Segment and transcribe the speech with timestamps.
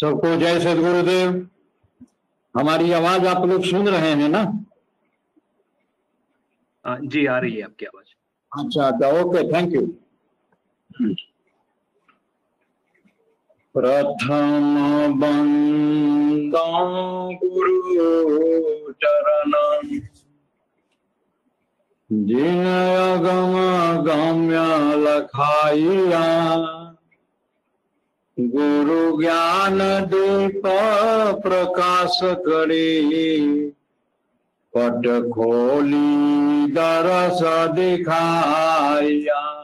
[0.00, 1.30] सबको जय सदगुरुदेव।
[2.54, 4.40] हमारी आवाज़ आप लोग सुन रहे हैं ना?
[6.84, 8.14] आ, जी आ रही है आपकी आवाज़।
[8.52, 9.80] अच्छा अच्छा ओके थैंक यू
[13.74, 16.64] प्रथम बंदा
[17.44, 19.52] गुरु चरण।
[22.10, 22.64] जिन
[22.96, 23.54] अगम
[24.04, 24.64] गम्य
[25.04, 26.24] लखाइया
[28.48, 30.62] गुरु ज्ञान दीप
[31.42, 33.10] प्रकाश करे।
[34.76, 37.40] पट खोली दरस
[37.74, 39.56] दिखाया।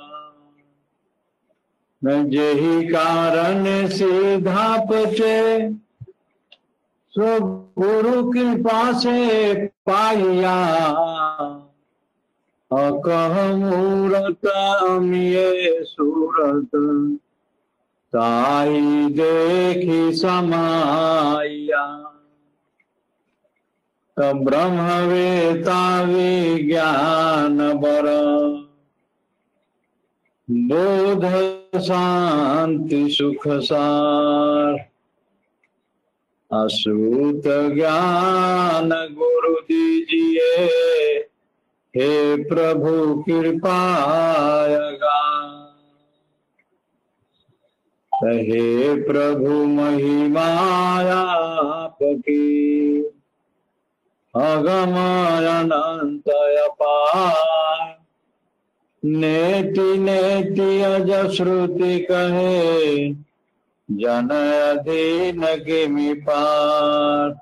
[2.05, 5.71] जही कारण सीधा पचे
[7.11, 7.41] सो
[7.79, 10.57] गुरु कृपा से पाइया
[12.73, 14.47] अकह मूरत
[14.83, 16.71] अमिये सूरत।
[18.17, 18.81] ताई
[19.11, 22.03] देखी समाया।
[24.19, 28.07] ब्रह्मवेता विज्ञान बर।
[30.51, 31.25] बोध
[31.81, 34.73] शांति सुख सार।
[36.65, 37.43] असूत
[37.75, 40.69] ज्ञान गुरु दीजिए।
[41.97, 45.16] हे प्रभु कृपायगा
[48.25, 52.47] हे प्रभु महिमाया आपकी।
[59.05, 63.09] नेति नेति अज श्रुति कहे।
[63.91, 64.29] जन
[64.77, 67.41] अधीन किमि पार।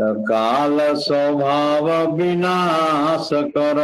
[0.00, 3.76] काल स्वभाव विनाश कर।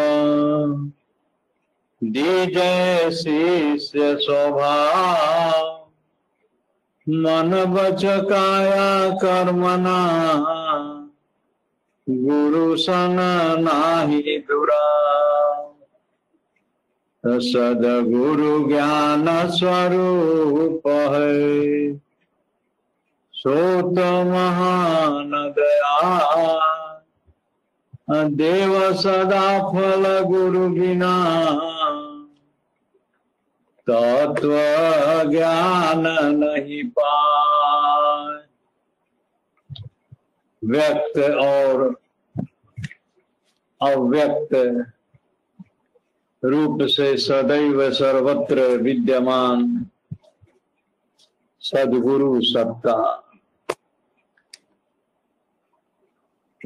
[2.03, 5.65] दीजय शिष्य स्वभाव
[7.07, 9.99] मन बच काया कर्मना
[12.07, 13.17] गुरु सन
[13.61, 14.85] नाही दुरा
[17.25, 21.97] सद गुरु ज्ञान स्वरूप है
[23.35, 25.99] सोत महान दया,
[28.39, 31.15] देव सदा फल गुरु बिना।
[33.91, 34.51] तत्व
[35.31, 36.05] ज्ञान
[36.35, 38.37] नहीं पाए।
[40.65, 42.01] व्यक्त और
[43.81, 44.55] अव्यक्त
[46.45, 49.87] रूप से सदैव सर्वत्र विद्यमान
[51.61, 53.25] सदगुरु सत्ता।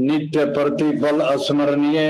[0.01, 2.03] नित्य प्रतिफल स्मरणीय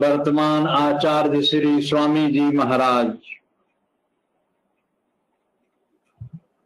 [0.00, 3.12] वर्तमान आचार्य श्री स्वामी जी महाराज।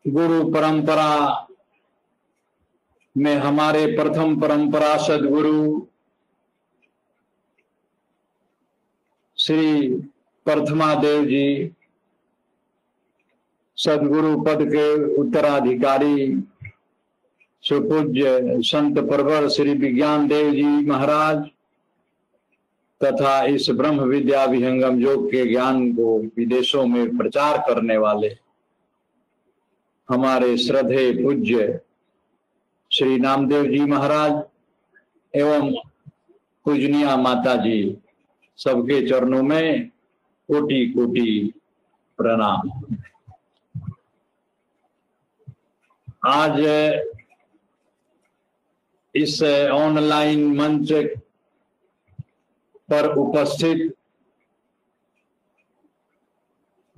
[0.04, 1.14] गुरु परंपरा
[3.16, 5.80] में हमारे प्रथम परंपरा सदगुरु
[9.38, 9.88] श्री
[10.46, 11.72] प्रथमा देव जी,
[13.78, 16.42] सदगुरु पद के उत्तराधिकारी,
[17.64, 21.48] सुपूज्य संत प्रवर श्री विज्ञान देव जी महाराज
[23.00, 28.36] तथा इस ब्रह्म विद्या विहंगम योग के ज्ञान को विदेशों में प्रचार करने वाले
[30.08, 31.80] हमारे श्रद्धे पूज्य
[32.90, 34.42] श्री नामदेव जी महाराज
[35.34, 35.70] एवं
[36.66, 37.80] पूजनिया माता जी
[38.58, 39.88] सबके चरणों में
[40.48, 41.52] कोटि कोटि
[42.18, 42.70] प्रणाम।
[46.26, 46.60] आज
[49.14, 49.42] इस
[49.72, 50.92] ऑनलाइन मंच
[52.88, 53.94] पर उपस्थित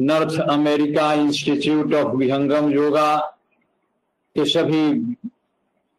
[0.01, 3.17] North America Institute of Vihangam Yoga
[4.37, 5.17] के सभी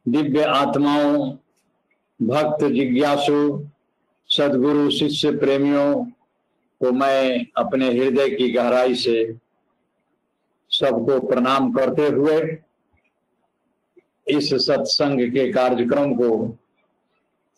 [0.05, 1.31] दिव्य आत्माओं,
[2.19, 3.67] भक्त जिज्ञासु,
[4.29, 6.05] सदगुरु, शिष्य प्रेमियों
[6.81, 9.37] को मैं अपने हृदय की गहराई से
[10.71, 12.39] सबको प्रणाम करते हुए
[14.27, 16.57] इस सत्संग के कार्यक्रम को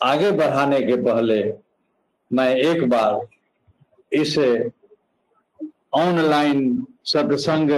[0.02, 1.62] आगे बढ़ाने के पहले
[2.31, 3.28] मैं एक बार
[4.12, 4.38] इस
[5.94, 7.70] ऑनलाइन सत्संग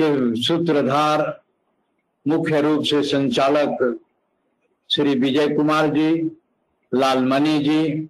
[0.00, 1.42] के सूत्रधार
[2.28, 4.00] मुख्य रूप से संचालक
[4.90, 6.30] श्री विजय कुमार जी,
[6.94, 8.08] लालमणि जी,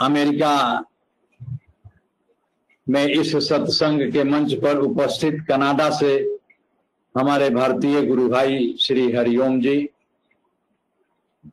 [0.00, 0.84] अमेरिका
[2.88, 6.14] में इस सत्संग के मंच पर उपस्थित कनाडा से
[7.14, 9.88] हमारे भारतीय गुरु भाई श्री हरिओम जी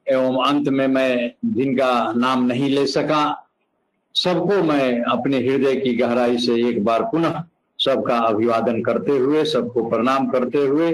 [0.07, 3.47] एवं अंत में मैं जिनका नाम नहीं ले सका,
[4.15, 7.43] सबको मैं अपने हृदय की गहराई से एक बार पुनः
[7.79, 10.91] सबका अभिवादन करते हुए, सबको प्रणाम करते हुए,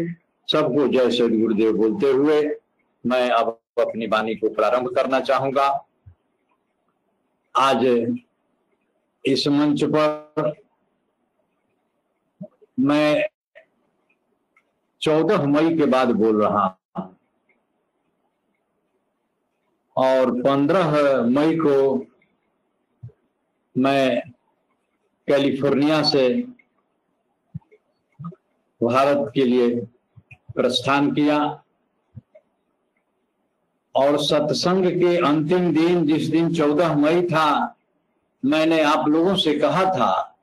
[0.47, 2.41] सबको जय श्री गुरुदेव बोलते हुए
[3.05, 5.67] मैं अब अपनी वाणी को प्रारंभ करना चाहूँगा।
[7.55, 7.85] आज
[9.25, 10.53] इस मंच पर
[12.79, 13.25] मैं
[15.01, 16.75] चौदह मई के बाद बोल रहा हूँ
[19.97, 22.05] और पंद्रह मई को
[23.77, 24.21] मैं
[25.27, 26.43] कैलिफ़ोर्निया से
[28.83, 29.75] भारत के लिए
[30.55, 31.63] प्रस्थान किया
[33.95, 37.75] और सत्संग के अंतिम दिन, जिस दिन चौदह मई था,
[38.45, 40.37] मैंने आप लोगों से कहा था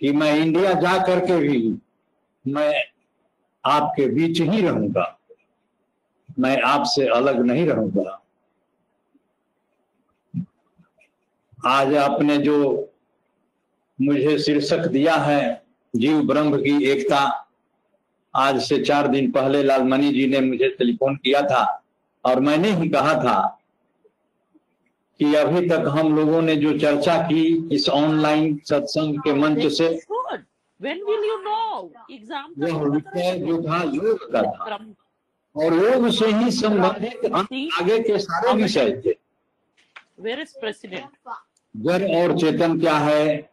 [0.00, 1.78] कि मैं इंडिया जा करके भी
[2.46, 2.84] मैं
[3.64, 5.18] आपके बीच ही रहूँगा।
[6.38, 8.19] मैं आपसे अलग नहीं रहूँगा।
[11.66, 12.56] आज आपने जो
[13.98, 15.40] मुझे शीर्षक दिया है
[15.94, 17.18] जीव ब्रह्म की एकता
[18.34, 21.64] आज से चार दिन पहले लालमणि जी ने मुझे टेलीफोन किया था
[22.24, 23.38] और मैंने ही कहा था
[25.20, 29.88] कि अभी तक हम लोगों ने जो चर्चा की इस ऑनलाइन सत्संग के मंच से
[30.08, 30.44] Good.
[30.80, 31.90] When will you know?
[32.10, 33.00] Example.
[33.38, 34.78] जो था योग का था
[35.56, 39.18] और योग से ही संबंधित आगे के सारे विषय थे
[40.18, 41.06] where is president?
[41.76, 43.50] जड़ और चेतन क्या है?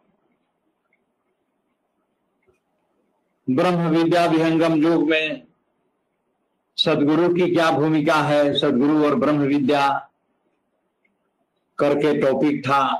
[3.50, 5.46] ब्रह्म विद्या विहंगम योग में
[6.76, 8.58] सदगुरु की क्या भूमिका है?
[8.58, 10.10] सदगुरु और ब्रह्म विद्या
[11.78, 12.94] करके टॉपिक था।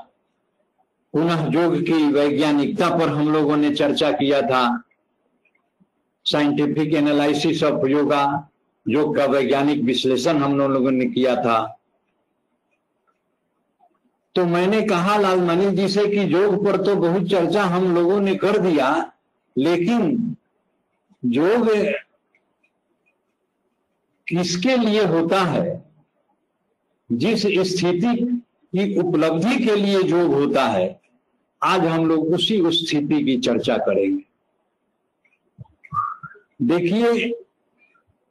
[1.13, 4.83] पुनः योग की वैज्ञानिकता पर हम लोगों ने चर्चा किया था।
[6.25, 8.51] साइंटिफिक एनालिसिस ऑफ़ योगा
[8.89, 11.78] योग का वैज्ञानिक विश्लेषण हम लोगों ने किया था।
[14.35, 18.21] तो मैंने कहा लाल लालमणि जी से कि योग पर तो बहुत चर्चा हम लोगों
[18.21, 19.13] ने कर दिया,
[19.59, 20.37] लेकिन
[21.25, 21.69] योग
[24.29, 25.91] किसके लिए होता है?
[27.13, 28.43] जिस स्थिति
[28.75, 31.01] की उपलब्धि के लिए योग होता है,
[31.63, 34.25] आज हम लोग उसी उस स्थिति की चर्चा करेंगे।
[36.63, 37.35] देखिए,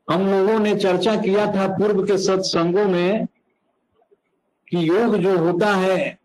[0.09, 3.27] हम लोगों ने चर्चा किया था पूर्व के सत्संगों में
[4.69, 6.19] कि योग जो होता है,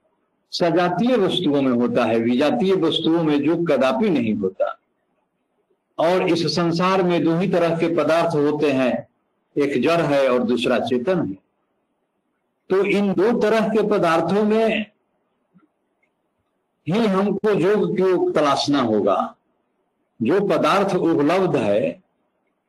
[0.53, 4.79] सजातीय वस्तुओं में होता है, विजातीय वस्तुओं में योग कदापि नहीं होता।
[5.99, 9.09] और इस संसार में दो ही तरह के पदार्थ होते हैं,
[9.59, 11.35] एक जड़ है और दूसरा चेतन है।
[12.71, 14.87] तो इन दो तरह के पदार्थों में
[16.89, 19.35] ही हमको योग को तलाशना होगा।
[20.23, 22.03] जो पदार्थ उपलब्ध है,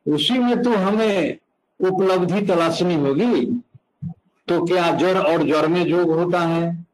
[0.08, 1.38] उसी में तो हमें
[1.80, 3.63] उपलब्धि तलाशनी होगी।
[4.48, 6.86] तो क्या जड़ और जड़ में योग होता है?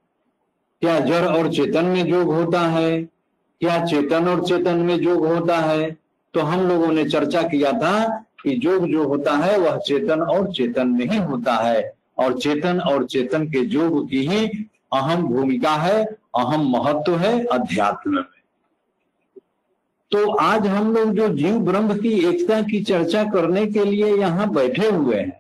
[0.81, 3.03] क्या जड़ और चेतन में योग होता है?
[3.61, 5.97] क्या चेतन और चेतन में योग होता है?
[6.35, 8.09] तो हम लोगों ने चर्चा किया था
[8.43, 12.81] कि योग जो होता है, वह चेतन और चेतन में ही होता है। और चेतन
[12.81, 14.47] और चेतन के योग की ही
[14.93, 16.05] अहम भूमिका है,
[16.37, 18.25] अहम महत्व है अध्यात्म में।
[20.11, 24.51] तो आज हम लोग जो जीव ब्रह्म की एकता की चर्चा करने के लिए यहाँ
[24.51, 25.40] बैठे हुए हैं।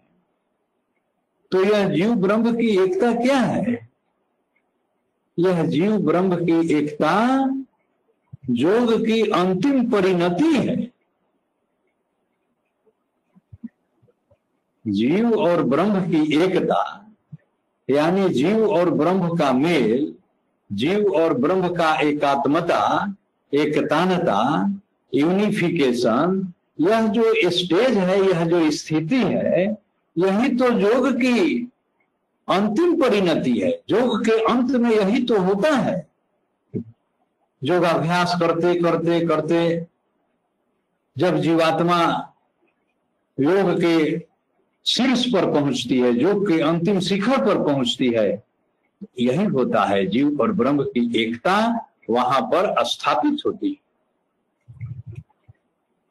[1.52, 3.88] तो यह जीव ब्रह्म की एकता क्या है?
[5.38, 7.14] यह जीव ब्रह्म की एकता
[8.50, 10.90] योग की अंतिम परिणति है।
[14.84, 17.06] जीव और ब्रह्म की एकता,
[17.88, 20.14] यानी जीव और ब्रह्म का मेल,
[20.72, 23.14] जीव और ब्रह्म का एकात्मता,
[23.52, 24.40] एकतानता
[25.14, 31.70] यूनिफिकेशन यह जो स्टेज है, यह जो स्थिति है यही तो योग की
[32.48, 36.08] अंतिम परिणति है। योग के अंत में यही तो होता है।
[37.62, 39.86] योगाभ्यास करते करते करते
[41.16, 42.00] जब जीवात्मा
[43.38, 44.18] योग के
[44.86, 48.42] शीर्ष पर पहुँचती है, योग के अंतिम शिखर पर पहुँचती है,
[49.20, 51.56] यही होता है। जीव और ब्रह्म की एकता
[52.10, 53.89] वहाँ पर स्थापित होती है।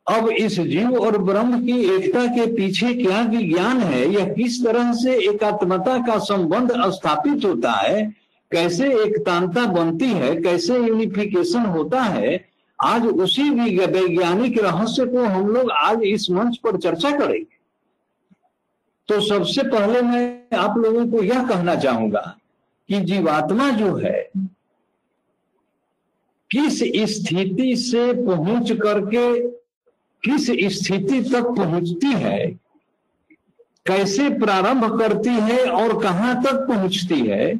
[0.09, 4.07] अब इस जीव और ब्रह्म की एकता के पीछे क्या ज्ञान है?
[4.09, 8.15] यह किस तरह से एकात्मता का संबंध स्थापित होता है?
[8.51, 10.35] कैसे एकतांता बनती है?
[10.41, 12.49] कैसे यूनिफिकेशन होता है?
[12.83, 17.57] आज उसी वैज्ञानिक रहस्य को हम लोग आज इस मंच पर चर्चा करेंगे।
[19.07, 22.37] तो सबसे पहले मैं आप लोगों को यह कहना चाहूँगा
[22.89, 24.29] कि जीवात्मा जो है,
[26.51, 26.79] किस
[27.13, 29.58] स्थिति से पहुँच करके
[30.25, 30.47] किस
[30.79, 32.59] स्थिति तक पहुँचती है?
[33.85, 37.59] कैसे प्रारंभ करती है और कहाँ तक पहुँचती है?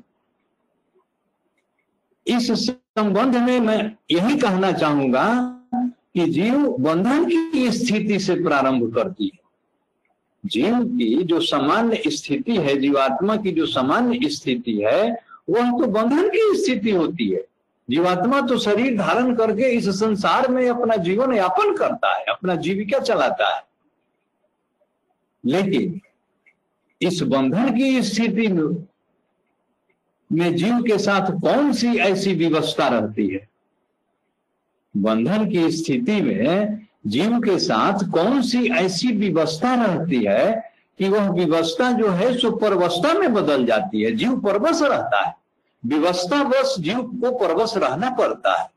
[2.28, 9.26] इस संबंध में मैं यही कहना चाहूँगा कि जीव बंधन की स्थिति से प्रारंभ करती
[9.26, 9.40] है।
[10.46, 16.30] जीव की जो सामान्य स्थिति है, जीवात्मा की जो सामान्य स्थिति है, वह तो बंधन
[16.30, 17.49] की स्थिति होती है।
[17.90, 23.00] जीवात्मा तो शरीर धारण करके इस संसार में अपना जीवन यापन करता है, अपना जीविका
[23.00, 23.64] चलाता है।
[25.46, 26.02] लेकिन
[27.02, 28.48] इस बंधन की स्थिति
[30.32, 33.48] में जीव के साथ कौन सी ऐसी व्यवस्था रहती है?
[34.98, 41.30] बंधन की स्थिति में जीव के साथ कौन सी ऐसी व्यवस्था रहती है कि वह
[41.30, 45.34] व्यवस्था जो है सो परवस्था में बदल जाती है, जीव परवश रहता है।
[45.86, 48.72] व्यवस्था बस जीव को परवश रहना पड़ता है।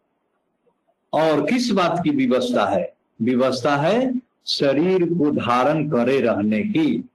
[1.13, 2.95] और किस बात की व्यवस्था है?
[3.23, 7.11] व्यवस्था है शरीर को धारण करे रहने की।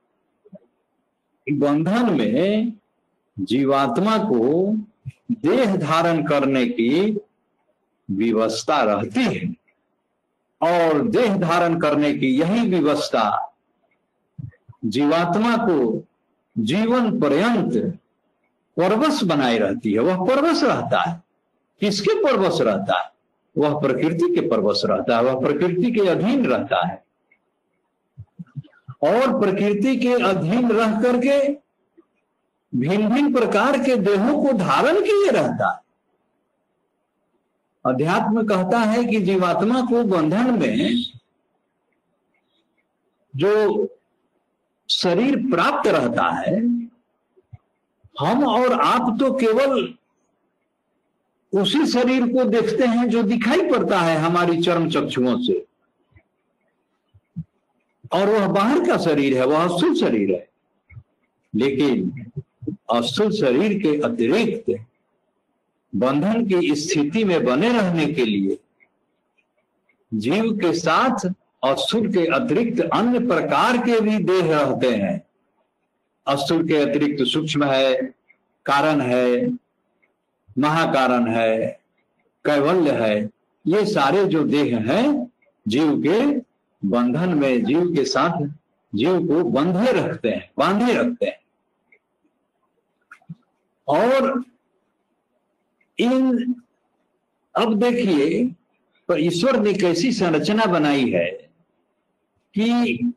[1.52, 2.74] बंधन में
[3.40, 4.74] जीवात्मा को
[5.32, 7.20] देह धारण करने की
[8.12, 9.56] व्यवस्था रहती है।
[10.62, 13.54] और देह धारण करने की यही व्यवस्था
[14.86, 16.04] जीवात्मा को
[16.58, 18.00] जीवन पर्यंत
[18.78, 21.24] परवश बनाई रहती है, वह परवश रहता है।
[21.80, 23.12] किसके परवश रहता है?
[23.58, 27.06] वह प्रकृति के परवश रहता है, वह प्रकृति के अधीन रहता है।
[29.04, 31.50] और प्रकृति के अधीन रह करके
[32.76, 35.88] भिन्न भिन्न प्रकार के देहों को धारण किए रहता है।
[37.86, 40.96] अध्यात्म कहता है कि जीवात्मा को बंधन में
[43.36, 43.88] जो
[44.90, 46.87] शरीर प्राप्त रहता है
[48.20, 49.94] हम और आप तो केवल
[51.54, 55.66] उसी शरीर को देखते हैं जो दिखाई पड़ता है हमारी चर्म चक्षुओं से।
[58.14, 60.50] और वह बाहर का शरीर है, वह अस्थूल शरीर है।
[61.56, 62.26] लेकिन
[62.94, 64.86] अस्थूल शरीर के अतिरिक्त
[65.96, 68.58] बंधन की स्थिति में बने रहने के लिए
[70.14, 71.34] जीव के साथ
[71.64, 75.27] अस्थूल के अतिरिक्त अन्य प्रकार के भी देह रहते हैं।
[76.28, 77.96] अस्थूल के अतिरिक्त सूक्ष्म है,
[78.66, 79.48] कारण है,
[80.60, 81.68] महाकारण है,
[82.46, 83.30] कैवल्य है,
[83.66, 85.32] ये सारे जो देह हैं,
[85.68, 86.20] जीव के
[86.88, 88.46] बंधन में, जीव के साथ
[88.94, 91.40] जीव को बंधे रखते हैं, बांधे रखते हैं।
[93.88, 94.44] और
[96.00, 96.56] इन,
[97.56, 98.44] अब देखिए,
[99.10, 101.30] पर ईश्वर ने कैसी संरचना बनाई है
[102.56, 103.14] कि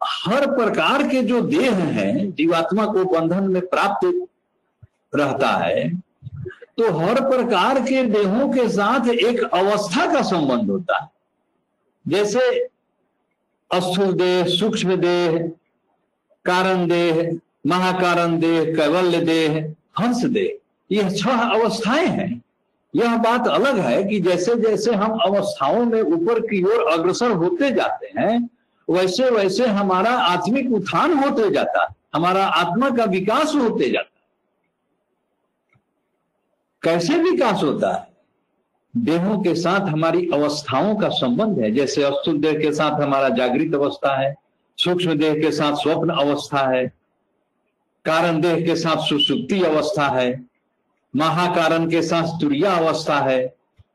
[0.00, 4.04] हर प्रकार के जो देह हैं, जीवात्मा को बंधन में प्राप्त
[5.14, 5.88] रहता है
[6.78, 11.08] तो हर प्रकार के देहों के साथ एक अवस्था का संबंध होता है।
[12.06, 12.40] जैसे
[13.70, 15.38] अस्थूल देह, सूक्ष्म देह,
[16.44, 20.56] कारण देह, महाकारण देह, कैवल्य देह, हंस देह
[20.90, 22.42] यह छह अवस्थाएँ हैं।
[22.94, 27.70] यह बात अलग है कि जैसे जैसे हम अवस्थाओं में ऊपर की ओर अग्रसर होते
[27.70, 28.38] जाते हैं
[28.90, 34.10] वैसे वैसे हमारा आत्मिक उत्थान होते जाता हमारा आत्मा का विकास होते जाता
[36.82, 38.06] कैसे विकास होता है?
[38.96, 43.74] देहों के साथ हमारी अवस्थाओं का संबंध है, जैसे अस्तुल देह के साथ हमारा जागृत
[43.74, 44.34] अवस्था है,
[44.78, 46.86] सूक्ष्म देह के साथ स्वप्न अवस्था है,
[48.04, 50.44] कारण देह के साथ सुसुप्ति अवस्था है,
[51.16, 53.46] महाकारण के साथ तुरिया अवस्था है,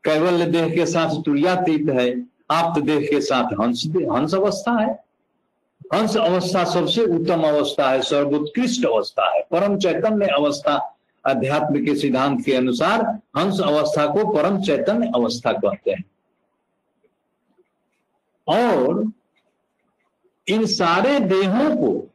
[0.04, 5.04] कैवल्य देह के साथ तुरियातीत है आप्त देह के साथ हंस हंस अवस्था है।
[5.94, 10.96] हंस अवस्था सबसे उत्तम अवस्था है, सर्वोत्कृष्ट अवस्था है। परम चैतन्य अवस्था
[11.26, 13.02] अध्यात्म के सिद्धांत के अनुसार
[13.36, 16.04] हंस अवस्था को परम चैतन्य अवस्था कहते हैं।
[18.48, 19.12] और
[20.48, 22.10] इन सारे देहों को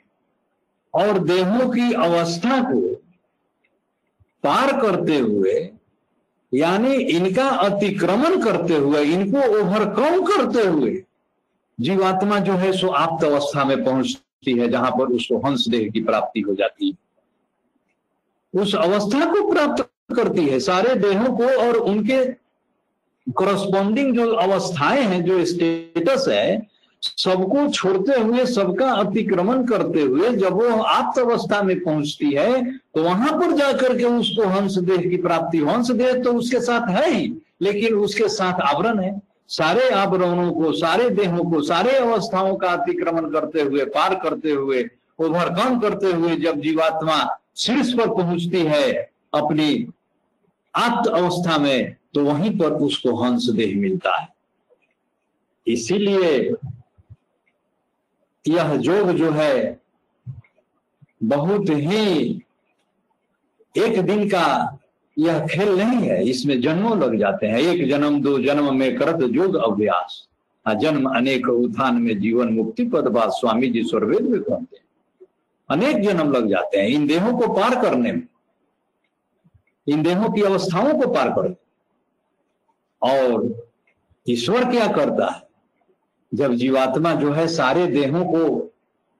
[0.93, 2.95] और देहों की अवस्था को
[4.43, 5.71] पार करते हुए
[6.53, 11.03] यानी इनका अतिक्रमण करते हुए, इनको ओवरकम करते हुए
[11.79, 16.01] जीवात्मा जो है सो आप्त अवस्था में पहुँचती है, जहाँ पर उसको हंस देह की
[16.03, 22.25] प्राप्ति हो जाती है। उस अवस्था को प्राप्त करती है, सारे देहों को और उनके
[23.27, 26.68] करस्पॉन्डिंग जो अवस्थाएँ हैं, जो स्टेटस है
[27.03, 33.03] सबको छोड़ते हुए सबका अतिक्रमण करते हुए जब वो आप्त अवस्था में पहुँचती है तो
[33.03, 37.09] वहाँ पर जाकर के उसको हंस देह की प्राप्ति। हंस देह तो उसके साथ है
[37.09, 42.69] ही, लेकिन उसके साथ आवरण है। सारे आवरणों को, सारे देहों को, सारे अवस्थाओं का
[42.69, 44.83] अतिक्रमण करते हुए, पार करते हुए
[45.19, 47.17] ओवरकम करते हुए जब जीवात्मा
[47.57, 48.91] शीर्ष पर पहुँचती है
[49.33, 49.87] अपनी
[50.73, 54.27] आत्म अवस्था में तो वहीं पर उसको हंस देह मिलता है।
[55.67, 56.53] इसीलिए
[58.49, 59.79] यह योग जो है,
[61.23, 62.43] बहुत ही
[63.75, 64.45] एक दिन का
[65.17, 69.23] यह खेल नहीं है। इसमें जन्मों लग जाते हैं। एक जन्म, दो जन्म में करत
[69.31, 70.25] जोग अभ्यास।
[70.81, 75.27] जन्म अनेक उत्थान में जीवन मुक्ति पद बात स्वामी जी स्वर्वेद में कहते हैं।
[75.69, 78.27] अनेक जन्म लग जाते हैं इन देहों को पार करने में।
[79.87, 81.55] इन देहों की अवस्थाओं को पार करने
[83.01, 83.69] और
[84.29, 85.48] ईश्वर क्या करता है?
[86.31, 88.57] जब जीवात्मा जो है सारे देहों को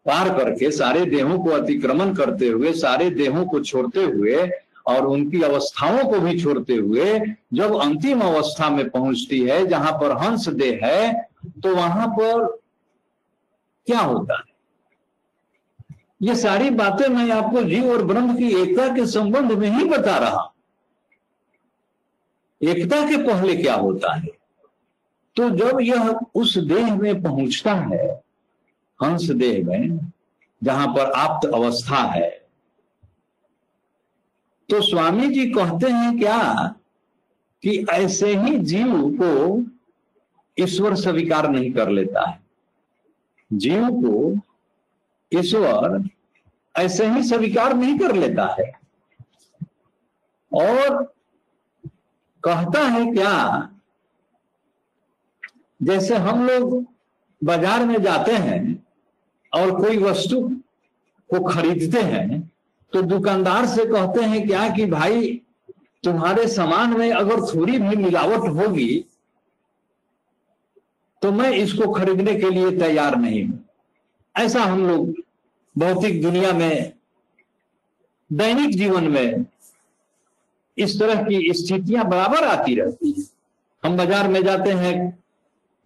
[0.05, 4.49] पार करके, सारे देहों को अतिक्रमण करते हुए, सारे देहों को छोड़ते हुए
[4.87, 7.19] और उनकी अवस्थाओं को भी छोड़ते हुए
[7.53, 11.29] जब अंतिम अवस्था में पहुँचती है, जहाँ पर हंस देह है
[11.63, 12.45] तो वहाँ पर
[13.87, 14.47] क्या होता है?
[16.21, 20.17] ये सारी बातें मैं आपको जीव और ब्रह्म की एकता के संबंध में ही बता
[20.17, 20.51] रहा
[22.61, 24.27] एकता के पहले क्या होता है?
[25.39, 28.07] तो जब यह उस देह में पहुँचता है,
[28.99, 29.99] हंस देह में,
[30.61, 32.29] जहाँ पर आप्त अवस्था है
[34.69, 36.41] तो स्वामी जी कहते हैं क्या
[37.63, 38.91] कि ऐसे ही जीव
[39.21, 39.63] को
[40.57, 42.39] ईश्वर स्वीकार नहीं कर लेता है।
[43.51, 44.41] जीव को
[45.31, 46.03] ईश्वर
[46.75, 48.71] ऐसे ही स्वीकार नहीं कर लेता है।
[50.51, 51.03] और
[52.43, 53.33] कहता है क्या
[55.79, 56.85] जैसे हम लोग
[57.41, 58.61] बाज़ार में जाते हैं
[59.53, 60.41] और कोई वस्तु
[61.29, 62.39] को खरीदते हैं
[62.93, 65.41] तो दुकानदार से कहते हैं क्या कि भाई,
[66.03, 69.05] तुम्हारे सामान में अगर थोड़ी भी मिलावट होगी
[71.21, 73.59] तो मैं इसको खरीदने के लिए तैयार नहीं हूँ।
[74.35, 75.13] ऐसा हम लोग
[75.75, 76.93] भौतिक दुनिया में,
[78.29, 79.45] दैनिक जीवन में
[80.77, 83.25] इस तरह की स्थितियाँ बराबर आती रहती है।
[83.83, 84.95] हम बाज़ार में जाते हैं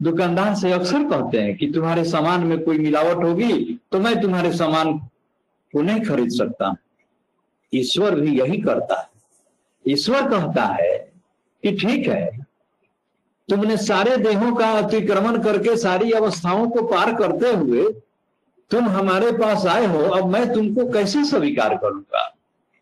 [0.04, 4.52] दुकानदार से अक्सर कहते हैं कि तुम्हारे सामान में कोई मिलावट होगी तो मैं तुम्हारे
[4.54, 4.98] सामान
[5.74, 6.76] को नहीं खरीद सकता।
[7.74, 9.08] ईश्वर भी यही करता है।
[9.86, 10.98] ईश्वर कहता है
[11.64, 12.46] कि ठीक है,
[13.50, 17.84] तुमने सारे देहों का अतिक्रमण करके सारी अवस्थाओं को पार करते हुए
[18.72, 22.28] तुम हमारे पास आए हो, अब मैं तुमको कैसे स्वीकार करूँगा?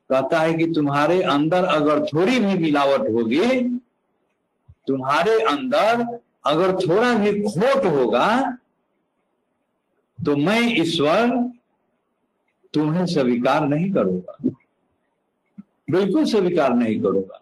[0.09, 3.59] कहता है कि तुम्हारे अंदर अगर थोड़ी भी मिलावट होगी,
[4.87, 6.03] तुम्हारे अंदर
[6.45, 8.27] अगर थोड़ा भी खोट होगा
[10.19, 11.29] तो मैं ईश्वर
[12.73, 14.37] तुम्हें स्वीकार नहीं करूँगा।
[15.91, 17.41] बिल्कुल स्वीकार नहीं करूँगा।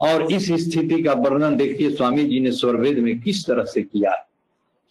[0.00, 4.12] और इस स्थिति का वर्णन देखिए, स्वामी जी ने स्वरवेद में किस तरह से किया।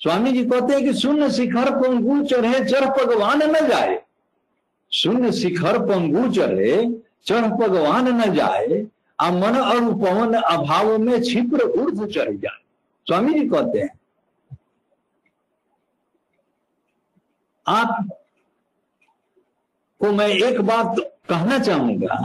[0.02, 4.02] स्वामी जी कहते हैं कि शून्य शिखर पंगु चढ़े चढ़ भगवान न जाए।
[4.92, 6.76] शून्य शिखर पंगु चढ़े
[7.26, 8.86] चढ़ भगवान न जाए
[9.20, 12.62] आ मन और पवन अभाव में छिप्र ऊर्ध चढ़ जाए।
[13.10, 13.90] स्वामी जी कहते हैं,
[17.66, 18.08] आप
[20.02, 20.96] को मैं एक बात
[21.30, 22.18] कहना चाहूँगा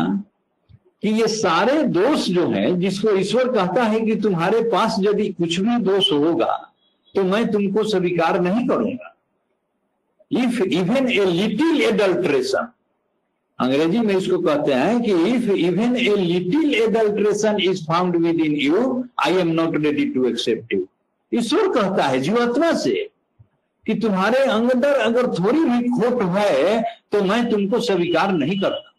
[1.02, 5.58] कि ये सारे दोष जो हैं, जिसको ईश्वर कहता है कि तुम्हारे पास यदि कुछ
[5.60, 6.52] भी दोष होगा
[7.14, 9.14] तो मैं तुमको स्वीकार नहीं करूँगा।
[10.30, 12.72] If even a little adulteration
[13.60, 19.04] अंग्रेज़ी में इसको कहते हैं कि if even a little adulteration is found within you
[19.26, 20.86] I am not ready to accept you
[21.32, 22.94] ईश्वर कहता है जीवात्मा से
[23.86, 28.92] कि तुम्हारे अंदर अगर थोड़ी भी खोट है तो मैं तुमको स्वीकार नहीं करता।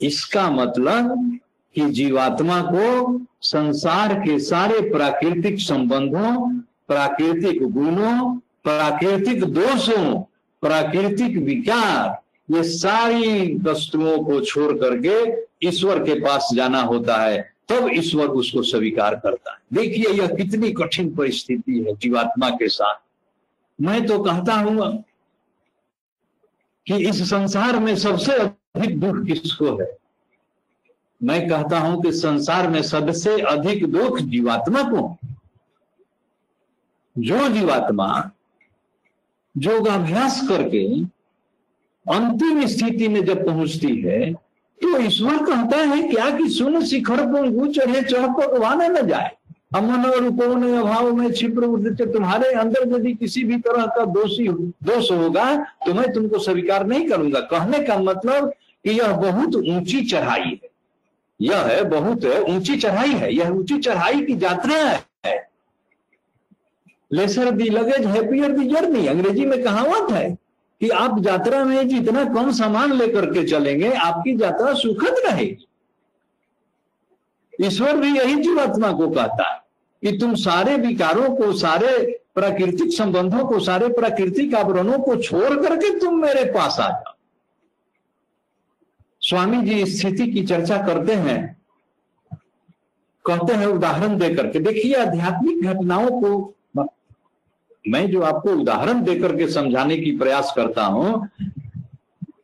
[0.00, 1.38] इसका मतलब
[1.74, 6.50] कि जीवात्मा को संसार के सारे प्राकृतिक संबंधों,
[6.88, 10.20] प्राकृतिक गुणों, प्राकृतिक दोषों,
[10.62, 12.21] प्राकृतिक विकार
[12.52, 15.14] ये सारी वस्तुओं को छोड़ करके
[15.68, 20.70] ईश्वर के पास जाना होता है, तब ईश्वर उसको स्वीकार करता है। देखिए, यह कितनी
[20.72, 23.00] कठिन परिस्थिति है जीवात्मा के साथ।
[23.78, 25.04] मैं तो कहता हूँ
[26.86, 29.86] कि इस संसार में सबसे अधिक दुख किसको है?
[31.20, 35.16] मैं कहता हूँ कि संसार में सबसे अधिक दुख जीवात्मा को
[37.16, 38.30] जो जीवात्मा
[39.54, 40.82] योगाभ्यास करके
[42.06, 44.32] अंतिम स्थिति में जब पहुँचती है
[44.80, 49.30] तो ईश्वर कहता है क्या कि सुन शिखर पर को चढ़े चढ़ भगवान न जाए।
[49.76, 55.10] अमन और उपवन अभाव में छिप्र तुम्हारे अंदर यदि किसी भी तरह का दोषी दोष
[55.12, 55.54] होगा
[55.86, 58.50] तो मैं तुमको स्वीकार नहीं करूँगा। कहने का मतलब
[58.84, 60.70] कि यह बहुत ऊँची चढ़ाई है।
[61.40, 64.76] यह है बहुत ऊँची चढ़ाई है। यह ऊँची चढ़ाई की यात्रा
[65.26, 65.40] है।
[67.10, 69.06] Lesser the luggage happier the journey.
[69.06, 70.36] अंग्रेज़ी में कहावत है
[70.82, 75.66] कि आप यात्रा में जितना कम सामान लेकर के चलेंगे, आपकी यात्रा सुखद रहेगी
[77.60, 79.60] ईश्वर भी यही जीवात्मा को कहता है
[80.02, 85.98] कि तुम सारे विकारों को, सारे प्राकृतिक संबंधों को, सारे प्राकृतिक आवरणों को छोड़ करके
[85.98, 87.14] तुम मेरे पास आ जाओ।
[89.20, 91.40] स्वामी जी स्थिति की चर्चा करते हैं।
[93.24, 96.54] कहते हैं उदाहरण देकर के, देखिए आध्यात्मिक घटनाओं को
[97.88, 101.28] मैं जो आपको उदाहरण देकर के समझाने की प्रयास करता हूँ,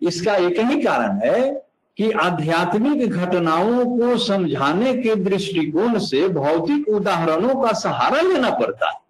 [0.02, 7.54] इसका एक ही कारण है कि आध्यात्मिक घटनाओं को समझाने के दृष्टिकोण से भौतिक उदाहरणों
[7.62, 9.00] का सहारा लेना पड़ता है।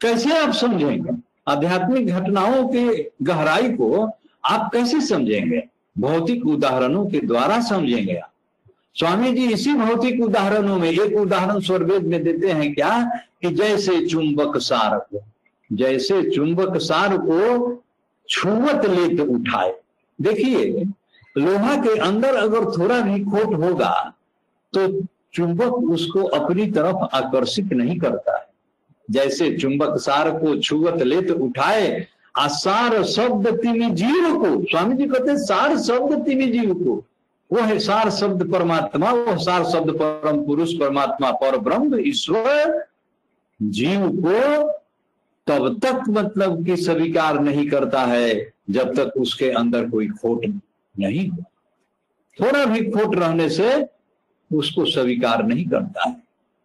[0.00, 1.10] कैसे आप समझेंगे?
[1.48, 4.10] आध्यात्मिक घटनाओं के गहराई को
[4.44, 5.62] आप कैसे समझेंगे?
[5.98, 8.30] भौतिक उदाहरणों के द्वारा समझेंगे आप।
[8.94, 13.10] स्वामी जी इसी भौतिक उदाहरणों में, एक उदाहरण स्वर्वेद में देते हैं क्या?
[13.42, 15.22] कि जैसे चुंबक सार को
[15.70, 17.82] जैसे चुंबक सार को
[18.28, 19.74] छुवत लेत उठाए।
[20.18, 20.84] देखिए,
[21.36, 23.92] लोहा के अंदर अगर थोड़ा भी खोट होगा
[24.72, 24.88] तो
[25.34, 28.46] चुंबक उसको अपनी तरफ़ आकर्षित नहीं करता है।
[29.08, 35.36] जैसे चुंबक सार को छुवत लेत उठाए आसार शब्द तिमी जीव को, स्वामी जी कहते
[35.38, 36.94] सार शब्द तिमी जीव को।
[37.50, 42.86] वो है सार शब्द परमात्मा, वो सार शब्द परम पुरुष, परमात्मा पर ब्रह्म, ईश्वर
[43.60, 44.72] जीव को
[45.46, 50.46] तब तक मतलब कि स्वीकार नहीं करता है, जब तक उसके अंदर कोई खोट
[50.94, 51.42] नहीं हो।
[52.38, 53.66] थोड़ा भी खोट रहने से
[54.50, 56.16] उसको स्वीकार नहीं करता है।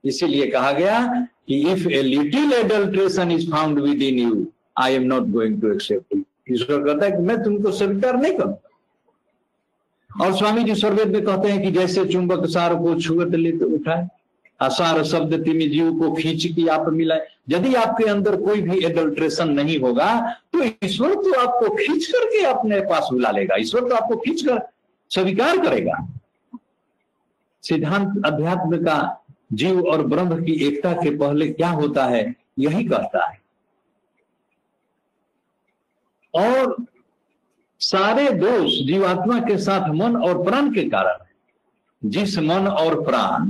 [0.04, 1.00] इसीलिए कहा गया
[1.48, 4.46] कि if a little adulteration is found within you
[4.78, 6.18] I am not going to accept
[6.52, 11.50] ईश्वर कहता है कि मैं तुमको स्वीकार नहीं करूँगा और स्वामी जी स्वर्वेद में कहते
[11.50, 14.08] हैं कि जैसे चुंबक सार को छुअत लेते उठाए।
[14.60, 19.50] असार शब्द तिमी जीव को खींच की आप मिलाए। यदि आपके अंदर कोई भी एडल्ट्रेशन
[19.52, 20.10] नहीं होगा
[20.54, 24.60] तो ईश्वर तो आपको खींच करके अपने पास बुला लेगा। ईश्वर तो आपको खींच कर
[25.12, 25.98] स्वीकार करेगा।
[27.64, 33.26] सिद्धांत अध्यात्म का जीव और ब्रह्म की एकता के पहले क्या होता है, यही कहता
[33.28, 33.38] है।
[36.34, 36.76] और
[37.82, 41.30] सारे दोष जीवात्मा के साथ मन और प्राण के कारण है।
[42.02, 43.48] जिस मन और प्राण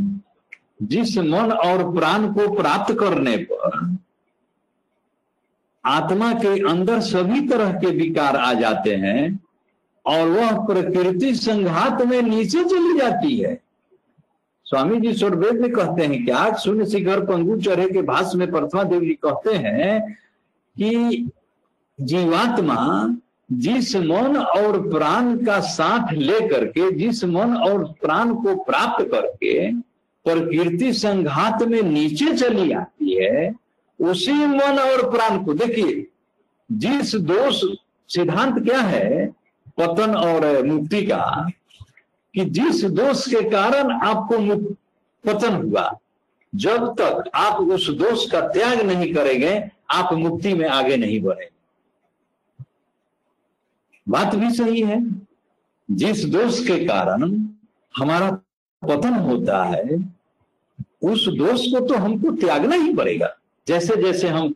[0.81, 3.97] जिस मन और प्राण को प्राप्त करने पर
[5.85, 9.39] आत्मा के अंदर सभी तरह के विकार आ जाते हैं
[10.05, 13.61] और वह प्रकृति संघात में नीचे चली जाती है।
[14.63, 18.83] स्वामी जी स्वर्वेद में कहते हैं क्या शून्य शिखर पंगु चढ़े के भाष में प्रथमा
[18.83, 20.13] देव जी कहते हैं
[20.75, 21.29] कि
[22.01, 22.77] जीवात्मा
[23.51, 29.71] जिस मन और प्राण का साथ लेकर के, जिस मन और प्राण को प्राप्त करके
[30.29, 33.55] प्रकृति संघात में नीचे चली आती है,
[34.01, 36.07] उसी मन और प्राण को। देखिए,
[36.71, 37.63] जिस दोष
[38.09, 39.27] सिद्धांत क्या है,
[39.77, 41.49] पतन और मुक्ति का,
[42.35, 44.37] कि जिस दोष के कारण आपको
[45.25, 45.99] पतन हुआ,
[46.55, 51.51] जब तक आप उस दोष का त्याग नहीं करेंगे, आप मुक्ति में आगे नहीं बढ़ेंगे।
[54.09, 55.01] बात भी सही है,
[55.91, 57.47] जिस दोष के कारण
[57.97, 58.31] हमारा
[58.87, 60.18] पतन होता है
[61.01, 63.35] उस दोष को तो हमको त्यागना ही पड़ेगा।
[63.67, 64.53] जैसे जैसे हम,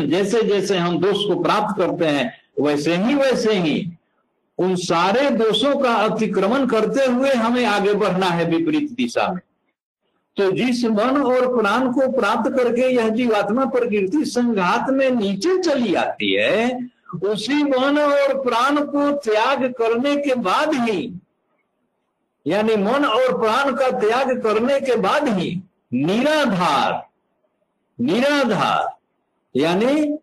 [0.00, 3.86] जैसे जैसे हम दोष को प्राप्त करते हैं, वैसे ही वैसे ही
[4.58, 9.40] उन सारे दोषों का अतिक्रमण करते हुए हमें आगे बढ़ना है विपरीत दिशा में।
[10.36, 15.94] तो जिस मन और प्राण को प्राप्त करके यह जीवात्मा प्रकृति संघात में नीचे चली
[15.94, 16.88] आती है,
[17.24, 21.02] उसी मन और प्राण को त्याग करने के बाद ही
[22.46, 25.50] यानी मन और प्राण का त्याग करने के बाद ही
[25.94, 27.02] निराधार
[27.98, 28.88] निराधार,
[29.54, 30.18] यानी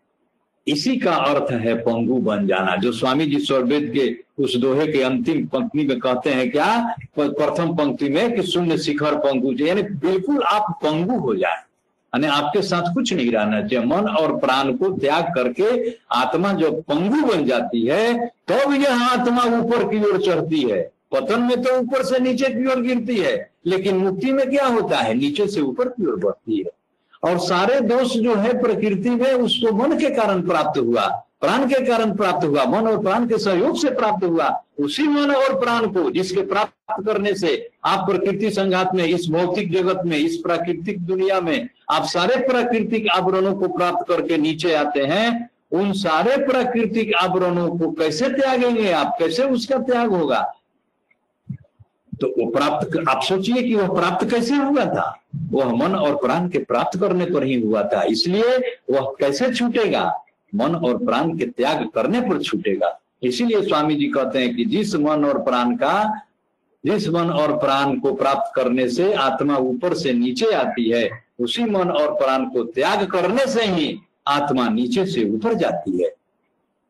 [0.67, 5.01] इसी का अर्थ है पंगु बन जाना, जो स्वामी जी स्वर्वेद के उस दोहे के
[5.03, 6.95] अंतिम पंक्ति में कहते हैं क्या?
[7.17, 11.61] प्रथम पंक्ति में कि शून्य शिखर पंगु यानी बिल्कुल आप पंगु हो जाए,
[12.13, 16.71] यानी आपके साथ कुछ नहीं रहना चाहिए। मन और प्राण को त्याग करके आत्मा जो
[16.81, 21.61] पंगु बन जाती है, तब तो यह आत्मा ऊपर की ओर चढ़ती है। पतन में
[21.61, 25.13] तो ऊपर से नीचे की ओर गिरती है, लेकिन मुक्ति में क्या होता है?
[25.13, 26.71] नीचे से ऊपर की ओर बढ़ती है।
[27.23, 31.05] और सारे दोष जो है, प्रकृति में उसको मन के कारण प्राप्त हुआ,
[31.41, 35.31] प्राण के कारण प्राप्त हुआ, मन और प्राण के सहयोग से प्राप्त हुआ, उसी मन
[35.31, 40.17] और प्राण को जिसके प्राप्त करने से आप प्रकृति संघात में, इस भौतिक जगत में,
[40.17, 45.91] इस प्राकृतिक दुनिया में, आप सारे प्राकृतिक आवरणों को प्राप्त करके नीचे आते हैं। उन
[45.93, 49.15] सारे प्राकृतिक आवरणों को कैसे त्यागेंगे आप?
[49.19, 50.53] कैसे उसका त्याग होगा?
[52.21, 55.23] तो वो प्राप्त आप सोचिए कि वह प्राप्त कैसे हुआ था?
[55.51, 58.57] वह मन और प्राण के प्राप्त करने पर ही हुआ था। इसलिए
[58.91, 60.23] वह कैसे छूटेगा?
[60.55, 64.95] मन और प्राण के त्याग करने पर छूटेगा। इसीलिए स्वामी जी कहते हैं कि जिस
[64.95, 66.21] मन और प्राण का,
[66.85, 71.63] जिस मन और प्राण को प्राप्त करने से आत्मा ऊपर से नीचे आती है, उसी
[71.63, 76.13] मन और प्राण को त्याग करने से ही आत्मा नीचे से ऊपर जाती है।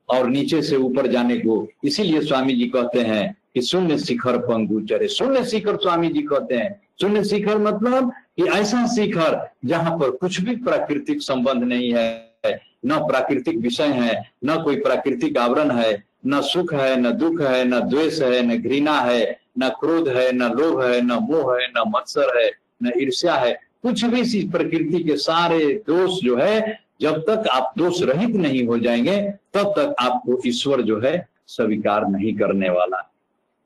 [0.09, 4.79] और नीचे से ऊपर जाने को इसीलिए स्वामी जी कहते हैं कि शून्य शिखर पंगु
[4.81, 6.69] चरे शून्य शिखर स्वामी जी कहते हैं
[7.01, 12.97] शून्य शिखर मतलब कि ऐसा शिखर जहाँ पर कुछ भी प्राकृतिक संबंध नहीं है न
[13.07, 15.91] प्राकृतिक विषय है न कोई प्राकृतिक आवरण है
[16.27, 19.21] न सुख है न दुख है न द्वेष है न घृणा है
[19.59, 22.49] न क्रोध है न लोभ है न मोह है न मत्सर है
[22.83, 27.73] न ईर्ष्या है कुछ भी इसी प्रकृति के सारे दोष जो है जब तक आप
[27.77, 29.19] दोष रहित नहीं हो जाएँगे
[29.53, 33.01] तब तक आपको ईश्वर जो है स्वीकार नहीं करने वाला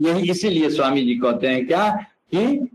[0.02, 1.90] यही इसीलिए स्वामी जी कहते हैं क्या
[2.36, 2.68] कि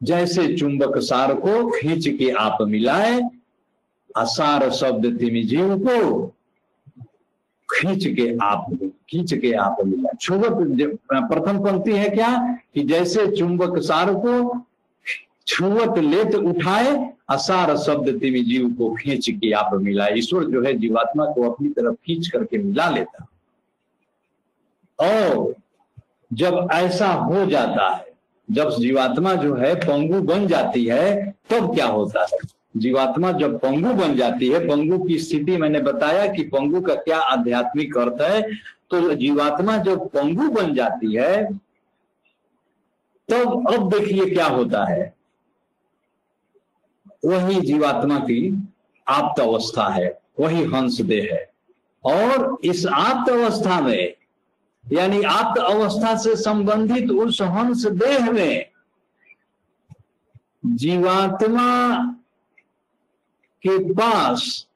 [0.00, 3.20] जैसे चुंबक सार को खींच के आप मिलाए,
[4.16, 6.26] असार शब्द तिमी जीव को
[7.68, 8.66] खींच के आप,
[9.10, 12.36] खींच के आप मिलाए। छुवत प्रथम पंक्ति है क्या
[12.74, 14.64] कि जैसे चुंबक सार को
[15.46, 20.74] छुवत लेत उठाए, असार शब्द तिमी जीव को खींच के आप मिलाए। ईश्वर जो है
[20.78, 23.26] जीवात्मा को अपनी तरफ़ खींच करके मिला लेता।
[24.98, 25.54] और
[26.30, 28.04] जब ऐसा हो जाता है,
[28.48, 32.38] जब जीवात्मा जो है पंगु बन जाती है, तब क्या होता है?
[32.76, 37.18] जीवात्मा जब पंगु बन जाती है, पंगु की स्थिति मैंने बताया कि पंगु का क्या
[37.18, 38.42] आध्यात्मिक अर्थ है
[38.90, 41.44] तो जीवात्मा जब पंगु बन जाती है,
[43.28, 45.14] तब तो अब देखिए क्या होता है।
[47.24, 48.70] वही जीवात्मा की
[49.06, 50.08] आप्त अवस्था है,
[50.40, 51.50] वही हंस देह है।
[52.04, 54.14] और इस आप्त अवस्था में
[54.92, 58.70] यानी आप्त अवस्था से संबंधित उस हंस देह में
[60.66, 61.96] जीवात्मा
[63.62, 64.66] के पास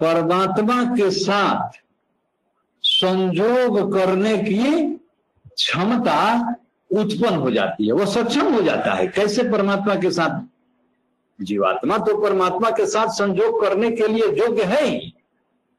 [0.00, 1.70] परमात्मा के साथ
[2.82, 4.94] संजोग करने की
[5.48, 6.50] क्षमता
[6.90, 10.40] उत्पन्न हो जाती है। वो सक्षम हो जाता है। कैसे परमात्मा के साथ?
[11.44, 15.14] जीवात्मा तो परमात्मा के साथ संजोग करने के लिए योग्य है ही।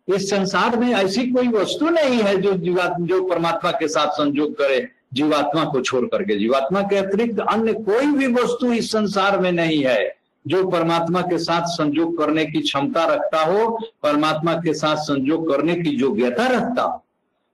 [0.07, 4.53] इस संसार में ऐसी कोई वस्तु नहीं है जो जीवात्मा, जो परमात्मा के साथ संजोग
[4.53, 9.51] करे, जीवात्मा को छोड़ करके। जीवात्मा के अतिरिक्त अन्य कोई भी वस्तु इस संसार में
[9.51, 10.15] नहीं है,
[10.47, 15.75] जो परमात्मा के साथ संजोग करने की क्षमता रखता हो, परमात्मा के साथ संजोग करने
[15.75, 17.03] की योग्यता रखता हो।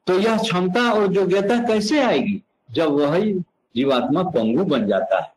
[0.07, 2.41] तो यह क्षमता और योग्यता कैसे आएगी?
[2.71, 3.33] जब वही
[3.75, 5.33] जीवात्मा पंगु बन जाता है।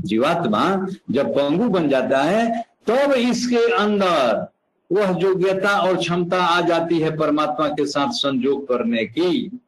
[0.00, 4.46] जीवात्मा जब पंगु बन जाता है, तब तो इसके अंदर
[4.92, 9.60] वह योग्यता और क्षमता आ जाती है परमात्मा के साथ संजोग करने की।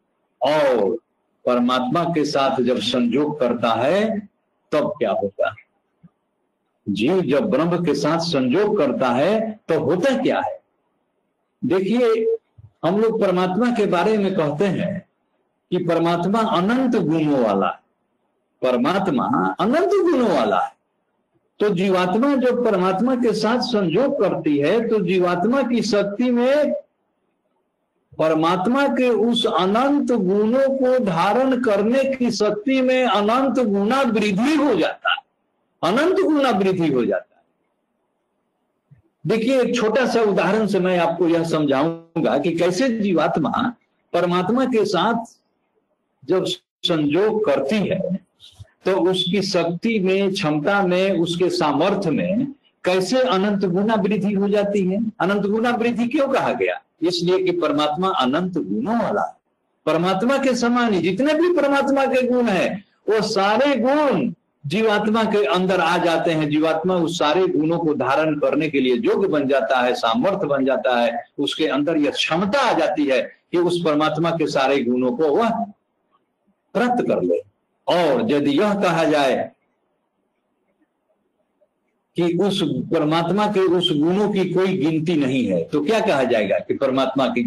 [0.42, 0.96] और
[1.46, 4.18] परमात्मा के साथ जब संजोग करता है,
[4.72, 5.56] तब क्या होता है?
[6.88, 10.62] जीव जब ब्रह्म के साथ संजोग करता है तो होता क्या है?
[11.64, 12.36] देखिए,
[12.84, 15.06] हम लोग परमात्मा के बारे में कहते हैं
[15.70, 17.82] कि परमात्मा अनंत गुणों वाला है।
[18.62, 20.81] परमात्मा अनंत गुणों वाला है।
[21.62, 26.72] तो जीवात्मा जब परमात्मा के साथ संजोग करती है तो जीवात्मा की शक्ति में
[28.18, 34.74] परमात्मा के उस अनंत गुणों को धारण करने की शक्ति में अनंत गुणा वृद्धि हो
[34.74, 35.16] जाता है।
[35.82, 37.42] अनंत गुणा वृद्धि हो जाता है।
[39.26, 43.74] देखिए, एक छोटा सा उदाहरण से मैं आपको यह समझाऊँगा कि कैसे जीवात्मा
[44.12, 45.38] परमात्मा के साथ
[46.24, 46.44] जब
[46.82, 48.11] संजोग करती है
[48.84, 54.86] तो उसकी शक्ति में, क्षमता में, उसके सामर्थ्य में कैसे अनंत गुना वृद्धि हो जाती
[54.86, 54.98] है?
[55.20, 56.82] अनंत गुना वृद्धि क्यों कहा गया?
[57.02, 59.38] इसलिए कि परमात्मा अनंत गुणों वाला
[59.86, 64.32] परमात्मा के समान जितने भी परमात्मा के गुण है, वो सारे गुण
[64.66, 68.94] जीवात्मा के अंदर आ जाते हैं। जीवात्मा उस सारे गुणों को धारण करने के लिए
[68.94, 73.22] योग्य बन जाता है, सामर्थ्य बन जाता है। उसके अंदर यह क्षमता आ जाती है
[73.52, 75.50] कि उस परमात्मा के सारे गुणों को वह
[76.74, 77.51] प्राप्त कर ले।
[77.86, 79.50] और यदि यह कहा जाए
[82.16, 86.58] कि उस परमात्मा के उस गुणों की कोई गिनती नहीं है तो क्या कहा जाएगा
[86.58, 87.42] कि परमात्मा की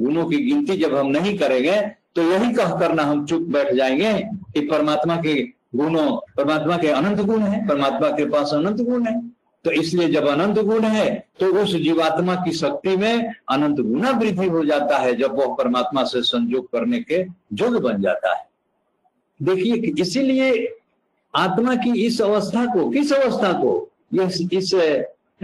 [0.00, 1.80] गुणों की गिनती जब हम नहीं करेंगे
[2.16, 4.12] तो यही कह करना हम चुप बैठ जाएँगे
[4.54, 5.34] कि परमात्मा के
[5.76, 9.20] गुणों, परमात्मा के अनंत गुण है, परमात्मा के पास अनंत गुण है।
[9.64, 11.08] तो इसलिए जब अनंत गुण है
[11.40, 16.04] तो उस जीवात्मा की शक्ति में अनंत गुना वृद्धि हो जाता है, जब वह परमात्मा
[16.04, 17.20] से संयोग करने के
[17.54, 18.48] योग बन जाता है।
[19.40, 20.76] देखिए इसीलिए
[21.34, 23.88] आत्मा की इस अवस्था को किस अवस्था को?
[24.14, 24.74] इस, इस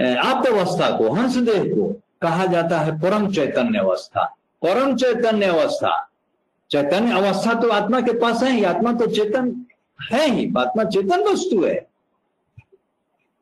[0.01, 1.89] आप अवस्था को हंसदेह को
[2.23, 4.25] कहा जाता है परम चैतन्य अवस्था।
[4.63, 5.93] परम चैतन्य अवस्था।
[6.71, 9.55] चैतन्य अवस्था तो आत्मा के पास है ही आत्मा तो चेतन
[10.13, 11.87] है ही आत्मा चेतन वस्तु है।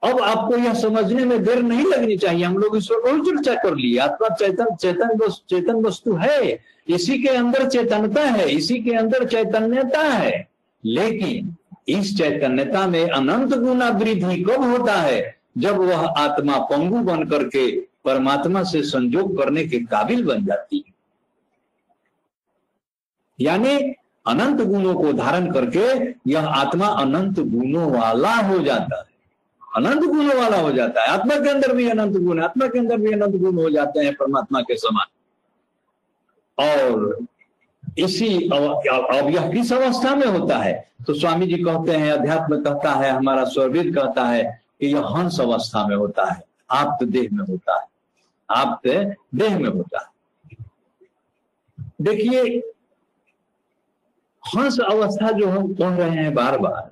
[0.05, 3.75] अब आपको यह समझने में देर नहीं लगनी चाहिए। हम लोग पर बहुत चर्चा कर
[3.75, 9.29] लिए आत्मा चैतन, चेतन चेतन वस्तु है। इसी के अंदर चेतनता है, इसी के अंदर
[9.29, 10.49] चैतन्यता है।
[10.85, 11.57] लेकिन
[11.89, 15.37] इस चैतन्यता में अनंत गुना वृद्धि कब होता है?
[15.59, 20.95] जब वह आत्मा पंगु बन करके परमात्मा से संजोग करने के काबिल बन जाती है।
[23.41, 23.77] यानी
[24.27, 29.14] अनंत गुणों को धारण करके यह आत्मा अनंत गुणों वाला हो जाता है।
[29.75, 32.79] अनंत गुण वाला हो जाता है। आत्मा के अंदर भी अनंत गुण है, आत्मा के
[32.79, 35.07] अंदर भी अनंत गुण हो जाते हैं परमात्मा के समान।
[36.59, 37.27] और
[37.99, 40.73] इसी अब यह किस अवस्था में होता है?
[41.07, 44.43] तो स्वामी जी कहते हैं, अध्यात्म कहता है, हमारा स्वर्वेद कहता है
[44.81, 47.87] कि यह हंस अवस्था में होता है, आप्त देह में होता है,
[48.49, 48.89] आप्त
[49.35, 50.13] देह में होता है।
[52.03, 52.59] देखिए,
[54.43, 56.91] हंस अवस्था जो हम कह रहे हैं बार बार,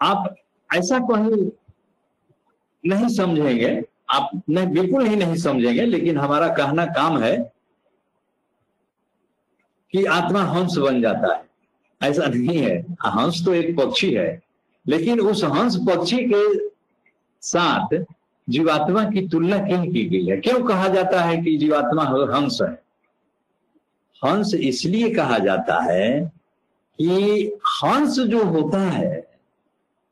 [0.00, 0.34] आप
[0.74, 1.50] ऐसा कहीं
[2.84, 7.52] नहीं समझेंगे। आप, नहीं, बिल्कुल ही नहीं समझेंगे, लेकिन हमारा कहना काम है
[9.92, 11.44] कि आत्मा हंस बन जाता है।
[12.02, 14.42] ऐसा नहीं है। हंस तो एक पक्षी है,
[14.88, 16.68] लेकिन उस हंस पक्षी के
[17.42, 18.04] साथ
[18.48, 20.36] जीवात्मा की तुलना क्यों की गई है?
[20.36, 22.04] क्यों कहा जाता है कि जीवात्मा
[22.36, 22.82] हंस है?
[24.24, 26.32] हंस इसलिए कहा जाता है
[27.00, 27.10] कि
[27.84, 29.29] हंस जो होता है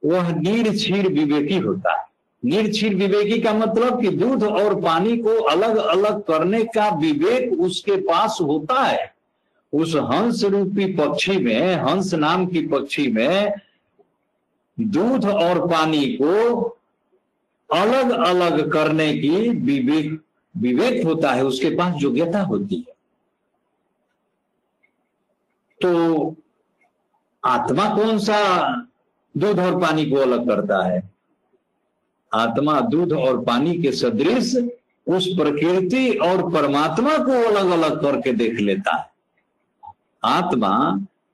[0.05, 2.05] वह निर्क्षीर विवेकी होता है।
[2.45, 7.97] निर्क्षीर विवेकी का मतलब कि दूध और पानी को अलग अलग करने का विवेक उसके
[7.97, 9.15] पास होता है।
[9.73, 13.55] उस हंस रूपी पक्षी में, हंस नाम की पक्षी में
[14.81, 16.59] दूध और पानी को
[17.75, 20.23] अलग अलग करने की विवेक
[20.57, 22.95] विवेक होता है। उसके पास योग्यता होती है।
[25.83, 26.37] तो
[27.45, 28.39] आत्मा कौन सा
[29.39, 31.03] दूध और पानी को अलग करता है।
[32.33, 34.55] आत्मा दूध और पानी के सदृश
[35.07, 39.07] उस प्रकृति और परमात्मा को अलग अलग करके देख लेता है।
[40.25, 40.73] आत्मा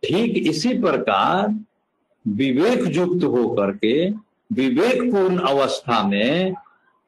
[0.02, 1.48] ठीक इसी प्रकार
[2.28, 4.10] विवेक युक्त होकर के
[4.52, 6.54] विवेकपूर्ण अवस्था में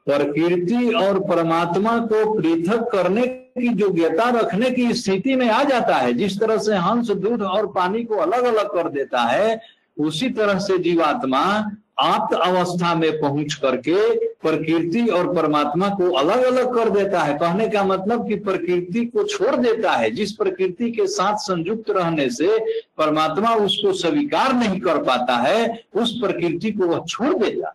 [0.06, 6.12] प्रकृति और परमात्मा को पृथक करने की योग्यता रखने की स्थिति में आ जाता है।
[6.12, 9.60] जिस तरह से हंस, दूध और पानी को अलग अलग कर देता है
[9.98, 16.74] उसी तरह से जीवात्मा आप्त अवस्था में पहुँच करके प्रकृति और परमात्मा को अलग अलग
[16.74, 21.06] कर देता है। कहने का मतलब कि प्रकृति को छोड़ देता है। जिस प्रकृति के
[21.06, 22.58] साथ संयुक्त रहने से
[22.98, 27.74] परमात्मा उसको स्वीकार नहीं कर पाता है, उस प्रकृति को वह छोड़ देता है।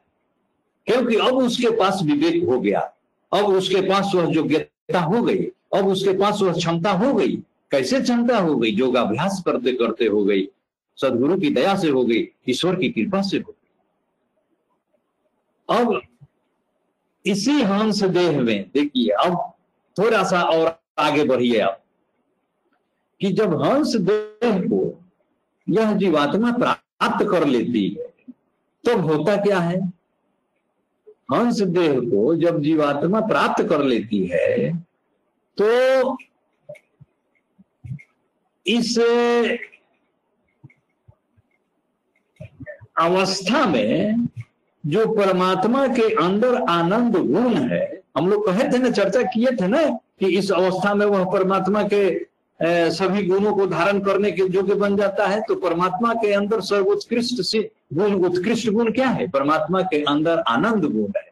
[0.88, 2.80] क्योंकि अब उसके पास विवेक हो गया।
[3.34, 5.44] अब उसके पास वह योग्यता हो गई।
[5.76, 7.36] अब उसके पास वह क्षमता हो गई।
[7.72, 8.70] कैसे क्षमता हो गई?
[8.70, 10.48] योगाभ्यास करते करते हो गई।
[10.98, 13.58] सदगुरु की दया से हो गई, ईश्वर की कृपा से हो गई।
[15.70, 16.02] अब
[17.26, 19.54] इसी हंस देह में, देखिए, अब
[19.98, 21.82] थोड़ा सा और आगे बढ़िए आप,
[23.22, 24.82] कि जब हंस देह को
[25.68, 28.08] यह जीवात्मा प्राप्त कर लेती है
[28.84, 29.80] तब तो होता क्या है?
[31.34, 34.72] हंस देह को जब जीवात्मा प्राप्त कर लेती है
[35.58, 36.18] तो
[38.66, 38.96] इस
[42.96, 44.28] अवस्था में
[44.84, 49.68] जो परमात्मा के अंदर आनंद गुण है, हम लोग कहे थे ना, चर्चा किए थे
[49.68, 49.88] ना
[50.20, 52.30] कि इस अवस्था में वह परमात्मा के
[52.92, 57.42] सभी गुणों को धारण करने के योग्य बन जाता है तो परमात्मा के अंदर सर्वोत्कृष्ट
[57.42, 59.28] से गुण, उत्कृष्ट गुण क्या है?
[59.28, 61.30] परमात्मा के अंदर आनंद गुण है।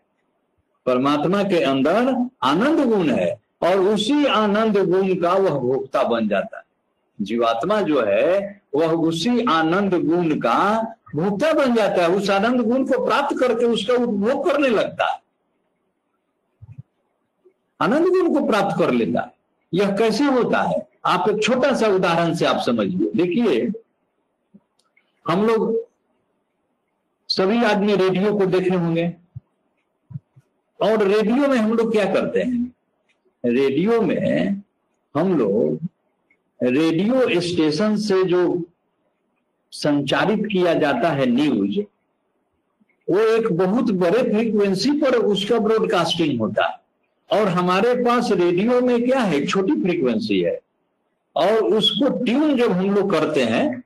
[0.86, 3.30] परमात्मा के अंदर आनंद गुण है
[3.64, 6.64] और उसी आनंद गुण का वह भोक्ता बन जाता है।
[7.20, 12.86] जीवात्मा जो है, वह उसी आनंद गुण का भोक्ता बन जाता है, उस आनंद गुण
[12.86, 15.22] को प्राप्त करके उसका उपभोग करने लगता है।
[17.82, 19.32] आनंद गुण को प्राप्त कर लेता
[19.74, 20.90] यह कैसे होता है?
[21.06, 23.72] आप एक छोटा सा उदाहरण से आप समझिए। देखिए,
[25.28, 25.88] हम लोग
[27.30, 29.14] सभी आदमी रेडियो को देखे होंगे।
[30.82, 32.76] और रेडियो में हम लोग क्या करते हैं?
[33.46, 34.62] रेडियो में
[35.18, 35.80] हम लोग
[36.64, 38.69] रेडियो स्टेशन से जो
[39.74, 41.80] संचारित किया जाता है न्यूज़
[43.08, 46.78] वो एक बहुत बड़े फ्रीक्वेंसी पर उसका ब्रॉडकास्टिंग होता है।
[47.30, 49.46] और हमारे पास रेडियो में क्या है?
[49.46, 50.60] छोटी फ्रीक्वेंसी है।
[51.36, 53.80] और उसको ट्यून जब हम लोग करते हैं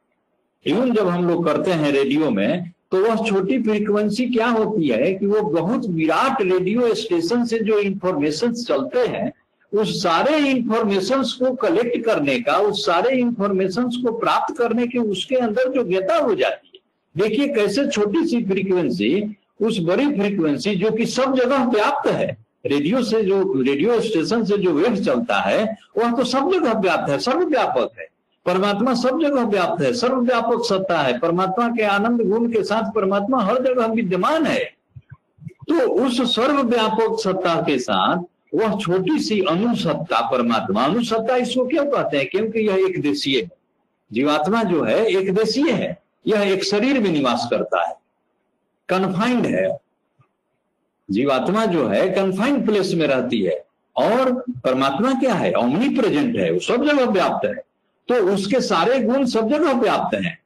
[0.65, 5.13] ट्यून जब हम लोग करते हैं रेडियो में तो वह छोटी फ्रीक्वेंसी क्या होती है
[5.13, 9.31] कि वो बहुत विराट रेडियो स्टेशन से जो इंफॉर्मेशन चलते हैं
[9.73, 15.35] उस सारे इंफॉर्मेशन को कलेक्ट करने का, उस सारे इंफॉर्मेशन को प्राप्त करने की उसके
[15.35, 16.79] अंदर जो ज्ञता हो जाती है।
[17.15, 23.01] देखिए कैसे छोटी सी फ्रीक्वेंसी उस बड़ी फ्रीक्वेंसी जो कि सब जगह व्याप्त है रेडियो
[23.03, 27.19] से जो रेडियो स्टेशन से जो वेव चलता है, वह तो सब जगह व्याप्त है,
[27.19, 28.07] सर्वव्यापक है।
[28.45, 33.41] परमात्मा सब जगह व्याप्त है, सर्वव्यापक सत्ता है। परमात्मा के आनंद गुण के साथ परमात्मा
[33.41, 34.63] हर जगह विद्यमान है।
[35.69, 42.17] तो उस सर्वव्यापक सत्ता के साथ वह छोटी सी अनुसत्ता, परमात्मा अनुसत्ता इसको क्यों कहते
[42.17, 42.29] हैं?
[42.29, 43.51] क्योंकि यह एक देशीय है।
[44.13, 47.95] जीवात्मा जो है, एक देशीय है। यह एक शरीर में निवास करता है।
[48.89, 49.77] कन्फाइंड है।
[51.11, 55.53] जीवात्मा जो है कन्फाइंड प्लेस में रहती है। और परमात्मा क्या है?
[55.53, 57.55] ओमनी प्रेजेंट है। वो सब जगह व्याप्त है।
[58.07, 60.39] तो उसके सारे गुण सब जगह व्याप्त हैं।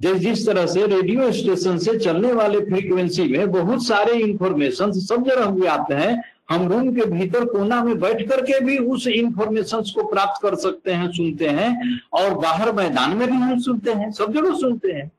[0.00, 5.24] जिस जिस तरह से रेडियो स्टेशन से चलने वाले फ्रीक्वेंसी में बहुत सारे इंफॉर्मेशन सब
[5.24, 10.02] जगह व्याप्त हैं हम रूम के भीतर कोना में बैठ करके भी उस इंफॉर्मेशन को
[10.02, 14.32] प्राप्त कर सकते हैं, सुनते हैं और बाहर मैदान में भी हम सुनते हैं, सब
[14.32, 15.10] जगह सुनते हैं।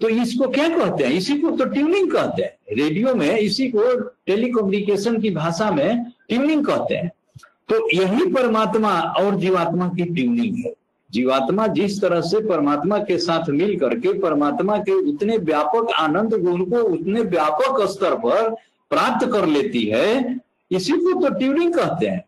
[0.00, 1.12] तो इसको क्या कहते हैं?
[1.12, 6.66] इसी को तो ट्यूनिंग कहते हैं। रेडियो में इसी को टेलीकम्युनिकेशन की भाषा में ट्यूनिंग
[6.66, 7.10] कहते हैं।
[7.68, 10.72] तो यही परमात्मा और जीवात्मा की ट्यूनिंग है।
[11.10, 16.64] जीवात्मा जिस तरह से परमात्मा के साथ मिल करके परमात्मा के उतने व्यापक आनंद गुण
[16.64, 18.50] को उतने व्यापक स्तर पर
[18.90, 20.40] प्राप्त कर लेती है
[20.70, 22.24] इसी को तो ट्यूनिंग कहते हैं।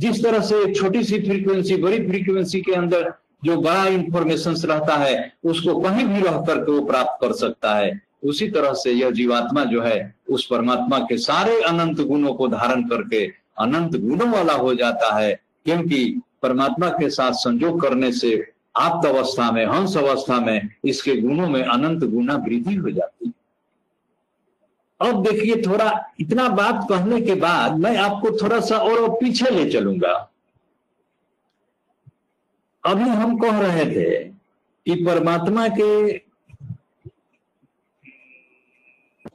[0.00, 3.12] जिस तरह से छोटी सी फ्रीक्वेंसी बड़ी फ्रीक्वेंसी के अंदर
[3.44, 8.00] जो बड़ा इंफॉर्मेशन रहता है, उसको कहीं भी रह करके वो प्राप्त कर सकता है।
[8.24, 12.82] उसी तरह से यह जीवात्मा जो है, उस परमात्मा के सारे अनंत गुणों को धारण
[12.82, 19.08] करके अनंत गुणों वाला हो जाता है, क्योंकि परमात्मा के साथ संजोग करने से आप्त
[19.08, 23.32] अवस्था में, हंस अवस्था में, इसके गुणों में अनंत गुना वृद्धि हो जाती है।
[25.00, 29.70] अब देखिए, थोड़ा इतना बात कहने के बाद मैं आपको थोड़ा सा और पीछे ले
[29.70, 30.12] चलूँगा।
[32.84, 34.18] अभी हम कह रहे थे
[34.86, 36.18] कि परमात्मा के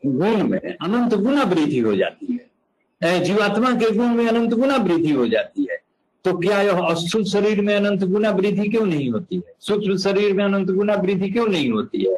[0.05, 5.11] गुण में अनंत गुना वृद्धि हो जाती है। जीवात्मा के गुण में अनंत गुना वृद्धि
[5.11, 5.78] हो जाती है।
[6.26, 9.53] तो क्या यह स्थूल शरीर में अनंत गुना वृद्धि क्यों नहीं होती है?
[9.59, 12.18] सूक्ष्म शरीर में अनंत गुना वृद्धि क्यों नहीं होती है?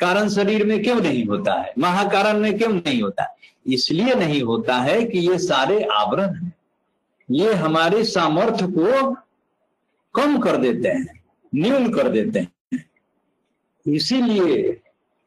[0.00, 1.72] कारण शरीर में क्यों नहीं होता है?
[1.78, 3.36] महाकारण में क्यों नहीं होता
[3.66, 6.52] इसलिए नहीं होता है कि ये सारे आवरण हैं।
[7.30, 9.12] ये हमारे सामर्थ्य को
[10.14, 11.22] कम कर देते हैं,
[11.54, 12.84] न्यून कर देते हैं।
[13.86, 14.80] इसीलिए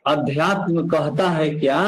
[0.05, 1.81] अध्यात्म कहता है क्या?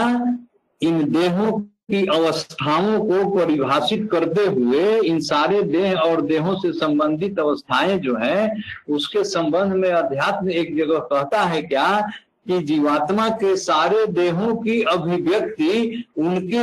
[0.82, 7.40] इन देहों की अवस्थाओं को परिभाषित करते हुए इन सारे देह और देहों से संबंधित
[7.40, 8.56] अवस्थाएँ जो है,
[8.90, 12.10] उसके संबंध में अध्यात्म एक जगह कहता है क्या?
[12.46, 16.58] कि जीवात्मा के सारे देहों की अभिव्यक्ति उनके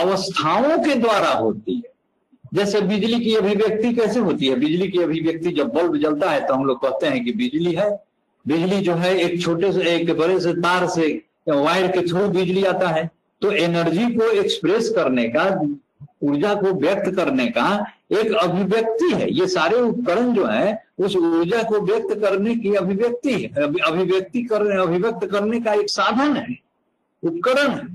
[0.00, 1.92] अवस्थाओं के द्वारा होती है।
[2.54, 4.54] जैसे बिजली की अभिव्यक्ति कैसे होती है?
[4.56, 7.90] बिजली की अभिव्यक्ति जब बल्ब जलता है तो हम लोग कहते हैं कि बिजली है।
[8.44, 11.08] बिजली जो है एक छोटे से, एक बड़े से तार से
[11.48, 13.08] वायर के थ्रू बिजली आता है।
[13.42, 15.44] तो एनर्जी को एक्सप्रेस करने का,
[16.22, 21.62] ऊर्जा को व्यक्त करने का एक अभिव्यक्ति है। ये सारे उपकरण जो है, उस ऊर्जा
[21.62, 26.56] को व्यक्त करने की अभिव्यक्ति है। अभिव्यक्ति करने, अभिव्यक्त करने का एक साधन है,
[27.22, 27.86] उपकरण है।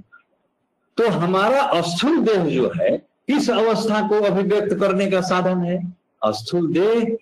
[0.98, 5.80] तो हमारा स्थूल देह जो है किस अवस्था को अभिव्यक्त करने का साधन है।
[6.24, 7.18] अस्थूल देह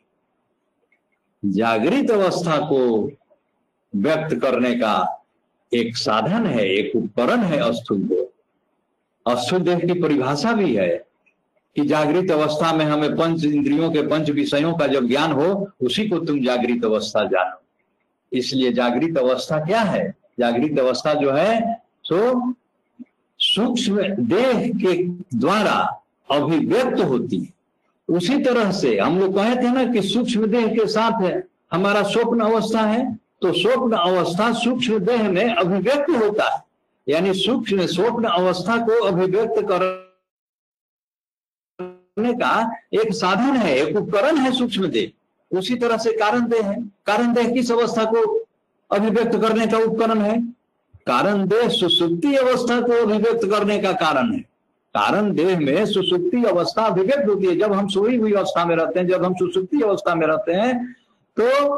[1.44, 3.12] जागृत अवस्था को
[3.94, 4.94] व्यक्त करने का
[5.72, 8.28] एक साधन है, एक उपकरण है अस्थूल देह।
[9.26, 11.13] स्थूल देह की परिभाषा भी है
[11.76, 16.08] कि जागृत अवस्था में हमें पंच इंद्रियों के पंच विषयों का जब ज्ञान हो, उसी
[16.10, 17.62] को तुम जागृत अवस्था जानो।
[18.32, 20.10] इसलिए जागृत अवस्था क्या है?
[20.40, 22.54] जागृत अवस्था जो है, सो
[23.40, 25.04] सूक्ष्म देह के
[25.38, 27.54] द्वारा अभिव्यक्त होती है।
[28.10, 31.44] उसी तरह से हम लोग कहे थे ना कि सूक्ष्म देह के साथ है,
[31.74, 36.62] हमारा स्वप्न अवस्था है तो स्वप्न अवस्था सूक्ष्म देह में अभिव्यक्त होता है।
[37.08, 39.62] यानी सूक्ष्म स्वप्न अवस्था को अभिव्यक्त
[42.18, 46.66] करने का एक साधन है, एक उपकरण है सूक्ष्म देह। उसी तरह से कारण देह
[46.66, 48.22] है। कारण देह किस अवस्था को
[48.92, 50.40] अभिव्यक्त करने का उपकरण है?
[51.08, 54.40] कारण देह सुसुप्ति अवस्था को अभिव्यक्त करने का कारण है।
[54.96, 59.00] कारण देह में सुसुप्ति अवस्था अभिव्यक्त होती है। जब हम सोई हुई अवस्था में रहते
[59.00, 60.96] हैं, जब हम सुसुप्ति अवस्था में रहते हैं
[61.38, 61.76] तो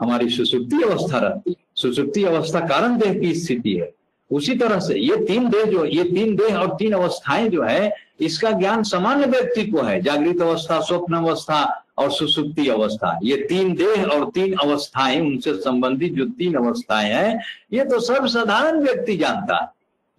[0.00, 3.92] हमारी सुसुप्ति अवस्था रहती है। सुसुप्ति अवस्था कारण देह की स्थिति है।
[4.30, 7.92] उसी तरह से ये तीन देह जो, ये तीन देह और तीन अवस्थाएँ जो है
[8.20, 13.74] इसका ज्ञान सामान्य व्यक्ति को है। जागृत अवस्था, स्वप्न अवस्था और सुसुप्ति अवस्था। ये तीन
[13.74, 17.40] देह और तीन अवस्थाएँ, उनसे संबंधित जो तीन अवस्थाएँ हैं,
[17.72, 19.68] ये तो सर्वसाधारण व्यक्ति जानता है।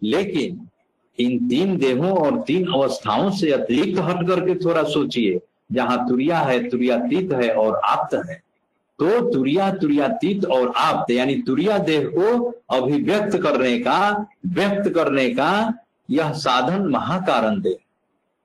[0.03, 0.67] लेकिन
[1.19, 5.39] इन तीन देहों और तीन अवस्थाओं से अतिरिक्त हट करके थोड़ा सोचिए,
[5.71, 8.41] जहाँ तुरिया है, तुरियातीत है और आप्त है।
[8.99, 15.73] तो तुरिया, तुरियातीत और आप्त, यानी तुरिया देह को अभिव्यक्त करने का, व्यक्त करने का
[16.09, 17.75] यह साधन महाकारण देह।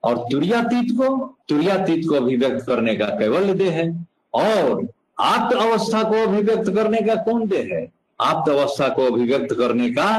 [0.03, 1.15] और तुरियातीत को
[1.49, 3.89] तुरियातीत को अभिव्यक्त करने का कैवल्य देह है।
[4.33, 4.87] और
[5.19, 7.87] आप्त अवस्था को अभिव्यक्त करने का कौन देह है?
[8.19, 10.09] आप्त अवस्था को अभिव्यक्त करने का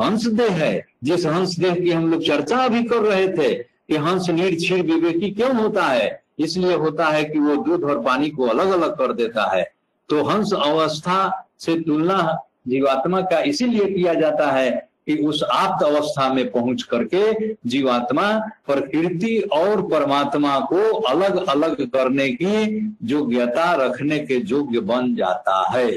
[0.00, 3.96] हंस देह है। जिस हंस देह की हम लोग चर्चा अभी कर रहे थे कि
[3.96, 8.30] हंस नीर क्षीर विवेकी क्यों होता है, इसलिए होता है कि वो दूध और पानी
[8.30, 9.64] को अलग अलग कर देता है।
[10.08, 12.38] तो हंस अवस्था से तुलना
[12.68, 14.70] जीवात्मा का इसीलिए किया जाता है
[15.06, 18.32] कि उस आप्त अवस्था में पहुँच करके जीवात्मा
[18.66, 25.90] प्रकृति और परमात्मा को अलग अलग करने की योग्यता रखने के योग्य बन जाता है।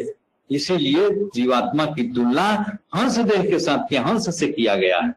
[0.52, 5.14] इसीलिए जीवात्मा की तुलना हंस देह के साथ के हंस से किया गया है।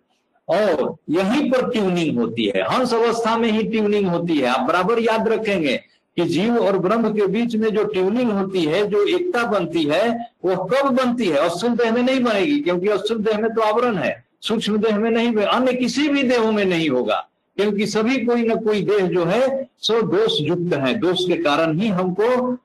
[0.49, 4.99] और यहीं पर ट्यूनिंग होती है, हंस अवस्था में ही ट्यूनिंग होती है। आप बराबर
[4.99, 5.80] याद रखेंगे
[6.18, 10.08] कि जीव और ब्रह्म के बीच में जो ट्यूनिंग होती है, जो एकता बनती है,
[10.44, 11.36] वो कब बनती है?
[11.38, 15.10] अश्विन देह में नहीं बनेगी, क्योंकि अश्विन देह में तो आवरण है। सूक्ष्म देह में
[15.10, 19.24] नहीं, अन्य किसी भी देहों में नहीं होगा, क्योंकि सभी कोई ना कोई देह जो
[19.24, 22.58] है, सो दोष युक्त है। दोष के कारण ही हमको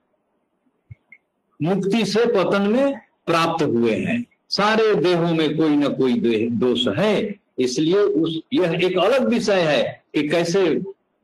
[1.59, 2.93] मुक्ति से पतन में
[3.27, 8.97] प्राप्त हुए हैं। सारे देहों में कोई ना कोई दोष है। इसलिए उस, यह एक
[8.97, 10.59] अलग विषय है कि कैसे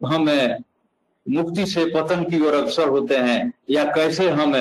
[0.02, 0.30] हम
[1.30, 4.54] मुक्ति से पतन की ओर अग्रसर होते हैं, या कैसे हम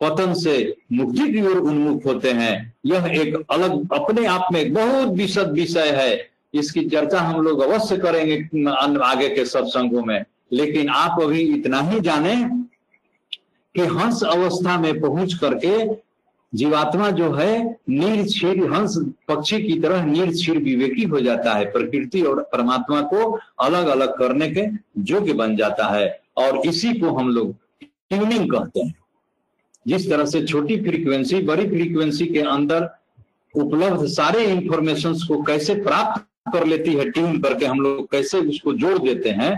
[0.00, 5.08] पतन से मुक्ति की ओर उन्मुख होते हैं, यह एक अलग, अपने आप में बहुत
[5.08, 8.34] विशद विषय है। इसकी चर्चा हम लोग अवश्य करेंगे
[9.02, 12.34] आगे के सत्संगों में। लेकिन आप अभी इतना ही जाने
[13.74, 15.84] कि हंस अवस्था में पहुँच करके
[16.54, 18.96] जीवात्मा जो है निर्क्षीर हंस
[19.28, 23.30] पक्षी की तरह निर्क्षीर विवेकी हो जाता है, प्रकृति और परमात्मा को
[23.60, 24.66] अलग अलग करने के
[25.12, 28.94] योग्य बन जाता है। और इसी को हम लोग ट्यूनिंग कहते हैं।
[29.86, 32.88] जिस तरह से छोटी फ्रीक्वेंसी बड़ी फ्रीक्वेंसी के अंदर
[33.54, 38.72] उपलब्ध सारे इंफॉर्मेशन को कैसे प्राप्त कर लेती है ट्यून करके हम लोग कैसे उसको
[38.72, 39.54] जोड़ देते हैं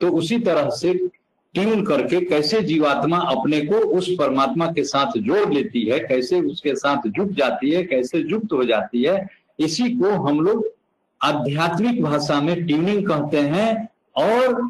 [0.00, 0.92] तो उसी तरह से
[1.54, 6.74] ट्यून करके कैसे जीवात्मा अपने को उस परमात्मा के साथ जोड़ लेती है, कैसे उसके
[6.76, 9.26] साथ जुट जाती है, कैसे युक्त हो जाती है,
[9.58, 10.66] इसी को हम लोग
[11.20, 14.62] आध्यात्मिक भाषा में ट्यूनिंग कहते हैं। और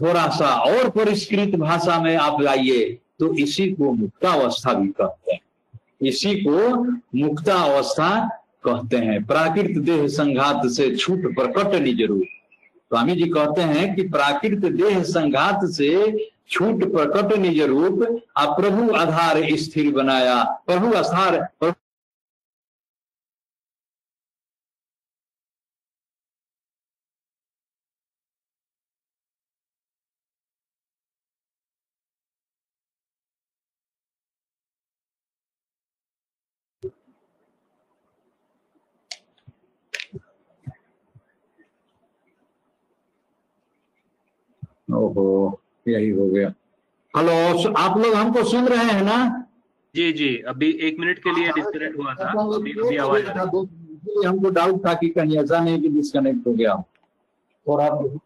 [0.00, 5.40] थोड़ा सा और परिष्कृत भाषा में आप लाइए तो इसी को मुक्तावस्था भी कहते हैं।
[6.02, 6.84] इसी को
[7.18, 8.08] मुक्ता अवस्था
[8.66, 12.24] कहते हैं। प्राकृत देह संघात से छूट प्रकट नहीं ज़रूर
[12.90, 15.90] स्वामी जी कहते हैं कि प्राकृत देह संघात से
[16.50, 21.72] छूट प्रकट निज रूप, आ प्रभु आधार स्थिर बनाया, प्रभु आधार ओहो
[45.92, 46.48] यही हो गया।
[47.14, 49.46] हेलो आप लोग हमको सुन रहे हैं ना?
[49.94, 53.26] जी जी अभी एक मिनट के लिए डिस्कनेक्ट हुआ था अभी अभी आवाज़
[54.26, 56.72] हमको डाउट था कि कहीं ऐसा नहीं कि डिस्कनेक्ट हो गया
[57.66, 58.18] और आप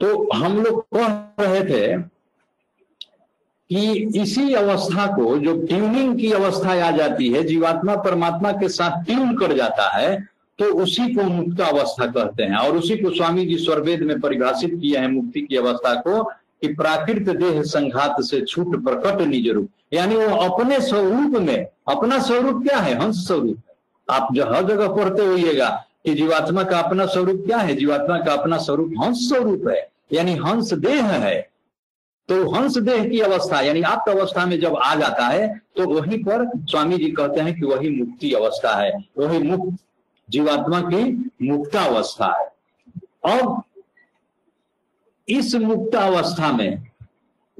[0.00, 1.06] तो हम लोग कह
[1.40, 1.98] रहे थे
[3.70, 9.04] कि इसी अवस्था को जो ट्यूनिंग की अवस्था आ जाती है जीवात्मा परमात्मा के साथ
[9.04, 13.44] ट्यून कर जाता है तो उसी को मुक्त अवस्था कहते हैं। और उसी को स्वामी
[13.46, 16.22] जी स्वरवेद में परिभाषित किया है मुक्ति की अवस्था को
[16.62, 22.18] कि प्राकृत देह संघात से छूट प्रकट निज रूप। यानी वो अपने स्वरूप में, अपना
[22.18, 22.94] स्वरूप क्या है?
[23.00, 23.58] हंस स्वरूप
[24.08, 25.68] आप जो हर जगह पढ़ते होइएगा
[26.04, 27.76] कि जीवात्मा का अपना स्वरूप क्या है?
[27.76, 31.40] जीवात्मा का अपना स्वरूप हंस स्वरूप है। यानी हंस देह है।
[32.28, 36.18] तो हंस देह की अवस्था, यानी आप अवस्था में जब आ जाता है तो वहीं
[36.18, 39.78] पर स्वामी जी कहते हैं कि वही मुक्ति अवस्था है। वही मुक्त
[40.30, 42.52] जीवात्मा की मुक्तावस्था है।
[43.32, 43.62] और
[45.28, 46.86] इस मुक्तावस्था में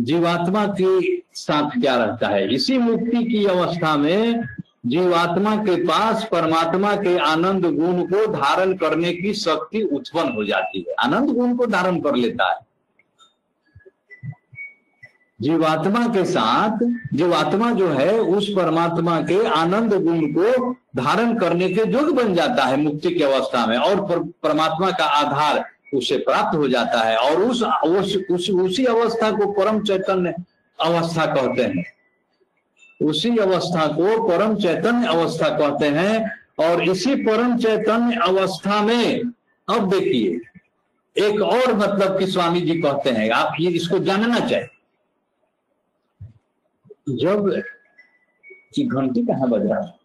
[0.00, 2.54] जीवात्मा के साथ क्या रहता है?
[2.54, 4.44] इसी मुक्ति की अवस्था में
[4.86, 10.84] जीवात्मा के पास परमात्मा के आनंद गुण को धारण करने की शक्ति उत्पन्न हो जाती
[10.88, 12.58] है। आनंद गुण को धारण कर लेता है।
[15.41, 16.78] जीवात्मा के साथ
[17.14, 22.64] जीवात्मा जो है उस परमात्मा के आनंद गुण को धारण करने के योग्य बन जाता
[22.64, 25.64] है मुक्ति की अवस्था में। और परमात्मा का आधार
[25.95, 30.34] उसे प्राप्त हो जाता है। और उस, उस, उस उसी अवस्था को परम चैतन्य
[30.80, 31.84] अवस्था कहते हैं।
[33.07, 39.20] उसी अवस्था को परम चैतन्य अवस्था कहते हैं। और इसी परम चैतन्य अवस्था में
[39.68, 40.41] अब देखिए
[41.26, 44.68] एक और मतलब कि स्वामी जी कहते हैं। आप ये इसको जानना चाहिए
[47.09, 47.62] जब
[48.74, 49.98] की घंटी कहाँ बज रहा?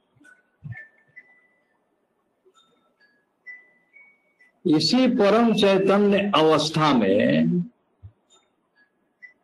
[4.67, 7.61] है इसी परम चैतन्य अवस्था में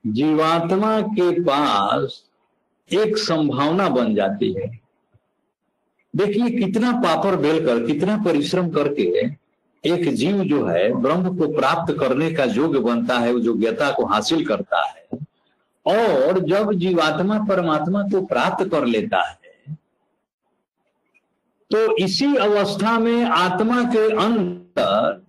[0.08, 2.30] जीवात्मा के पास
[2.94, 4.80] एक संभावना बन जाती है।
[6.16, 9.26] देखिए कितना पापर बेलकर कितना परिश्रम करके
[9.84, 14.06] एक जीव जो है ब्रह्म को प्राप्त करने का योग्य बनता है, वो योग्यता को
[14.06, 15.27] हासिल करता है।
[15.88, 19.36] और जब जीवात्मा परमात्मा को प्राप्त कर लेता है
[21.72, 25.26] तो इसी अवस्था में आत्मा के अंदर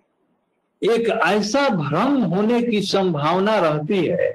[0.83, 4.29] एक ऐसा भ्रम होने की संभावना रहती है,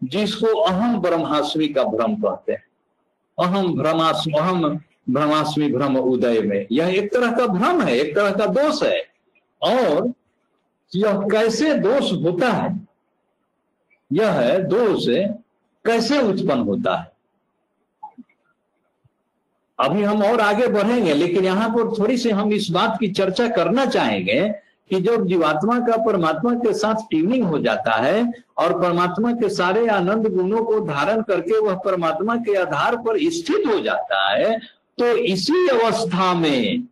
[0.00, 2.64] जिसको अहम ब्रह्मास्मि का भ्रम कहते हैं।
[3.38, 4.64] अहम भ्रमास्म अहम
[5.10, 9.02] भ्रमास्मि भ्रम उदय में। यह एक तरह का भ्रम है, एक तरह का दोष है।
[9.62, 10.12] और
[10.92, 12.70] यह कैसे दोष होता है?
[14.12, 15.06] यह है दोष
[15.84, 17.10] कैसे उत्पन्न होता है?
[19.78, 23.48] अभी हम और आगे बढ़ेंगे, लेकिन यहाँ पर थोड़ी सी हम इस बात की चर्चा
[23.48, 24.48] करना चाहेंगे
[24.90, 29.86] कि जब जीवात्मा का परमात्मा के साथ ट्यूनिंग हो जाता है और परमात्मा के सारे
[29.88, 34.58] आनंद गुणों को धारण करके वह परमात्मा के आधार पर स्थित हो जाता है
[34.98, 36.82] तो इसी अवस्था में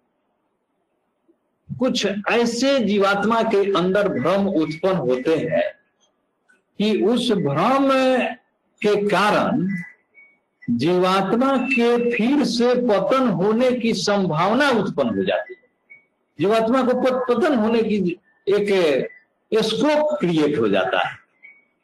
[1.68, 5.62] कुछ ऐसे जीवात्मा के अंदर भ्रम उत्पन्न होते हैं
[6.82, 7.88] कि उस भ्रम
[8.82, 9.68] के कारण
[10.70, 15.68] जीवात्मा के फिर से पतन होने की संभावना उत्पन्न हो जाती है।
[16.40, 19.08] जीवात्मा को पतन होने की एक
[19.54, 21.16] स्कोप क्रिएट हो जाता है।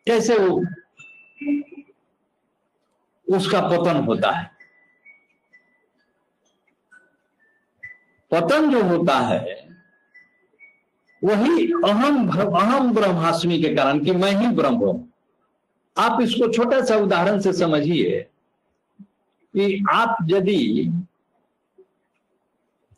[0.07, 0.65] कैसे वो
[3.37, 4.51] उसका पतन होता है?
[8.31, 9.66] पतन जो होता है
[11.23, 15.09] वही अहम अहम ब्रह्मास्मि के कारण कि मैं ही ब्रह्म हूँ।
[15.97, 18.21] आप इसको छोटा सा उदाहरण से समझिए
[19.55, 20.93] कि आप यदि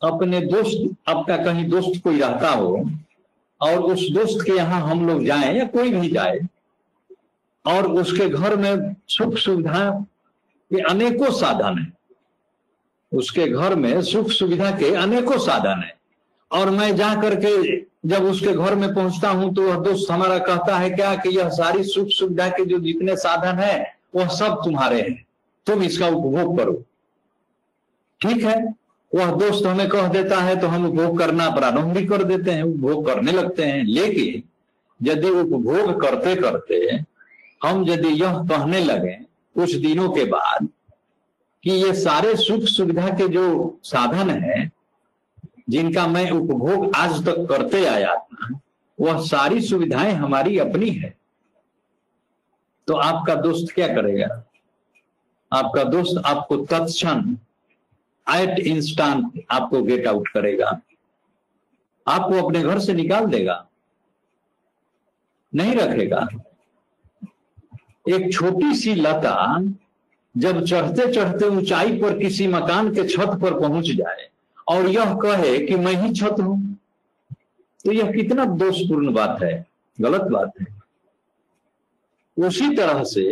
[0.01, 2.89] अपने दोस्त, आपका कहीं दोस्त कोई रहता हो
[3.61, 6.39] और उस दोस्त के यहाँ हम लोग जाए या कोई भी जाए
[7.65, 9.89] और उसके घर में सुख सुविधा
[10.71, 11.91] के अनेकों साधन है,
[13.11, 15.97] उसके घर में सुख सुविधा के अनेकों साधन है
[16.51, 17.77] और मैं जा करके
[18.09, 21.49] जब उसके घर में पहुँचता हूँ तो वह दोस्त हमारा कहता है, क्या कि यह
[21.51, 25.25] सारी सुख सुविधा के जो जितने साधन है, वह सब तुम्हारे हैं।
[25.67, 26.73] तुम इसका उपभोग करो।
[28.21, 28.73] ठीक है?
[29.11, 32.63] वह दोस्त हमें कह देता है तो हम उपभोग करना प्रारंभ भी कर देते हैं,
[32.63, 34.43] उपभोग करने लगते हैं। लेकिन
[34.99, 36.99] यदि उपभोग करते करते
[37.63, 39.13] हम यदि यह कहने लगे
[39.55, 40.67] कुछ दिनों के बाद
[41.63, 44.59] कि ये सारे सुख सुविधा के जो साधन है
[45.69, 48.13] जिनका मैं उपभोग आज तक करते आया
[48.99, 51.17] वह सारी सुविधाएँ हमारी अपनी है।
[52.87, 54.27] तो आपका दोस्त क्या करेगा?
[55.51, 57.35] आपका दोस्त आपको तत्क्षण
[58.27, 60.69] एट इंस्टांट आपको गेट आउट करेगा।
[62.07, 63.65] आपको अपने घर से निकाल देगा।
[65.55, 66.27] नहीं रखेगा।
[68.09, 69.59] एक छोटी सी लता
[70.37, 74.28] जब चढ़ते चढ़ते ऊंचाई पर किसी मकान के छत पर पहुँच जाए
[74.69, 76.57] और यह कहे कि मैं ही छत हूँ।
[77.85, 79.65] तो यह कितना दोषपूर्ण बात है,
[79.97, 80.67] गलत बात है।
[82.37, 83.23] उसी तरह से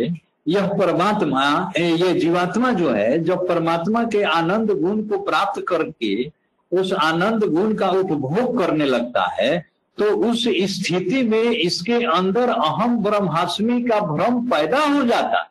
[0.46, 6.30] यह परमात्मा ये जीवात्मा जो है, जब परमात्मा के आनंद गुण को प्राप्त करके
[6.72, 9.58] उस आनंद गुण का उपभोग करने लगता है
[9.98, 15.42] तो उस स्थिति में इसके अंदर अहम ब्रह्मास्मि का भ्रम पैदा हो जाता।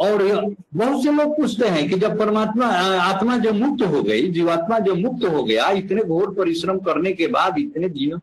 [0.00, 0.22] और
[0.74, 2.66] बहुत से लोग पूछते हैं कि जब परमात्मा,
[3.02, 7.26] आत्मा जब मुक्त हो गई, जीवात्मा जब मुक्त हो गया, इतने घोर परिश्रम करने के
[7.26, 8.18] बाद इतने दिनों,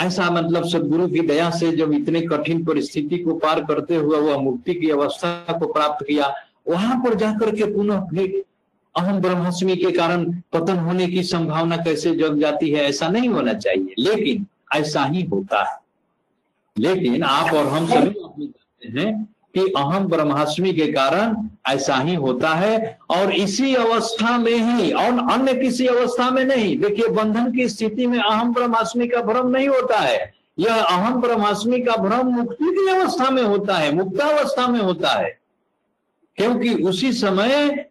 [0.00, 4.38] ऐसा मतलब सदगुरु की दया से जब इतने कठिन परिस्थिति को पार करते हुए वह
[4.38, 6.34] मुक्ति की अवस्था को प्राप्त किया,
[6.68, 8.44] वहाँ पर जाकर के पुनः फिर
[8.98, 13.52] अहम ब्रह्मास्मि के कारण पतन होने की संभावना कैसे जग जाती है, ऐसा नहीं होना
[13.52, 15.78] चाहिए। लेकिन ऐसा ही होता है।
[16.78, 18.10] लेकिन आप और हम सभी
[18.46, 21.36] जानते हैं कि अहम ब्रह्मास्मि के कारण
[21.68, 26.78] ऐसा ही होता है और इसी अवस्था में ही, और अन्य किसी अवस्था में नहीं।
[26.78, 31.80] देखिए, बंधन की स्थिति में अहम ब्रह्मास्मि का भ्रम नहीं होता है। यह अहम ब्रह्मास्मि
[31.80, 35.38] का भ्रम मुक्ति की अवस्था में होता है, मुक्तावस्था में होता है।
[36.36, 37.86] क्योंकि उसी समय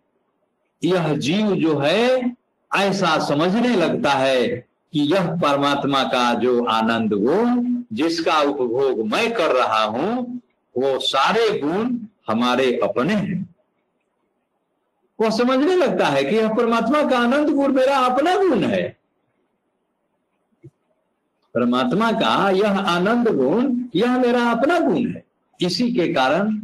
[0.83, 2.35] यह जीव जो है,
[2.75, 4.47] ऐसा समझने लगता है
[4.93, 10.41] कि यह परमात्मा का जो आनंद गुण, जिसका उपभोग मैं कर रहा हूँ
[10.77, 11.97] वो सारे गुण
[12.27, 13.55] हमारे अपने हैं।
[15.21, 18.97] वो समझने लगता है कि यह परमात्मा का आनंद गुण मेरा अपना गुण है।
[21.53, 25.23] परमात्मा का यह आनंद गुण, यह मेरा अपना गुण है।
[25.61, 26.61] इसी के कारण,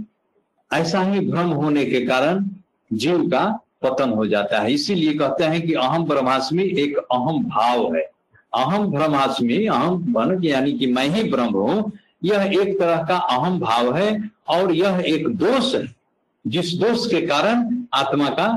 [0.74, 2.46] ऐसा ही भ्रम होने के कारण
[2.94, 7.96] जीव का पतन हो जाता है। इसीलिए कहते हैं कि अहम ब्रह्मास्मि एक अहम भाव
[7.96, 8.02] है।
[8.54, 11.92] अहम ब्रह्मास्मि, अहम बन, यानी कि मैं ही ब्रह्म हूँ
[12.22, 14.10] यह एक तरह का अहम भाव है
[14.48, 15.86] और यह एक दोष है।
[16.46, 18.48] जिस दोष के कारण आत्मा का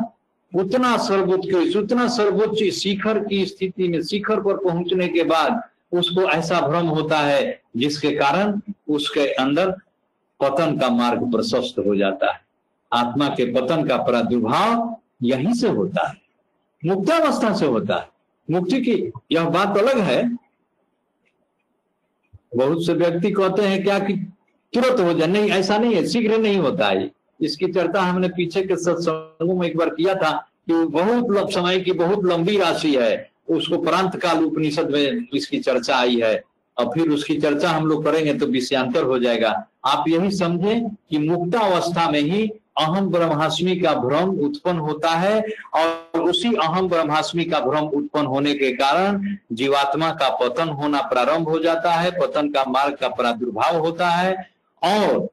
[0.52, 5.60] उतना सर्वोच्च उतना सर्वोच्च शिखर की स्थिति में, शिखर पर पहुँचने के बाद
[5.92, 9.70] उसको ऐसा भ्रम होता है जिसके कारण उसके अंदर
[10.40, 12.40] पतन का मार्ग प्रशस्त हो जाता है।
[12.92, 16.14] आत्मा के पतन का प्रादुर्भाव यहीं से होता है,
[16.82, 18.08] मुक्तावस्था से होता है।
[18.48, 20.22] मुक्ति की यह बात अलग है
[22.52, 24.14] बहुत से व्यक्ति कहते हैं क्या कि
[24.72, 25.28] तुरंत हो जाए?
[25.28, 29.66] नहीं, ऐसा नहीं है, शीघ्र नहीं होता है। इसकी चर्चा हमने पीछे के सत्संगों में
[29.68, 30.30] एक बार किया था
[30.66, 35.96] कि बहुत समय की बहुत लंबी राशि है, उसको प्रांत काल उपनिषद में इसकी चर्चा
[35.96, 36.42] आई है।
[36.76, 39.50] और फिर उसकी चर्चा हम लोग करेंगे तो विषयांतर हो जाएगा।
[39.86, 42.46] आप यही समझें कि मुक्तावस्था में ही
[42.80, 48.54] अहम ब्रह्मास्मि का भ्रम उत्पन्न होता है और उसी अहम ब्रह्मास्मि का भ्रम उत्पन्न होने
[48.54, 53.78] के कारण जीवात्मा का पतन होना प्रारंभ हो जाता है, पतन का मार्ग का प्रादुर्भाव
[53.78, 54.50] होता है।
[54.84, 55.28] और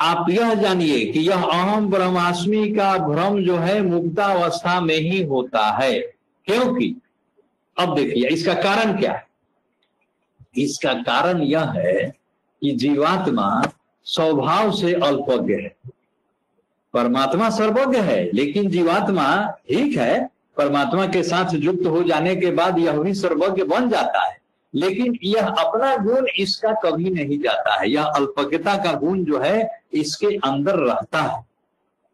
[0.00, 5.70] आप यह जानिए कि यह अहम ब्रह्मास्मि का भ्रम जो है मुक्तावस्था में ही होता
[5.70, 6.00] है।
[6.44, 6.96] क्योंकि
[7.78, 9.26] अब देखिए, इसका कारण क्या है?
[10.58, 12.12] इसका कारण यह है
[12.60, 13.62] कि जीवात्मा
[14.04, 15.83] स्वभाव से अल्पज्ञ है।
[16.94, 19.26] परमात्मा सर्वज्ञ है, लेकिन जीवात्मा
[19.68, 24.26] ठीक है, परमात्मा के साथ युक्त हो जाने के बाद यह भी सर्वज्ञ बन जाता
[24.26, 24.38] है।
[24.74, 29.80] लेकिन यह अपना गुण इसका कभी नहीं जाता है। यह अल्पज्ञता का गुण जो है,
[29.92, 31.44] इसके अंदर रहता है।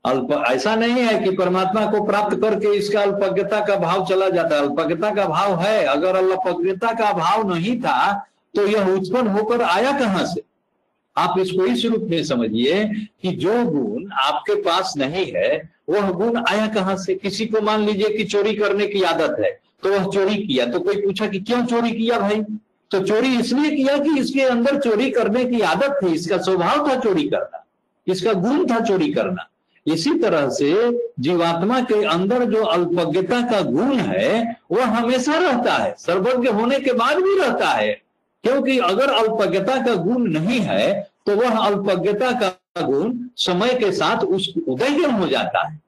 [0.05, 4.57] अल्प, ऐसा नहीं है कि परमात्मा को प्राप्त करके इसका अल्पज्ञता का भाव चला जाता
[4.57, 8.27] है। अल्पज्ञता का भाव है। अगर अल्पज्ञता का भाव नहीं था
[8.57, 10.43] तो यह उत्पन्न होकर आया कहाँ से?
[11.17, 12.85] आप इसको इस रूप में समझिए
[13.23, 17.15] कि जो गुण आपके पास नहीं है, वह गुण आया कहाँ से?
[17.15, 20.81] किसी को मान लीजिए कि चोरी करने की आदत है तो वह चोरी किया तो
[20.81, 22.41] कोई पूछा कि क्यों चोरी किया भाई?
[22.91, 26.99] तो चोरी इसलिए किया कि इसके अंदर चोरी करने की आदत थी, इसका स्वभाव था
[27.01, 27.65] चोरी करना,
[28.07, 29.47] इसका गुण था चोरी करना।
[29.87, 30.71] इसी तरह से
[31.21, 36.93] जीवात्मा के अंदर जो अल्पज्ञता का गुण है, वह हमेशा रहता है, सर्वज्ञ होने के
[36.93, 38.01] बाद भी रहता है।
[38.45, 44.25] क्योंकि अगर अल्पज्ञता का गुण नहीं है तो वह अल्पज्ञता का गुण समय के साथ
[44.25, 45.79] उस उदयन हो जाता है।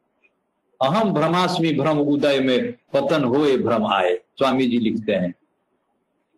[0.80, 5.30] अहम भ्रमास्मि भ्रम उदय में पतन होए भ्रम आए स्वामी जी लिखते हैं।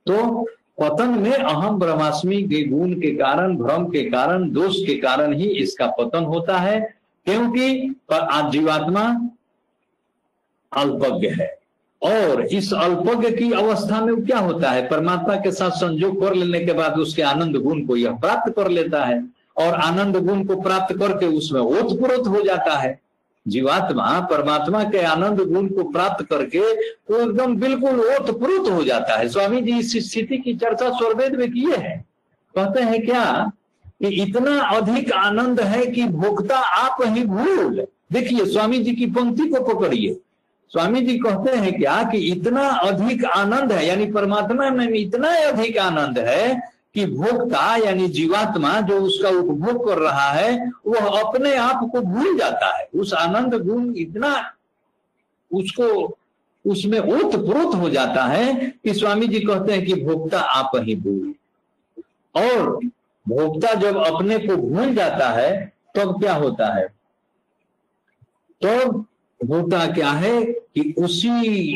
[0.07, 0.43] तो
[0.81, 5.49] पतन में अहम ब्रह्मास्मि के गुण के कारण, भ्रम के कारण, दोष के कारण ही
[5.59, 6.81] इसका पतन होता है,
[7.27, 7.95] क्योंकि
[8.51, 9.05] जीवात्मा
[10.73, 11.47] अल्पज्ञ है।
[12.05, 14.89] और इस अल्पज्ञ की अवस्था में क्या होता है?
[14.89, 18.69] परमात्मा के साथ संयोग कर लेने के बाद उसके आनंद गुण को यह प्राप्त कर
[18.69, 23.01] लेता है। और आनंद गुण को प्राप्त करके उसमें ओतप्रोत हो जाता है।
[23.49, 29.29] जीवात्मा परमात्मा के आनंद गुण को प्राप्त करके वो एकदम बिल्कुल ओतप्रोत हो जाता है।
[29.29, 32.05] स्वामी जी, इस स्थिति की चर्चा स्वर्वेद में किए हैं।
[32.57, 33.53] कहते हैं क्या
[33.87, 39.49] कि इतना अधिक आनंद है कि भोक्ता आप ही भूल। देखिए, स्वामी जी की पंक्ति
[39.49, 40.21] को पकड़िए।
[40.69, 45.79] स्वामी जी कहते हैं क्या कि इतना अधिक आनंद है, यानी परमात्मा में इतना अधिक
[45.79, 51.89] आनंद है कि भोक्ता, यानी जीवात्मा जो उसका उपभोग कर रहा है, वह अपने आप
[51.93, 54.55] को भूल जाता है। उस आनंद गुण इतना
[55.53, 56.19] उसको,
[56.67, 58.55] उसमें ओत प्रोत हो जाता है
[58.85, 61.35] कि स्वामी जी कहते हैं कि भोक्ता आप ही भूल।
[62.37, 62.81] और
[63.29, 66.89] भोक्ता जब अपने को भूल जाता है, तब तो क्या होता है?
[68.63, 69.05] तो
[69.47, 71.73] होता क्या है कि उसी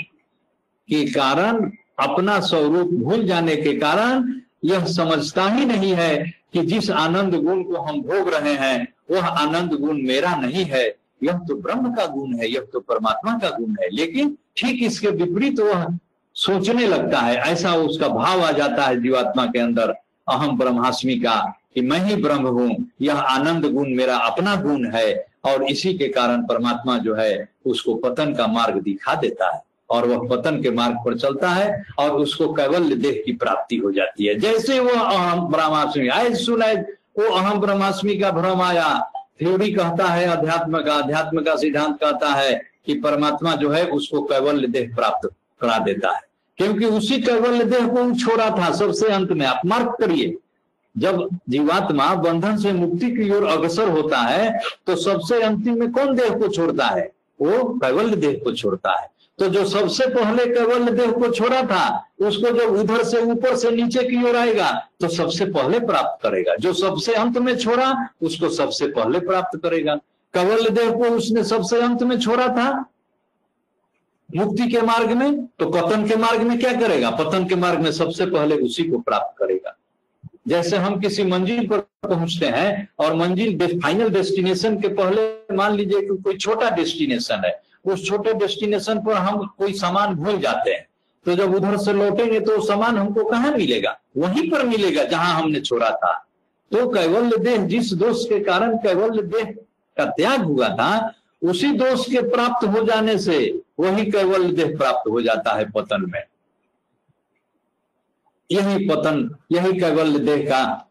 [0.89, 6.91] के कारण, अपना स्वरूप भूल जाने के कारण, यह समझता ही नहीं है कि जिस
[6.91, 11.55] आनंद गुण को हम भोग रहे हैं, वह आनंद गुण मेरा नहीं है। यह तो
[11.55, 15.87] ब्रह्म का गुण है, यह तो परमात्मा का गुण है। लेकिन ठीक इसके विपरीत वह
[16.35, 19.95] सोचने लगता है, ऐसा उसका भाव आ जाता है जीवात्मा के अंदर,
[20.29, 25.28] अहम ब्रह्मास्मि का, कि मैं ही ब्रह्म हूँ, यह आनंद गुण मेरा अपना गुण है।
[25.45, 30.07] और इसी के कारण परमात्मा जो है, उसको पतन का मार्ग दिखा देता है। और
[30.07, 34.26] वह पतन के मार्ग पर चलता है और उसको कैवल्य देह की प्राप्ति हो जाती
[34.26, 36.74] है। जैसे वह अहम ब्रह्माष्टमी आए सुनाए
[37.18, 42.28] वो अहम ब्रह्माष्टमी का भ्रम आया। थ्योरी कहता है, अध्यात्म का अध्यात्म का सिद्धांत कहता
[42.28, 45.30] है कि परमात्मा जो है, उसको कैवल्य देह प्राप्त
[45.61, 46.20] करा देता है।
[46.57, 50.36] क्योंकि उसी कैवल्य देह को छोड़ा था, सबसे अंत में। आप मार्क करिए।
[50.99, 56.14] जब जीवात्मा बंधन से मुक्ति की ओर अग्रसर होता है तो सबसे अंतिम में कौन
[56.16, 57.11] देह को छोड़ता है?
[57.40, 59.07] वो कैवल्य देह को छोड़ता है।
[59.38, 61.84] तो जो सबसे पहले कैवल्य देह को छोड़ा था,
[62.20, 64.70] उसको जब उधर से ऊपर से नीचे की ओर आएगा
[65.01, 69.94] तो सबसे पहले प्राप्त करेगा। जो सबसे अंत में छोड़ा, उसको सबसे पहले प्राप्त करेगा।
[70.34, 72.84] कैवल्य देह को उसने सबसे अंत में छोड़ा था?
[74.28, 75.46] मुक्ति के मार्ग में?
[75.49, 77.11] तो पतन के मार्ग में क्या करेगा?
[77.11, 79.78] पतन के मार्ग में सबसे पहले उसी को प्राप्त करेगा।
[80.49, 86.01] जैसे हम किसी मंजिल पर पहुँचते हैं और मंजिल फाइनल डेस्टिनेशन के पहले मान लीजिए
[86.01, 90.86] कि कोई छोटा डेस्टिनेशन है, उस छोटे डेस्टिनेशन पर हम कोई सामान भूल जाते हैं।
[91.26, 93.96] तो जब उधर से लौटेंगे तो सामान हमको कहाँ मिलेगा?
[94.16, 96.12] वहीं पर मिलेगा जहाँ हमने छोड़ा था।
[96.72, 99.53] तो कैवल्य देह, जिस दोष के कारण कैवल्य देह
[99.96, 103.38] का त्याग हुआ था, उसी दोष के प्राप्त हो जाने से
[103.80, 106.22] वही कैवल्य देह प्राप्त हो जाता है पतन में।
[108.51, 110.90] यही पतन, यही कैवल्य देह का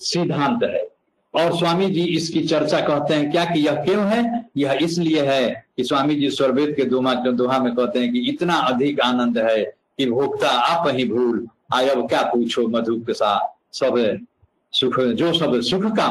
[0.00, 0.88] सिद्धांत है।
[1.34, 4.50] और स्वामी जी इसकी चर्चा कहते हैं, क्या कि यह क्यों है?
[4.56, 8.54] यह इसलिए है कि स्वामी जी स्वर्वेद के दोहा दोहा में कहते हैं कि इतना
[8.54, 9.62] अधिक आनंद है
[9.98, 14.18] कि भोक्ता आप ही भूल। आय क्या पूछो मधु के साथ सब
[14.72, 16.08] सुख, जो सब सुख का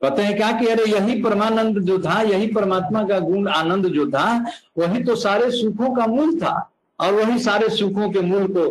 [0.00, 4.06] कहते हैं क्या कि अरे यही परमानंद जो था, यही परमात्मा का गुण आनंद जो
[4.10, 4.44] था,
[4.78, 8.68] वही तो सारे सुखों का मूल था। और वही सारे सुखों के मूल को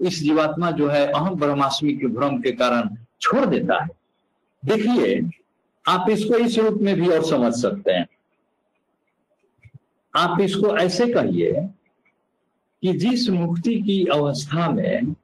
[0.00, 2.88] इस जीवात्मा जो है अहम ब्रह्मास्मि के भ्रम के कारण
[3.20, 3.88] छोड़ देता है।
[4.62, 5.20] देखिए,
[5.84, 8.06] आप इसको इस रूप में भी और समझ सकते हैं।
[10.14, 11.52] आप इसको ऐसे कहिए
[12.82, 15.14] कि जिस मुक्ति की अवस्था में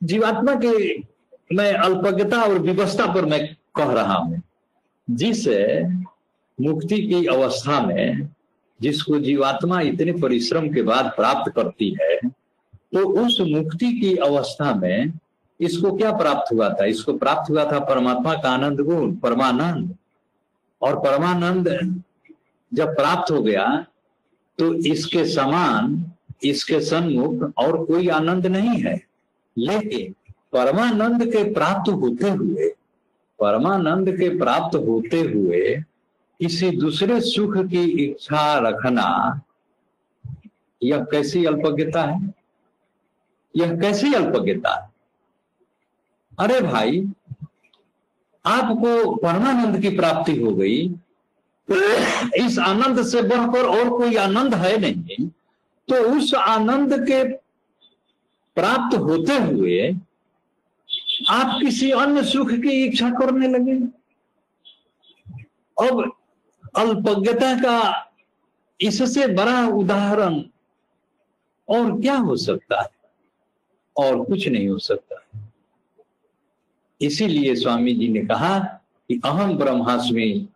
[0.00, 0.98] जीवात्मा के
[1.52, 3.46] मैं अल्पज्ञता और विवस्था पर मैं
[3.76, 4.42] कह रहा हूँ,
[5.08, 5.46] जिस
[6.58, 8.28] मुक्ति की अवस्था में
[8.80, 12.18] जिसको जीवात्मा इतने परिश्रम के बाद प्राप्त करती है
[12.92, 15.12] तो उस मुक्ति की अवस्था में
[15.60, 16.84] इसको क्या प्राप्त हुआ था?
[16.84, 19.96] इसको प्राप्त हुआ था परमात्मा का आनंद गुण, परमानंद।
[20.82, 21.68] और परमानंद
[22.72, 23.66] जब प्राप्त हो गया
[24.58, 26.04] तो इसके समान,
[26.44, 29.00] इसके सन्मुख और कोई आनंद नहीं है।
[29.56, 30.14] लेकिन
[30.52, 32.68] परमानंद के प्राप्त होते हुए,
[33.38, 35.76] परमानंद के प्राप्त होते हुए
[36.40, 39.06] किसी दूसरे सुख की इच्छा रखना
[40.82, 42.20] यह कैसी अल्पज्ञता है?
[43.56, 44.90] यह कैसी अल्पज्ञता है?
[46.38, 47.08] अरे भाई,
[48.46, 50.94] आपको परमानंद की प्राप्ति हो गई।
[52.46, 55.28] इस आनंद से बढ़कर और कोई आनंद है नहीं।
[55.88, 57.24] तो उस आनंद के
[58.54, 59.96] प्राप्त होते हुए
[61.28, 63.72] आप किसी अन्य सुख की इच्छा करने लगे।
[65.86, 66.12] अब
[66.76, 68.06] अल्पज्ञता का
[68.80, 70.40] इससे बड़ा उदाहरण
[71.68, 72.99] और क्या हो सकता है?
[73.96, 75.16] और कुछ नहीं हो सकता।
[77.00, 78.58] इसीलिए स्वामी जी ने कहा
[79.08, 80.48] कि अहम ब्रह्मास्मि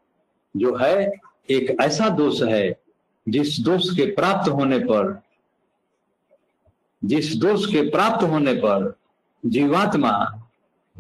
[0.57, 1.13] जो है,
[1.51, 2.77] एक ऐसा दोष है,
[3.29, 5.23] जिस दोष के प्राप्त होने पर,
[7.05, 8.97] जिस दोष के प्राप्त होने पर
[9.47, 10.43] जीवात्मा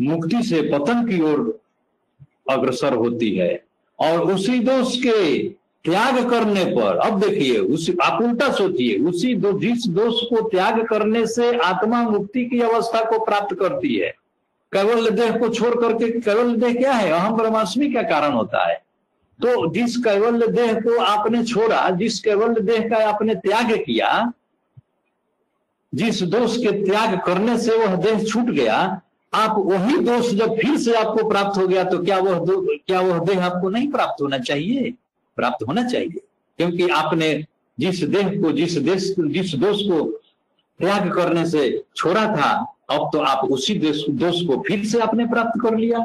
[0.00, 1.60] मुक्ति से पतन की ओर
[2.50, 3.64] अग्रसर होती है
[4.00, 5.48] और उसी दोष के
[5.84, 10.86] त्याग करने पर। अब देखिए, उसी आप उल्टा सोचिए, उसी दो, जिस दोष को त्याग
[10.86, 14.10] करने से आत्मा मुक्ति की अवस्था को प्राप्त करती है।
[14.72, 17.10] केवल देह को छोड़ करके, केवल देह क्या है?
[17.10, 18.82] अहम ब्रह्मास्मि का कारण होता है।
[19.38, 24.32] तो जिस कैवल्य देह को आपने छोड़ा, जिस कैवल्य देह का आपने त्याग किया,
[25.94, 29.00] जिस दोष के त्याग करने से वह देह छूट गया,
[29.34, 32.44] आप वही दोष जब फिर से आपको प्राप्त हो गया तो क्या वह
[32.86, 34.94] क्या वह देह आपको नहीं प्राप्त होना चाहिए?
[35.36, 36.20] प्राप्त होना चाहिए।
[36.58, 37.44] क्योंकि आपने
[37.78, 40.04] जिस देह को जिस देश जिस दोष को
[40.80, 42.50] त्याग करने से छोड़ा था
[42.90, 45.98] अब तो आप उसी दोष को फिर से आपने प्राप्त कर लिया।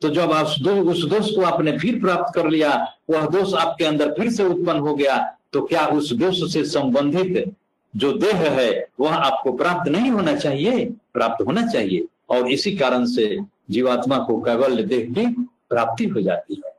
[0.00, 2.70] तो जब आप दो, उस दोष को आपने फिर प्राप्त कर लिया
[3.10, 5.16] वह दोष आपके अंदर फिर से उत्पन्न हो गया
[5.52, 7.52] तो क्या उस दोष से संबंधित
[7.96, 10.84] जो देह है वह आपको प्राप्त नहीं होना चाहिए?
[11.14, 13.38] प्राप्त होना चाहिए। और इसी कारण से
[13.70, 15.26] जीवात्मा को कैवल्य देह की
[15.70, 16.72] प्राप्ति हो जाती है।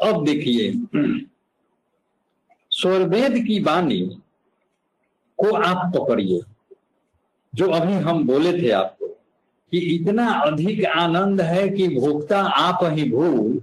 [0.00, 0.72] अब देखिए
[2.70, 4.00] स्वर्वेद की वाणी
[5.38, 6.40] को आप पकड़िए
[7.54, 9.06] जो अभी हम बोले थे आपको
[9.72, 13.60] कि इतना अधिक आनंद है कि भोक्ता आप ही भूल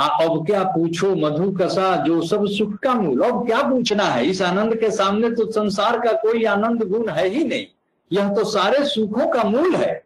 [0.00, 4.26] आ, अब क्या पूछो मधु कसा जो सब सुख का मूल। अब क्या पूछना है?
[4.26, 7.66] इस आनंद के सामने तो संसार का कोई आनंद गुण है ही नहीं।
[8.12, 10.04] यह तो सारे सुखों का मूल है।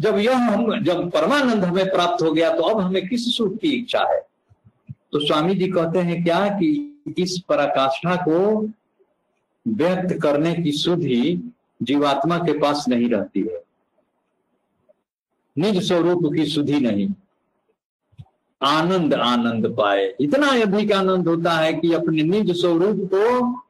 [0.00, 3.68] जब यह हम जब परमानंद हमें प्राप्त हो गया तो अब हमें किस सुख की
[3.68, 4.20] इच्छा है?
[5.14, 6.68] तो स्वामी जी कहते हैं क्या कि
[7.18, 8.38] इस पराकाष्ठा को
[9.68, 11.52] व्यक्त करने की सुधि
[11.82, 13.62] जीवात्मा के पास नहीं रहती है।
[15.58, 17.08] निज स्वरूप की सुधि नहीं।
[18.62, 23.62] आनंद आनंद पाए। इतना अधिक आनंद होता है कि अपने निज स्वरूप को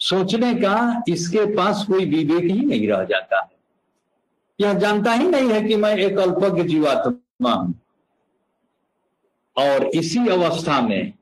[0.00, 3.50] सोचने का इसके पास कोई विवेक ही नहीं रह जाता है।
[4.60, 7.74] यह जानता ही नहीं है कि मैं एक अल्पज्ञ जीवात्मा हूँ।
[9.58, 11.12] और इसी अवस्था में,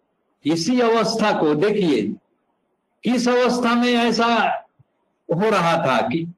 [0.44, 2.02] इसी अवस्था को देखिए,
[3.04, 4.26] किस अवस्था में ऐसा
[5.34, 6.32] हो रहा था कि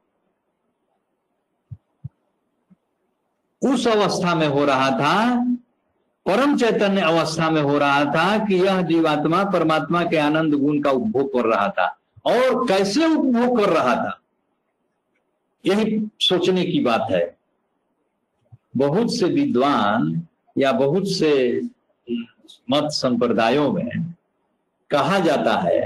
[3.63, 5.45] उस अवस्था में हो रहा था,
[6.27, 10.91] परम चैतन्य अवस्था में हो रहा था कि यह जीवात्मा परमात्मा के आनंद गुण का
[10.91, 14.21] उपभोग कर रहा था। और कैसे उपभोग कर रहा था?
[15.67, 17.37] यही सोचने की बात है।
[18.77, 20.27] बहुत से विद्वान
[20.59, 21.63] या बहुत से
[22.71, 23.89] मत संप्रदायों में
[24.91, 25.85] कहा जाता है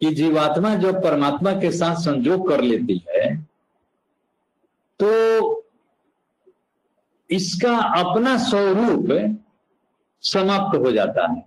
[0.00, 3.36] कि जीवात्मा जब परमात्मा के साथ संजोग कर लेती है
[5.00, 5.10] तो
[7.30, 9.38] इसका अपना स्वरूप
[10.22, 11.44] समाप्त हो जाता है।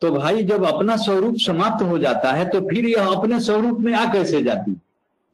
[0.00, 3.92] तो भाई, जब अपना स्वरूप समाप्त हो जाता है तो फिर यह अपने स्वरूप में
[3.94, 4.72] आ कैसे जाती?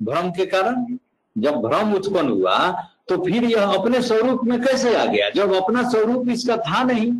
[0.02, 0.96] भ्रम के कारण?
[1.38, 2.70] जब भ्रम उत्पन्न हुआ
[3.08, 5.30] तो फिर यह अपने स्वरूप में कैसे आ गया?
[5.30, 7.12] जब अपना स्वरूप इसका था नहीं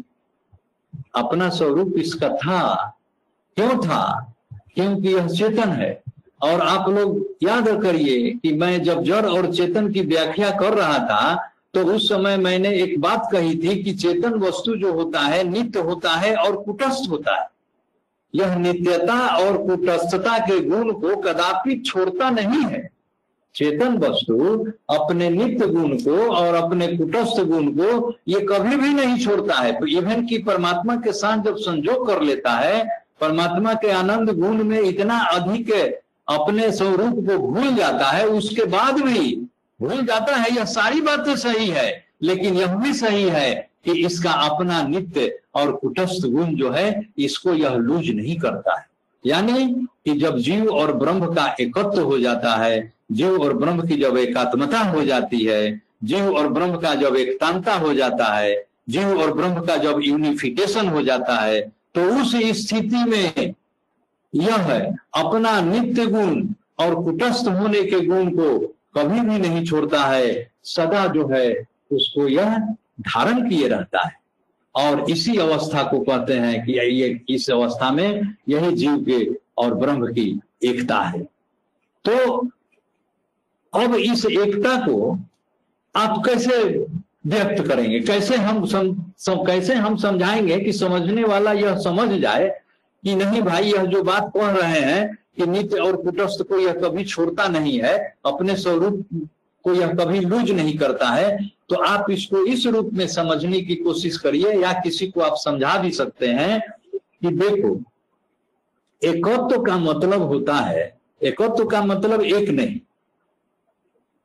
[1.14, 2.60] अपना स्वरूप इसका था।
[3.56, 4.34] क्यों था?
[4.74, 6.02] क्योंकि यह चेतन है।
[6.42, 10.98] और आप लोग याद करिए कि मैं जब जड़ और चेतन की व्याख्या कर रहा
[10.98, 15.44] था तो उस समय मैंने एक बात कही थी कि चेतन वस्तु जो होता है,
[15.44, 17.48] नित्य होता है और कुटस्थ होता है।
[18.34, 22.91] यह नित्यता और कुटस्थता के गुण को कदापि छोड़ता नहीं है।
[23.54, 24.36] चेतन वस्तु
[24.90, 29.72] अपने नित्य गुण को और अपने कुटस्थ गुण को ये कभी भी नहीं छोड़ता है।
[29.72, 32.84] तो इवन की परमात्मा के साथ जब संजोग कर लेता है,
[33.20, 35.70] परमात्मा के आनंद गुण में इतना अधिक
[36.28, 39.34] अपने स्वरूप को भूल जाता है, उसके बाद भी
[39.80, 44.30] भूल जाता है। यह सारी बातें सही है, लेकिन यह भी सही है कि इसका
[44.30, 48.86] अपना नित्य और कुटस्थ गुण जो है, इसको यह लूज नहीं करता है।
[49.24, 49.66] यानी
[50.04, 54.16] कि जब जीव और ब्रह्म का एकत्र हो जाता है जीव और ब्रह्म की जब
[54.18, 59.32] एकात्मता हो जाती है, जीव और ब्रह्म का जब एकतांता हो जाता है, जीव और
[59.34, 61.60] ब्रह्म का जब यूनिफिकेशन हो जाता है
[61.94, 63.54] तो उस स्थिति में
[64.32, 64.72] यह
[65.14, 66.46] अपना नित्य गुण
[66.80, 68.58] और कुटस्थ होने के गुण को
[68.96, 71.52] कभी भी नहीं छोड़ता है, सदा जो है
[71.92, 74.20] उसको यह धारण किए रहता है।
[74.74, 79.24] और इसी अवस्था को कहते हैं कि ये इस अवस्था में यही जीव के
[79.58, 81.22] और ब्रह्म की एकता है।
[82.04, 82.48] तो
[83.74, 85.18] अब इस एकता को
[85.96, 86.62] आप कैसे
[87.26, 88.00] व्यक्त करेंगे?
[88.00, 92.48] कैसे हम सम, सम, कैसे हम समझाएँगे कि समझने वाला यह समझ जाए
[93.04, 96.72] कि नहीं भाई यह जो बात कह रहे हैं कि नित्य और कुटस्थ को यह
[96.72, 99.06] कभी छोड़ता नहीं है अपने स्वरूप
[99.64, 103.74] को यह कभी लूज नहीं करता है तो आप इसको इस रूप में समझने की
[103.74, 106.60] कोशिश करिए या किसी को आप समझा भी सकते हैं
[106.94, 107.80] कि देखो
[109.02, 112.80] एकत्व का मतलब होता है एकत्व का मतलब एक नहीं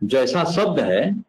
[0.04, 1.24] जैसा शब्द है,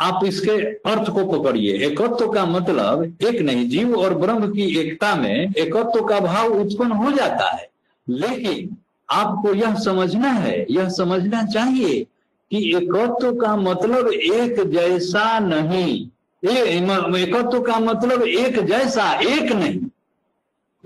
[0.00, 5.14] आप इसके अर्थ को पकड़िए। एकत्व का मतलब एक नहीं, जीव और ब्रह्म की एकता
[5.14, 7.68] में एकत्व का भाव उत्पन्न हो जाता है।
[8.08, 8.76] लेकिन
[9.10, 12.06] आपको यह समझना है, यह समझना चाहिए
[12.50, 16.08] कि एकत्व का मतलब एक जैसा नहीं।
[16.44, 19.80] एकत्व का मतलब एक जैसा, एक नहीं।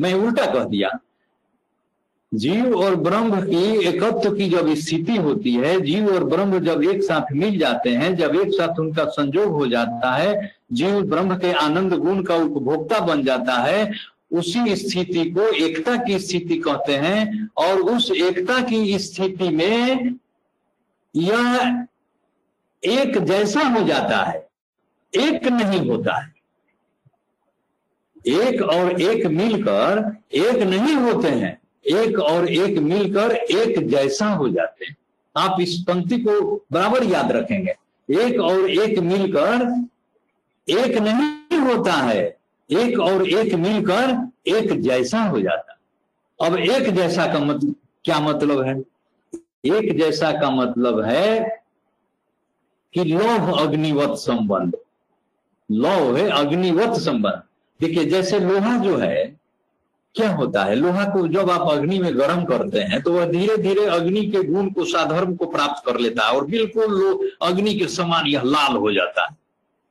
[0.01, 0.99] मैं उल्टा कह दिया।
[2.35, 7.03] जीव और ब्रह्म की एकत्व की जब स्थिति होती है, जीव और ब्रह्म जब एक
[7.03, 11.53] साथ मिल जाते हैं, जब एक साथ उनका संजोग हो जाता है, जीव ब्रह्म के
[11.53, 13.93] आनंद गुण का उपभोक्ता बन जाता है,
[14.33, 20.15] उसी स्थिति को एकता की स्थिति कहते हैं और उस एकता की स्थिति में
[21.17, 21.87] यह
[22.85, 24.49] एक जैसा हो जाता है,
[25.15, 26.35] एक नहीं होता है।
[28.27, 34.49] एक और एक मिलकर एक नहीं होते हैं। एक और एक मिलकर एक जैसा हो
[34.49, 34.97] जाते हैं।
[35.37, 37.75] आप इस पंक्ति को बराबर याद रखेंगे।
[38.11, 39.87] एक और एक मिलकर
[40.69, 42.37] एक नहीं होता है।
[42.71, 45.79] एक और एक मिलकर एक जैसा हो जाता।
[46.47, 47.75] अब एक जैसा का मतलब
[48.05, 48.83] क्या मतलब है?
[49.77, 51.63] एक जैसा का मतलब है
[52.95, 54.77] कि लौह अग्निवत संबंध।
[55.71, 57.43] लौह है अग्निवत संबंध।
[57.81, 59.40] देखिए, जैसे लोहा जो है
[60.15, 60.75] क्या होता है?
[60.75, 64.43] लोहा को जब आप अग्नि में गर्म करते हैं तो वह धीरे धीरे अग्नि के
[64.45, 68.77] गुण को, साधर्म को प्राप्त कर लेता है और बिल्कुल अग्नि के समान यह लाल
[68.77, 69.37] हो जाता है।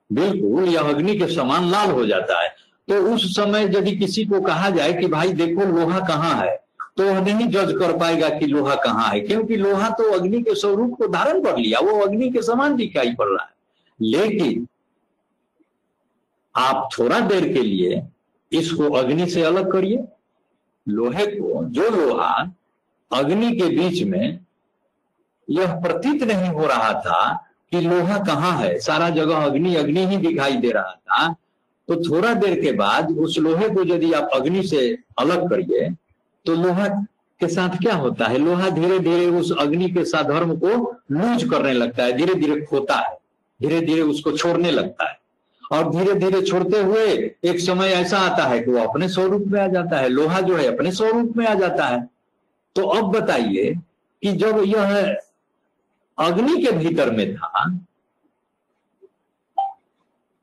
[0.09, 2.49] बिल्कुल, यह अग्नि के समान लाल हो जाता है।
[2.87, 6.57] तो उस समय यदि किसी को कहा जाए कि भाई देखो लोहा कहाँ है
[6.97, 10.55] तो वह नहीं जज कर पाएगा कि लोहा कहाँ है, क्योंकि लोहा तो अग्नि के
[10.55, 13.53] स्वरूप को धारण कर लिया, वो अग्नि के समान दिखाई पड़ रहा है।
[13.99, 14.67] लेकिन
[16.55, 18.01] आप थोड़ा देर के लिए
[18.51, 20.03] इसको अग्नि से अलग करिए।
[20.87, 22.51] लोहे को, जो लोहा
[23.11, 24.39] अग्नि के बीच में
[25.47, 30.17] यह प्रतीत नहीं हो रहा था कि लोहा कहाँ है, सारा जगह अग्नि अग्नि ही
[30.17, 31.33] दिखाई दे रहा था
[31.87, 35.89] तो थोड़ा देर के बाद उस लोहे को यदि आप अग्नि से अलग करिए
[36.45, 36.87] तो लोहा
[37.41, 38.37] के साथ क्या होता है?
[38.37, 40.67] लोहा धीरे धीरे उस अग्नि के साधर्म को
[41.11, 43.17] लूज करने लगता है धीरे धीरे खोता है
[43.59, 45.18] धीरे धीरे उसको छोड़ने लगता है।
[45.71, 47.05] और धीरे धीरे छोड़ते हुए
[47.43, 50.55] एक समय ऐसा आता है कि वो अपने स्वरूप में आ जाता है, लोहा जो
[50.55, 52.01] है अपने स्वरूप में आ जाता है।
[52.75, 53.73] तो अब बताइए
[54.23, 55.17] कि जब यह
[56.17, 57.63] अग्नि के भीतर में था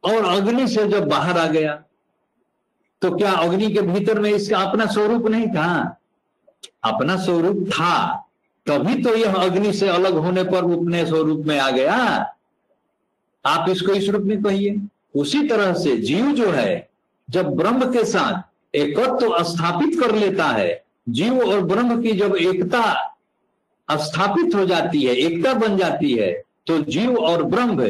[0.04, 1.74] और अग्नि से जब बाहर आ गया
[3.02, 5.98] तो क्या अग्नि के भीतर में इसका अपना स्वरूप नहीं था?
[6.84, 8.14] अपना स्वरूप था।
[8.66, 11.94] तभी तो यह अग्नि से अलग होने पर अपने स्वरूप में आ गया।
[13.44, 14.76] आप इसको इस रूप में कहिए।
[15.16, 16.88] उसी तरह से जीव जो है,
[17.28, 22.36] जब ब्रह्म के साथ एकत्व तो स्थापित कर लेता है, जीव और ब्रह्म की जब
[22.36, 22.82] एकता
[23.88, 26.32] स्थापित हो जाती है, एकता बन जाती है
[26.66, 27.82] तो जीव और ब्रह्म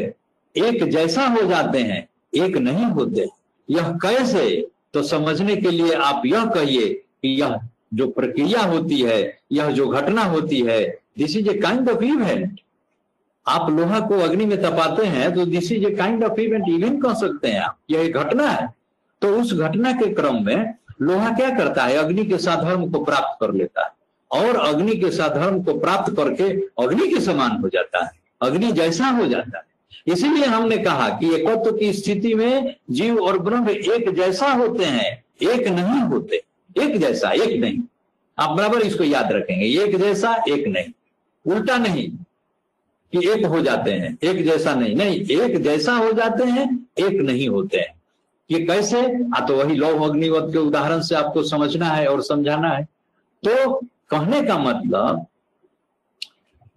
[0.54, 3.26] एक जैसा हो जाते हैं, एक नहीं होते।
[3.68, 4.66] यह कैसे?
[4.94, 7.58] तो समझने के लिए आप यह कहिए कि यह
[7.94, 10.84] जो प्रक्रिया होती है, यह जो घटना होती है
[11.18, 12.60] this is a kind of event
[13.48, 17.02] आप लोहा को अग्नि में तपाते हैं तो this is a kind of event event
[17.02, 18.74] कह सकते हैं आप। यह एक घटना है।
[19.22, 21.96] तो उस घटना के क्रम में लोहा क्या करता है?
[21.96, 23.88] अग्नि के साधर्म को प्राप्त कर लेता है।
[24.30, 26.44] और अग्नि के साधर्म को प्राप्त करके
[26.84, 28.10] अग्नि के समान हो जाता है।
[28.42, 29.64] अग्नि जैसा हो जाता है।
[30.06, 35.24] इसीलिए हमने कहा कि एकत्व की स्थिति में जीव और ब्रह्म एक जैसा होते हैं,
[35.42, 36.42] एक नहीं होते।
[36.78, 37.78] एक जैसा, एक नहीं।
[38.38, 40.92] आप बराबर इसको याद रखेंगे। एक जैसा, एक नहीं।
[41.54, 42.12] उल्टा नहीं।
[43.12, 47.20] कि एक हो जाते हैं, एक जैसा नहीं। नहीं, एक जैसा हो जाते हैं, एक
[47.20, 47.94] नहीं होते हैं।
[48.50, 49.00] ये कैसे?
[49.36, 52.84] आ तो वही लौह अग्निवत के उदाहरण से आपको समझना है और समझाना है।
[53.42, 53.74] तो
[54.10, 55.26] कहने का मतलब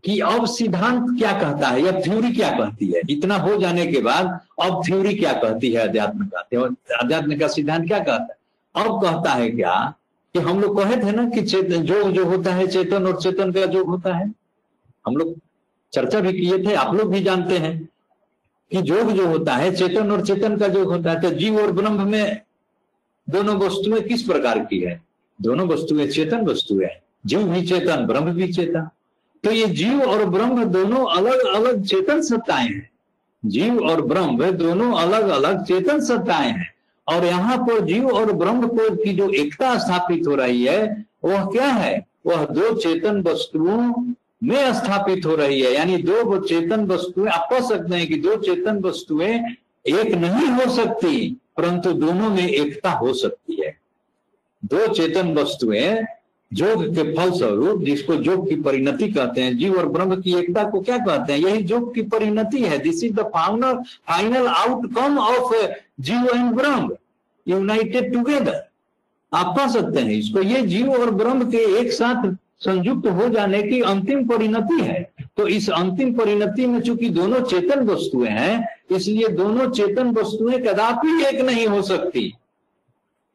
[0.04, 3.02] कि अब सिद्धांत क्या कहता है, या थ्योरी क्या कहती है?
[3.10, 6.40] इतना हो जाने के बाद अब थ्योरी क्या कहती है अध्यात्म का?
[7.00, 8.38] अध्यात्म का सिद्धांत क्या कहता है?
[8.76, 9.74] अब कहता है क्या
[10.36, 13.52] कि हम लोग कहे थे ना कि चेतन, जो जो होता है चेतन और चेतन
[13.52, 14.32] का जो होता है।
[15.06, 15.36] हम लोग
[15.94, 17.78] चर्चा भी किए थे, आप लोग भी जानते हैं
[18.72, 21.72] कि जोग जो होता है, चेतन और चेतन का जो होता है तो जीव और
[21.72, 22.42] ब्रह्म में
[23.28, 25.02] दोनों वस्तुएँ किस प्रकार की है?
[25.40, 26.90] दोनों वस्तुएँ चेतन वस्तुएँ
[27.26, 28.90] जीव भी चेतन, ब्रह्म भी चेतन।
[29.44, 32.90] तो ये जीव और ब्रह्म दोनों अलग अलग चेतन सत्ताएँ हैं।
[33.44, 36.70] जीव और ब्रह्म दोनों अलग अलग चेतन सत्ताएँ हैं।
[37.08, 41.46] और यहाँ पर जीव और ब्रह्म को की जो एकता स्थापित हो रही है, वह
[41.46, 42.06] क्या है?
[42.26, 43.94] वह दो चेतन वस्तुओं
[44.42, 48.36] में स्थापित हो रही है। यानी दो चेतन वस्तुएँ आप कह सकते हैं कि दो
[48.38, 49.34] चेतन वस्तुएँ
[49.86, 53.76] एक नहीं हो सकती, परंतु दोनों में एकता हो सकती है।
[54.64, 56.06] दो चेतन वस्तुएँ
[56.52, 60.64] जोग के फल स्वरूप जिसको जोग की परिणति कहते हैं, जीव और ब्रह्म की एकता
[60.64, 61.40] को क्या कहते हैं?
[61.40, 65.54] यही जोग की परिणति है। This is the final final outcome of
[66.00, 66.96] जीव एंड ब्रह्म।
[67.48, 68.64] यूनाइटेड टुगेदर
[69.32, 72.26] आप कह सकते हैं, इसको ये जीव और ब्रह्म के एक साथ
[72.62, 75.01] संयुक्त हो जाने की अंतिम परिणति है।
[75.38, 81.24] तो इस अंतिम परिणति में चूँकि दोनों चेतन वस्तुएँ हैं, इसलिए दोनों चेतन वस्तुएँ कदापि
[81.26, 82.34] एक नहीं हो सकती,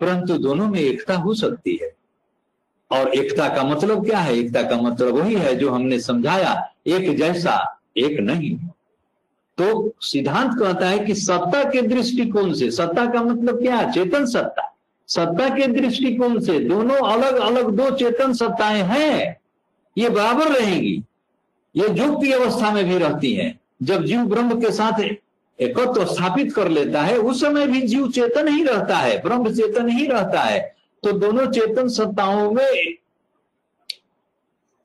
[0.00, 1.92] परंतु दोनों में एकता हो सकती है।
[2.90, 4.36] और एकता का मतलब क्या है?
[4.36, 6.54] एकता का मतलब वही है जो हमने समझाया,
[6.86, 8.56] एक जैसा, एक नहीं।
[9.58, 13.92] तो सिद्धांत कहता है कि सत्ता के दृष्टिकोण से, सत्ता का मतलब क्या है?
[13.92, 14.70] चेतन सत्ता।
[15.08, 19.36] सत्ता के दृष्टिकोण से दोनों अलग अलग दो चेतन सत्ताएँ हैं,
[19.98, 21.02] ये बराबर रहेंगी।
[21.74, 25.00] ये की अवस्था में भी रहती हैं। जब जीव ब्रह्म के साथ
[25.58, 29.88] एकत्व स्थापित कर लेता है, उस समय भी जीव चेतन ही रहता है, ब्रह्म चेतन
[29.88, 32.94] ही रहता है। तो दोनों चेतन सत्ताओं में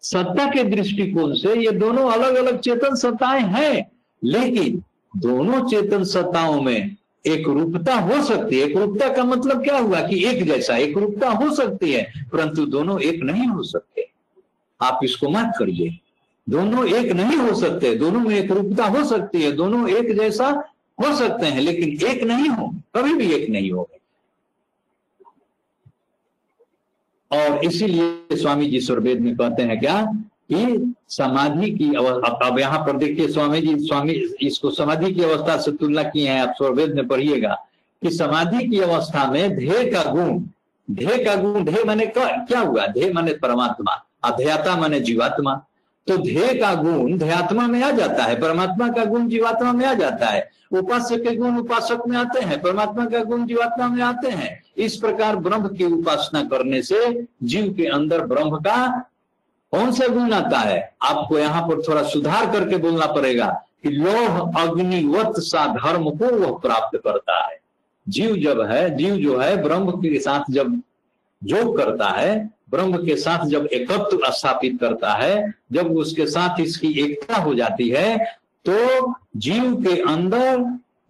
[0.01, 3.91] सत्ता के दृष्टिकोण से ये दोनों अलग अलग चेतन सत्ताएँ हैं,
[4.23, 4.83] लेकिन
[5.17, 10.07] दोनों चेतन सत्ताओं में एक रूपता हो सकती है। एक रूपता का मतलब क्या हुआ
[10.07, 14.09] कि एक जैसा एक रूपता हो सकती है, परंतु दोनों एक नहीं हो सकते।
[14.81, 15.99] आप इसको मत करिए।
[16.49, 20.47] दोनों एक नहीं हो सकते। दोनों में एक रूपता हो सकती है। दोनों एक जैसा
[21.01, 23.95] हो सकते हैं, लेकिन एक नहीं हो, कभी भी एक नहीं होगा।
[27.31, 30.13] और इसीलिए स्वामी जी स्वर्वेद में कहते हैं क्या?
[30.51, 35.57] कि समाधि की अवस्था, अब यहाँ पर देखिए स्वामी जी, स्वामी इसको समाधि की अवस्था
[35.57, 37.53] से तुलना की है, आप स्वर्वेद में पढ़िएगा
[38.01, 40.39] कि समाधि की अवस्था में ध्येय का गुण,
[40.87, 42.85] ध्येय का गुण, ध्येय माने क्या हुआ?
[42.87, 45.55] ध्येय माने परमात्मा अध्याता माने जीवात्मा।
[46.07, 49.93] तो ध्येय का गुण ध्यात्मा में आ जाता है, परमात्मा का गुण जीवात्मा में आ
[49.93, 54.29] जाता है। उपास्य के गुण उपासक में आते हैं, परमात्मा का गुण जीवात्मा में आते
[54.29, 59.08] हैं। इस प्रकार ब्रह्म की उपासना करने से जीव के अंदर ब्रह्म का
[59.73, 60.79] कौन सा गुण आता है?
[61.03, 63.47] आपको यहाँ पर थोड़ा सुधार करके बोलना पड़ेगा
[63.83, 67.57] कि लोह अग्निवत सा धर्म को वह प्राप्त करता है।
[68.07, 70.81] जीव जब है, जीव जो है, ब्रह्म के साथ जब
[71.41, 76.91] योग करता है, ब्रह्म के साथ जब एकत्व स्थापित करता है, जब उसके साथ इसकी
[77.01, 78.17] एकता हो जाती है
[78.65, 80.57] तो जीव के अंदर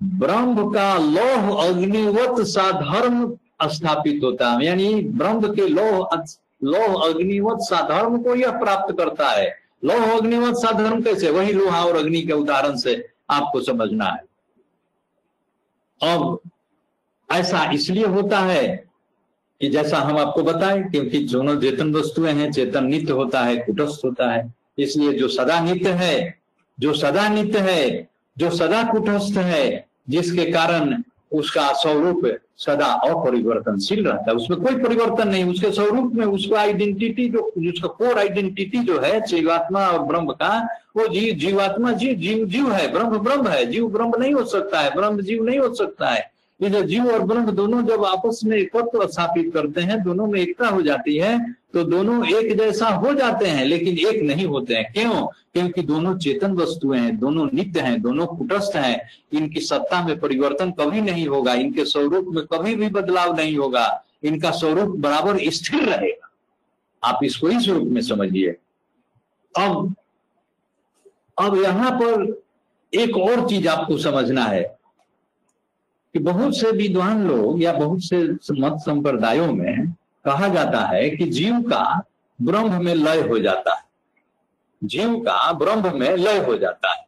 [0.02, 6.10] ब्रह्म का लोह अग्निवत सा धर्म स्थापित होता है। यानी ब्रह्म के लोह
[6.64, 9.56] लोह, अग्निवत साधर्म को यह प्राप्त करता है।
[9.86, 11.30] लौह, अग्निवत साधर्म कैसे?
[11.30, 14.24] वही लोहा और अग्नि के उदाहरण से आपको समझना है।
[16.16, 16.40] अब
[17.32, 18.86] ऐसा इसलिए होता है
[19.62, 24.06] कि जैसा हम आपको बताएँ, क्योंकि दोनों चेतन वस्तुएँ हैं, चेतन नित्य होता है, कुटस्थ
[24.06, 26.40] होता है। इसलिए जो सदा नित्य है,
[26.80, 34.32] जो सदा नित्य है, जो सदा कुटस्थ है, जिसके कारण उसका स्वरूप सदा अपरिवर्तनशील रहता
[34.32, 39.00] है। उसमें कोई परिवर्तन नहीं, उसके स्वरूप में उसका आइडेंटिटी जो, उसका कोर आइडेंटिटी जो
[39.00, 40.68] है, जीवात्मा और ब्रह्म का,
[40.98, 44.80] वो जीव जीवात्मा जीव जीव जीव है, ब्रह्म ब्रह्म है, जीव ब्रह्म नहीं हो सकता
[44.80, 48.42] है, ब्रह्म जीव नहीं हो सकता है। ये जो जीव और ब्रह्म दोनों जब आपस
[48.46, 51.38] में एकत्व स्थापित करते हैं, दोनों में एकता हो जाती है
[51.74, 55.28] तो दोनों एक जैसा हो जाते हैं, लेकिन एक नहीं होते हैं। क्यों?
[55.54, 60.72] क्योंकि दोनों चेतन वस्तुएँ हैं, दोनों नित्य हैं, दोनों कुटस्थ हैं। इनकी सत्ता में परिवर्तन
[60.72, 65.84] कभी नहीं होगा, इनके स्वरूप में कभी भी बदलाव नहीं होगा, इनका स्वरूप बराबर स्थिर
[65.84, 66.30] रहेगा।
[67.04, 68.56] आप इसको इस रूप में समझिए।
[69.56, 69.96] अब
[71.42, 72.42] अब यहाँ पर
[72.94, 74.79] एक और चीज़ आपको समझना है।
[76.14, 78.18] कि बहुत से विद्वान लोग या बहुत से
[78.52, 79.92] मत संप्रदायों में
[80.26, 82.04] कहा जाता है कि जीव का
[82.42, 83.82] ब्रह्म में लय हो जाता है।
[84.84, 87.06] जीव का ब्रह्म में लय हो जाता है।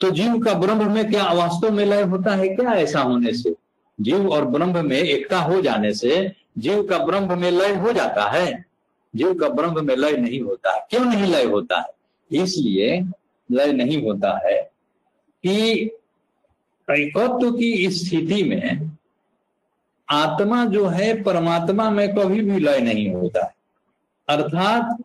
[0.00, 3.54] तो जीव का ब्रह्म में क्या वास्तव में लय होता है क्या ऐसा होने से?
[4.00, 8.30] जीव और ब्रह्म में एकता हो जाने से जीव का ब्रह्म में लय हो जाता
[8.30, 8.64] है।
[9.16, 12.42] जीव का ब्रह्म में लय नहीं होता है। क्यों नहीं लय होता है?
[12.42, 13.04] इसलिए
[13.50, 14.62] लय नहीं होता है
[15.42, 15.90] कि
[16.94, 18.90] एकत्व की स्थिति में
[20.10, 23.54] आत्मा जो है, परमात्मा में कभी भी लय नहीं होता। है
[24.28, 24.96] अर्थात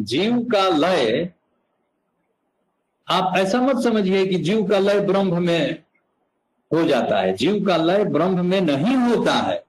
[0.00, 1.30] जीव का लय,
[3.08, 5.82] आप ऐसा मत समझिए कि जीव का लय ब्रह्म में
[6.72, 9.64] हो जाता है। जीव का लय ब्रह्म में नहीं होता है।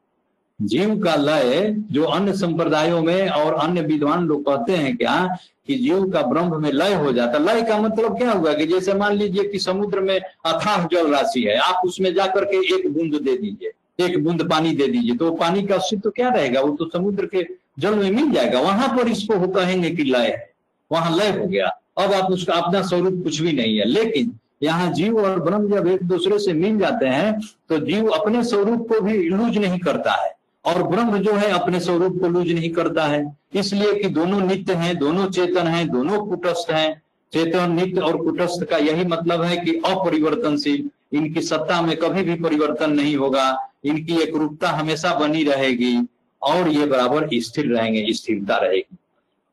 [0.61, 5.37] जीव का लय जो अन्य संप्रदायों में और अन्य विद्वान लोग कहते हैं क्या
[5.68, 8.94] कि जीव का ब्रह्म में लय हो जाता। लय का मतलब क्या हुआ कि जैसे
[8.94, 13.15] मान लीजिए कि समुद्र में अथाह जल राशि है, आप उसमें जाकर के एक बूंद
[13.15, 16.61] दे दीजिए, एक बूंद पानी दे दीजिए तो पानी का अस्तित्व क्या रहेगा?
[16.61, 17.45] वो तो समुद्र के
[17.80, 20.52] जल में मिल जाएगा। वहाँ पर इसको वो कहेंगे कि लय है।
[20.91, 21.68] वहाँ लय हो गया।
[21.98, 25.88] अब आप उसका अपना स्वरूप कुछ भी नहीं है। लेकिन यहाँ जीव और ब्रह्म जब
[25.88, 30.11] एक दूसरे से मिल जाते हैं तो जीव अपने स्वरूप को भी लूज नहीं करता
[30.23, 30.31] है।
[30.65, 34.73] और ब्रह्म जो है अपने स्वरूप को लूज नहीं करता है। इसलिए कि दोनों नित्य
[34.73, 37.02] हैं, दोनों चेतन हैं, दोनों कुटस्थ हैं।
[37.34, 42.35] चेतन, नित्य और कुटस्थ का यही मतलब है कि अपरिवर्तनशील। इनकी सत्ता में कभी भी
[42.35, 46.07] परिवर्तन नहीं होगा। इनकी एक रूपता हमेशा बनी रहेगी
[46.41, 48.98] और ये बराबर स्थिर रहेंगे, स्थिरता रहेगी।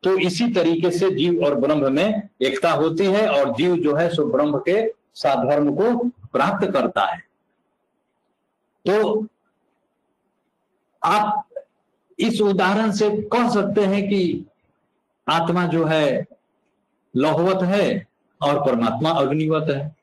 [0.03, 4.09] तो इसी तरीके से जीव और ब्रह्म में एकता होती है और जीव जो है
[4.15, 7.19] सो ब्रह्म के साधर्म को प्राप्त करता है।
[8.87, 9.27] तो
[11.05, 11.45] आप
[12.19, 14.47] इस उदाहरण से कह सकते हैं कि
[15.29, 16.27] आत्मा जो है,
[17.17, 18.07] लौहवत है
[18.43, 19.97] और परमात्मा अग्निवत है।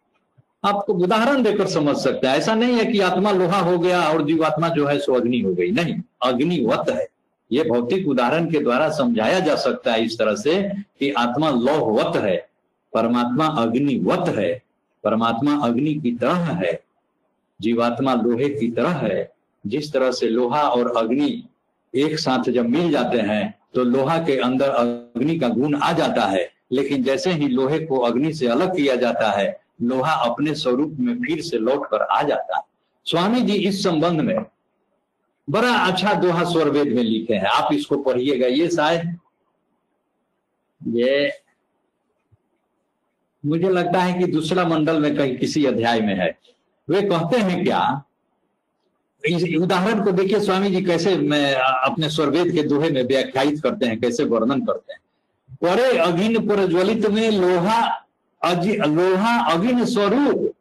[0.65, 4.25] आपको उदाहरण देकर समझ सकते हैं। ऐसा नहीं है कि आत्मा लोहा हो गया और
[4.25, 7.07] जीवात्मा जो है सो अग्नि हो गई। नहीं, अग्निवत है।
[7.51, 12.15] ये भौतिक उदाहरण के द्वारा समझाया जा सकता है इस तरह से कि आत्मा लौहवत
[12.15, 12.49] है,
[12.93, 14.61] परमात्मा अग्निवत है,
[15.03, 16.81] परमात्मा अग्नि की तरह है,
[17.61, 21.47] जीवात्मा लोहे की तरह है जिस तरह से लोहा और अग्नि
[21.93, 26.25] एक साथ जब मिल जाते हैं तो लोहा के अंदर अग्नि का गुण आ जाता
[26.25, 30.95] है। लेकिन जैसे ही लोहे को अग्नि से अलग किया जाता है, लोहा अपने स्वरूप
[30.99, 32.63] में फिर से लौट कर आ जाता है।
[33.05, 34.37] स्वामी जी, इस संबंध में
[35.47, 39.17] बड़ा अच्छा दोहा स्वरवेद में लिखे हैं। आप इसको पढ़िएगा। ये शायद
[40.81, 41.31] ये
[43.43, 46.37] मुझे लगता है कि दूसरा मंडल में कहीं किसी अध्याय में है।
[46.87, 48.03] वे कहते हैं क्या?
[49.23, 53.99] उदाहरण को देखिए स्वामी जी कैसे मैं अपने स्वरवेद के दोहे में व्याख्यायित करते हैं
[53.99, 54.99] कैसे वर्णन करते हैं।
[55.61, 57.79] परे अग्नि प्रज्वलित में लोहा
[58.41, 60.53] लोहा अग्नि स्वरूप।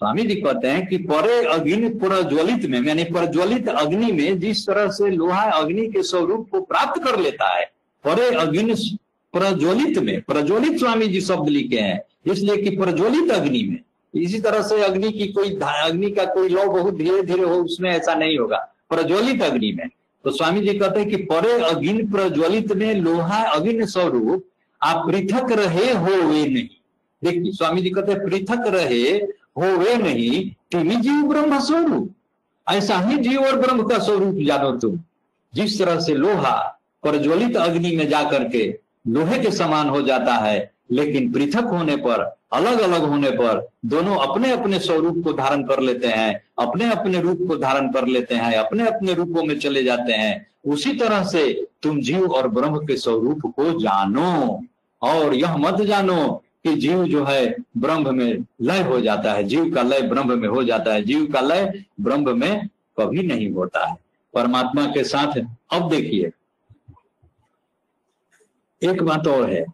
[0.00, 4.90] स्वामी जी कहते हैं कि परे अग्नि प्रज्वलित में यानी प्रज्वलित अग्नि में जिस तरह
[4.90, 7.64] से लोहा अग्नि के स्वरूप को प्राप्त कर लेता है
[8.04, 8.74] परे अग्नि
[9.34, 12.00] प्रज्वलित में प्रज्वलित स्वामी जी शब्द लिखे हैं
[12.32, 13.80] इसलिए कि प्रज्वलित अग्नि में।
[14.18, 17.90] इसी तरह से अग्नि की कोई अग्नि का कोई लौ बहुत धीरे धीरे हो, उसमें
[17.90, 18.56] ऐसा नहीं होगा।
[18.90, 19.88] प्रज्वलित अग्नि में।
[20.24, 24.44] तो स्वामी जी कहते हैं कि परे अग्नि प्रज्वलित में लोहा अग्नि स्वरूप,
[24.82, 26.68] आप पृथक रहे हो वे नहीं।
[27.24, 29.10] देखिए, स्वामी जी कहते पृथक रहे
[29.58, 32.14] हो वे नहीं तुम जीव ब्रह्म स्वरूप।
[32.70, 35.00] ऐसा ही जीव और ब्रह्म का स्वरूप जानो तुम।
[35.54, 38.78] जिस तरह से लोहा प्रज्वलित अग्नि में जाकर के
[39.08, 42.20] लोहे के समान हो जाता है लेकिन पृथक होने पर
[42.52, 47.20] अलग अलग होने पर, दोनों अपने अपने स्वरूप को धारण कर लेते हैं अपने अपने
[47.20, 51.24] रूप को धारण कर लेते हैं अपने अपने रूपों में चले जाते हैं। उसी तरह
[51.24, 54.62] से तुम जीव और ब्रह्म के स्वरूप को जानो
[55.02, 59.74] और यह मत जानो कि जीव जो है ब्रह्म में लय हो जाता है, जीव
[59.74, 62.68] का लय ब्रह्म में हो जाता है, जीव का लय ब्रह्म में
[63.00, 63.96] कभी नहीं होता है।
[64.34, 65.40] परमात्मा के साथ,
[65.72, 66.30] अब देखिए,
[68.82, 69.64] एक बात और है।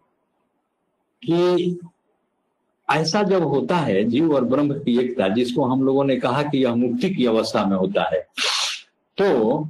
[1.25, 1.79] कि
[2.89, 6.65] ऐसा जब होता है, जीव और ब्रह्म की एकता, जिसको हम लोगों ने कहा कि
[6.65, 8.21] यह मुक्ति की अवस्था में होता है
[9.19, 9.69] तो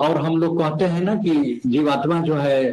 [0.00, 2.64] और हम लोग कहते हैं ना कि जीवात्मा जो है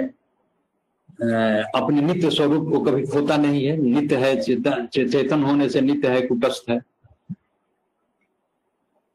[1.75, 6.07] अपने नित्य स्वरूप को कभी खोता नहीं है। नित्य है चेतन चेतन होने से नित्य
[6.07, 6.79] है, कुटस्थ है।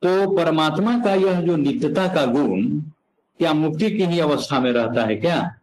[0.03, 2.81] तो परमात्मा का यह जो नित्यता का गुण,
[3.41, 5.58] क्या मुक्ति की ही अवस्था में रहता है क्या?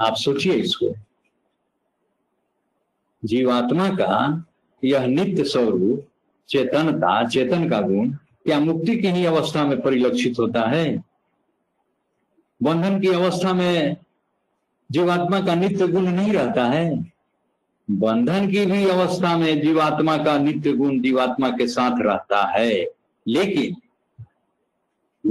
[0.00, 0.94] आप सोचिए इसको।
[3.24, 4.44] जीवात्मा का
[4.84, 6.08] यह नित्य स्वरूप
[6.48, 11.04] चेतनता चेतन का गुण, क्या मुक्ति की ही अवस्था में परिलक्षित होता है?
[12.62, 13.96] बंधन की अवस्था में
[14.92, 17.12] जीवात्मा का नित्य गुण नहीं रहता है।
[17.90, 22.90] बंधन की भी अवस्था में जीवात्मा का नित्य गुण जीवात्मा के साथ रहता है,
[23.28, 23.76] लेकिन,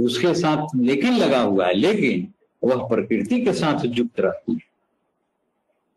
[0.00, 2.32] उसके साथ लेकिन लगा हुआ है, लेकिन
[2.66, 4.60] वह प्रकृति के साथ युक्त रहती है।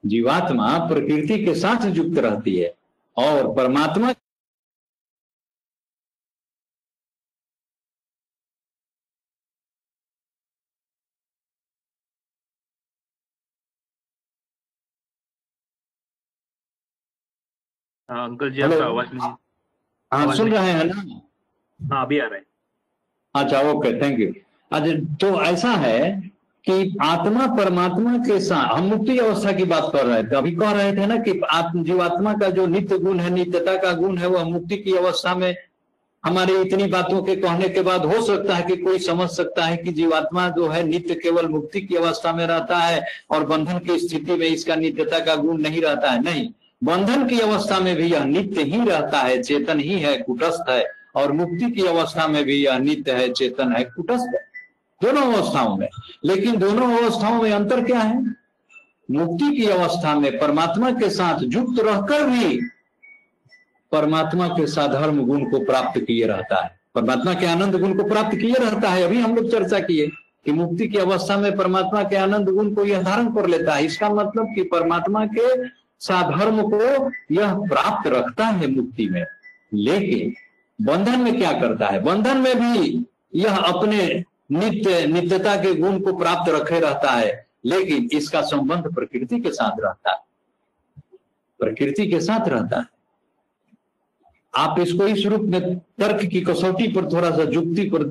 [0.03, 2.73] जीवात्मा प्रकृति के साथ युक्त रहती है
[3.17, 4.13] और परमात्मा
[18.09, 19.31] हाँ अंकल जी आपका आवाज़ नहीं
[20.11, 21.01] हाँ सुन रहे हैं ना?
[21.79, 22.45] हाँ अभी आ रहा है।
[23.35, 24.31] अच्छा ओके थैंक यू
[24.71, 25.99] अच्छा तो ऐसा है
[26.65, 30.71] कि आत्मा परमात्मा के साथ, हम मुक्ति अवस्था की बात कर रहे थे। अभी कह
[30.71, 34.27] रहे थे ना कि आत्म जीवात्मा का जो नित्य गुण है, नित्यता का गुण है,
[34.27, 35.55] वह मुक्ति की अवस्था में
[36.25, 39.77] हमारे इतनी बातों के कहने के बाद हो सकता है कि कोई समझ सकता है
[39.77, 43.97] कि जीवात्मा जो है, नित्य केवल मुक्ति की अवस्था में रहता है और बंधन की
[43.99, 46.49] स्थिति में इसका नित्यता का गुण नहीं रहता है। नहीं,
[46.83, 50.83] बंधन की अवस्था में भी यह नित्य ही रहता है, चेतन ही है, कुटस्थ है
[51.15, 54.48] और मुक्ति की अवस्था में भी यह नित्य है, चेतन है, कुटस्थ है।
[55.03, 55.89] दोनों अवस्थाओं में।
[56.25, 58.21] लेकिन दोनों अवस्थाओं में अंतर क्या है?
[59.11, 62.61] मुक्ति की अवस्था में परमात्मा के साथ युक्त रहकर भी
[63.91, 68.37] परमात्मा के साधर्म गुण को प्राप्त किए रहता है। परमात्मा के आनंद गुण को प्राप्त
[68.37, 70.07] किए रहता है। अभी हम लोग चर्चा किए
[70.45, 73.85] कि मुक्ति की अवस्था में परमात्मा के आनंद गुण को यह धारण कर लेता है।
[73.85, 75.67] इसका मतलब कि परमात्मा के
[75.99, 79.25] साधर्म को यह प्राप्त रखता है मुक्ति में।
[79.73, 80.33] लेकिन
[80.85, 82.01] बंधन में क्या करता है?
[82.01, 83.05] बंधन में भी
[83.35, 89.39] यह अपने नित्य, नित्यता के गुण को प्राप्त रखे रहता है, लेकिन इसका संबंध प्रकृति
[89.39, 90.17] के साथ रहता है।
[91.59, 92.85] प्रकृति के साथ रहता है।
[94.53, 98.03] आप इसको इस रूप में तर्क की कसौटी पर थोड़ा सा जुक्ति पर,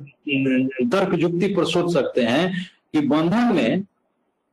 [0.88, 2.52] तर्क जुक्ति पर सोच सकते हैं
[2.92, 3.84] कि बंधन में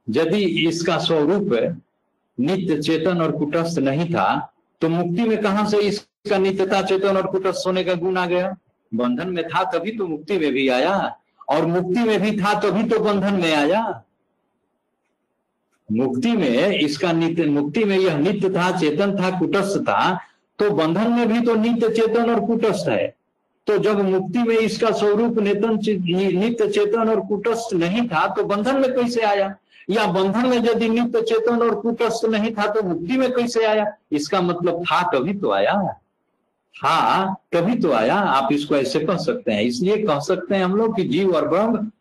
[0.08, 1.50] यदि इसका स्वरूप
[2.38, 4.28] नित्य चेतन और कुटस्थ नहीं था
[4.82, 8.56] तो मुक्ति में कहाँ से इसका नित्यता चेतन और कुटस्थ होने का गुण आ गया?
[8.92, 10.96] बंधन में था तभी तो मुक्ति में भी आया।
[11.48, 14.04] और मुक्ति में भी था, तभी तो बंधन में आया।
[15.90, 20.20] मुक्ति में, इसका नित्य, मुक्ति में यह नित्य था, चेतन था, कुटस्थ था
[20.60, 23.14] तो बंधन में भी तो नित्य चेतन और कुटस्थ है।
[23.68, 25.80] तो जब मुक्ति में इसका स्वरूप नेतन
[26.36, 29.56] नित्य चेतन और कुटस्थ नहीं था तो बंधन में कैसे आया?
[29.90, 33.86] या बंधन में यदि नित्य चेतन और कुटस्थ नहीं था तो मुक्ति में कैसे आया?
[34.12, 35.74] इसका मतलब था, तभी तो आया।
[36.78, 40.76] था तभी तो आया, आप इसको ऐसे कह सकते हैं। इसलिए कह सकते हैं हम
[40.76, 41.92] लोग कि जीव और ब्रह्म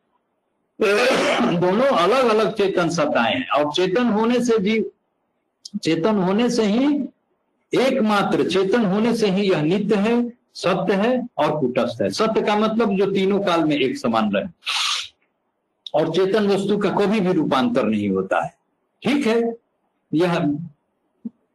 [1.60, 4.90] दोनों अलग अलग चेतन सत्ताएँ हैं। और चेतन होने से जीव
[5.82, 6.86] चेतन होने से ही
[7.72, 12.56] एकमात्र, चेतन होने से ही यह नित्य है, सत्य है और कुटस्थ है। सत्य का
[12.56, 14.44] मतलब जो तीनों काल में एक समान रहे।
[15.94, 18.54] और चेतन वस्तु का कभी भी रूपांतर नहीं होता है।
[19.02, 19.54] ठीक है?
[20.14, 20.38] यह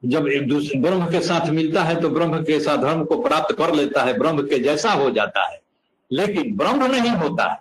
[0.05, 3.55] जब एक दूसरे, ब्रह्म के साथ मिलता है तो ब्रह्म के साथ धर्म को प्राप्त
[3.57, 5.61] कर लेता है, ब्रह्म के जैसा हो जाता है।
[6.11, 7.57] लेकिन ब्रह्म नहीं होता है।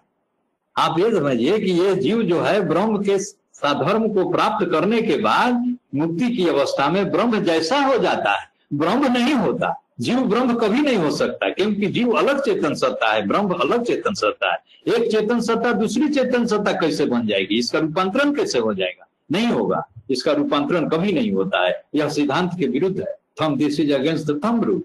[0.77, 5.17] आप ये समझिए कि ये जीव जो है, ब्रह्म के साधर्म को प्राप्त करने के
[5.17, 10.55] बाद मुक्ति की अवस्था में ब्रह्म जैसा हो जाता है। ब्रह्म नहीं होता। जीव ब्रह्म
[10.55, 14.59] कभी नहीं हो सकता, क्योंकि जीव अलग चेतन सत्ता है, ब्रह्म अलग चेतन सत्ता है।
[14.95, 17.59] एक चेतन सत्ता, दूसरी चेतन सत्ता कैसे बन जाएगी?
[17.59, 19.09] इसका रूपांतरण कैसे हो जाएगा?
[19.33, 23.81] नहीं होगा। इसका रूपांतरण कभी नहीं होता है, यह सिद्धांत के विरुद्ध है। Thumb this
[23.81, 24.83] is against the thumb rule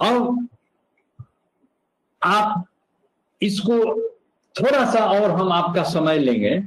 [0.00, 0.46] और
[2.22, 2.64] आप
[3.42, 3.78] इसको
[4.56, 6.58] थोड़ा सा और हम आपका समय लेंगे।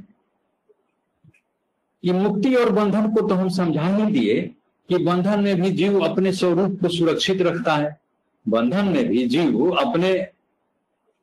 [2.04, 4.40] कि मुक्ति और बंधन को तो हम समझा ही दिए
[4.88, 8.00] कि बंधन में भी जीव अपने स्वरूप को सुरक्षित रखता है।
[8.48, 10.28] बंधन में भी जीव अपने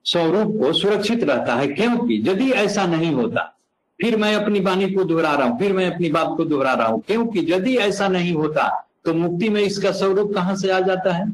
[0.05, 3.52] स्वरूप को सुरक्षित रहता है, क्योंकि यदि ऐसा नहीं होता
[3.99, 6.87] फिर मैं अपनी वाणी को दोहरा रहा हूँ, फिर मैं अपनी बात को दोहरा रहा
[6.87, 8.69] हूँ। क्योंकि यदि ऐसा नहीं होता
[9.05, 11.25] तो मुक्ति में इसका स्वरूप कहाँ से आ जाता है?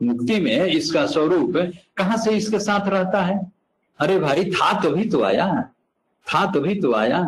[0.00, 1.56] मुक्ति में इसका स्वरूप
[1.96, 3.38] कहाँ से इसके साथ रहता है?
[4.00, 5.46] अरे भाई, था तभी तो आया,
[6.26, 7.22] था तभी तो आया।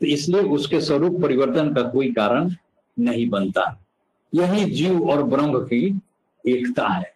[0.00, 2.50] तो इसलिए उसके स्वरूप परिवर्तन का कोई कारण
[2.96, 3.64] नहीं बनता।
[4.32, 5.84] यही जीव और ब्रह्म की
[6.44, 7.14] एकता है।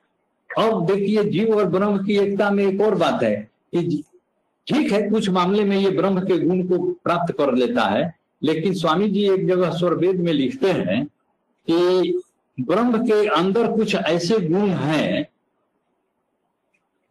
[0.51, 3.37] अब देखिए, जीव और ब्रह्म की एकता में एक और बात है
[3.75, 4.03] कि
[4.71, 8.75] ठीक है, कुछ मामले में ये ब्रह्म के गुण को प्राप्त कर लेता है, लेकिन
[8.75, 11.05] स्वामी जी एक जगह स्वरवेद में लिखते हैं
[11.69, 12.21] कि
[12.59, 15.27] ब्रह्म के अंदर कुछ ऐसे गुण हैं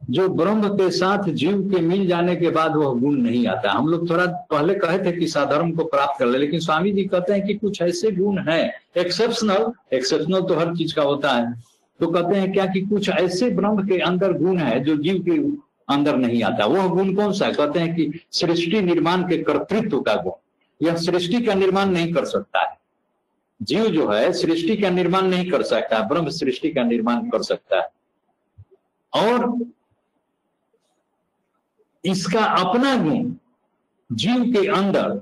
[0.01, 3.87] जो ब्रह्म के साथ जीव के मिल जाने के बाद वह गुण नहीं आता हम
[3.87, 7.33] लोग थोड़ा पहले कहे थे कि साधर्म को प्राप्त कर ले, लेकिन स्वामी जी कहते
[7.33, 11.53] हैं कि कुछ ऐसे गुण हैं। एक्सेप्शनल एक्सेप्शनल तो हर चीज़ का होता है।
[11.99, 15.37] तो कहते हैं क्या कि कुछ ऐसे ब्रह्म के अंदर गुण है जो जीव के
[15.89, 20.15] अंदर नहीं आता। वह गुण कौन सा कहते हैं कि सृष्टि निर्माण के कर्तृत्व का
[20.15, 20.33] गुण।
[20.87, 22.79] यह सृष्टि का निर्माण नहीं कर सकता है।
[23.61, 27.81] जीव जो है, सृष्टि का निर्माण नहीं कर सकता, ब्रह्म सृष्टि का निर्माण कर सकता
[27.81, 27.89] है।
[29.13, 29.65] और
[32.05, 33.33] इसका अपना गुण
[34.11, 35.21] जीव के अंदर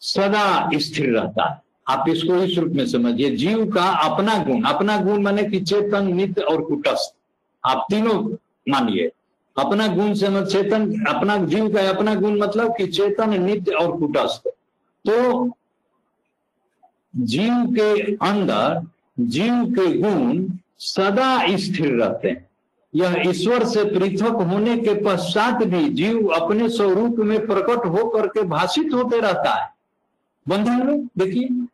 [0.00, 4.98] सदा स्थिर रहता है। आप इसको इस रूप में समझिए, जीव का अपना गुण। अपना
[4.98, 7.16] गुण माने कि चेतन, नित्य और कुटस्थ।
[7.66, 8.36] आप तीनों
[8.68, 9.10] मानिए।
[9.58, 13.96] अपना गुण से मत चेतन, अपना जीव का अपना गुण मतलब कि चेतन, नित्य और
[13.96, 14.48] कुटस्थ।
[15.08, 15.50] तो
[17.16, 18.86] जीव के अंदर,
[19.20, 22.50] जीव के गुण सदा स्थिर रहते हैं।
[22.94, 28.42] यह ईश्वर से पृथक होने के पश्चात भी जीव अपने स्वरूप में प्रकट होकर के
[28.42, 29.70] भाषित होते रहता है।
[30.48, 31.66] बंधन में, देखिए।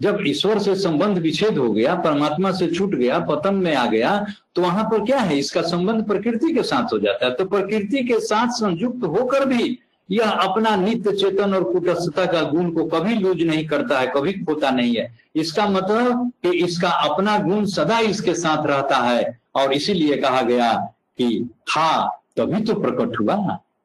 [0.00, 4.26] जब ईश्वर से संबंध विच्छेद हो गया, परमात्मा से छूट गया, पतन में आ गया
[4.54, 5.38] तो वहाँ पर क्या है?
[5.38, 9.78] इसका संबंध प्रकृति के साथ हो जाता है। तो प्रकृति के साथ संयुक्त होकर भी
[10.10, 14.32] यह अपना नित्य चेतन और कुटस्थता का गुण को कभी लूज नहीं करता है, कभी
[14.32, 19.72] खोता नहीं है। इसका मतलब कि इसका अपना गुण सदा इसके साथ रहता है। और
[19.72, 20.72] इसीलिए कहा गया
[21.18, 22.06] कि था
[22.36, 23.36] तभी तो प्रकट हुआ।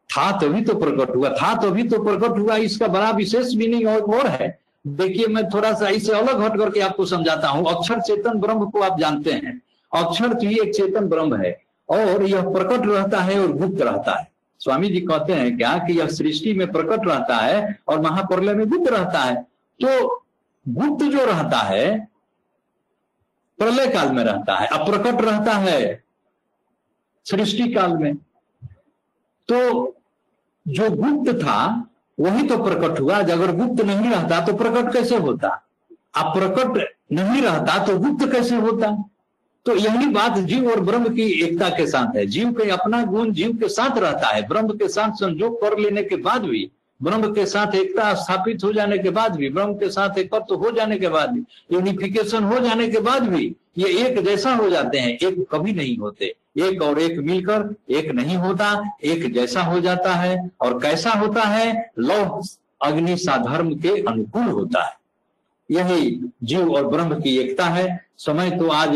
[0.09, 4.27] था तभी तो प्रकट हुआ। था तभी तो प्रकट हुआ। इसका बड़ा विशेष नहीं और
[4.27, 8.69] है। देखिए, मैं थोड़ा सा इसे अलग हट करके आपको समझाता हूँ। अक्षर चेतन ब्रह्म
[8.69, 9.61] को आप जानते हैं।
[9.91, 14.31] अक्षर ही एक चेतन ब्रह्म है और यह प्रकट रहता है और गुप्त रहता है।
[14.59, 18.69] स्वामी जी कहते हैं क्या कि यह सृष्टि में प्रकट रहता है और महाप्रलय में
[18.69, 19.35] गुप्त रहता है?
[19.79, 20.23] तो
[20.67, 22.07] गुप्त जो रहता है,
[23.57, 26.03] प्रलय काल में रहता है। अप्रकट रहता है
[27.25, 28.15] सृष्टि काल में।
[29.49, 29.95] तो
[30.67, 35.47] जो गुप्त था वही तो प्रकट हुआ अगर गुप्त नहीं रहता तो प्रकट कैसे होता?
[36.15, 38.91] आप प्रकट नहीं रहता तो गुप्त कैसे होता?
[39.65, 43.31] तो यही बात जीव और ब्रह्म की एकता के साथ है। जीव के अपना गुण
[43.31, 46.69] जीव के साथ रहता है। ब्रह्म के साथ संजोग कर लेने के बाद भी
[47.03, 50.57] ब्रह्म के साथ एकता स्थापित हो जाने के बाद भी, ब्रह्म के साथ एकत्व तो
[50.57, 54.69] हो जाने के बाद भी यूनिफिकेशन हो जाने के बाद भी ये एक जैसा हो
[54.69, 59.61] जाते हैं, एक कभी नहीं होते। एक और एक मिलकर एक नहीं होता, एक जैसा
[59.63, 61.91] हो जाता है और कैसा होता है?
[61.99, 62.41] लौह
[62.81, 64.95] अग्नि साधर्म के अनुकूल होता है।
[65.69, 68.95] यही जीव और ब्रह्म की एकता है। समय तो आज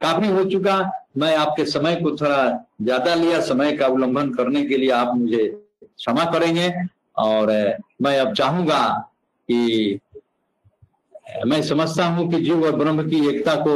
[0.00, 0.78] काफ़ी हो चुका।
[1.18, 5.46] मैं आपके समय को थोड़ा ज़्यादा लिया। समय का उल्लंघन करने के लिए आप मुझे
[5.80, 6.68] क्षमा करेंगे।
[7.18, 7.52] और
[8.02, 8.82] मैं अब चाहूँगा
[9.48, 9.98] कि
[11.46, 13.74] मैं समझता हूँ कि जीव और ब्रह्म की एकता को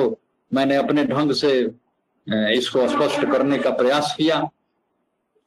[0.50, 1.52] मैंने अपने ढंग से
[2.56, 4.36] इसको स्पष्ट करने का प्रयास किया।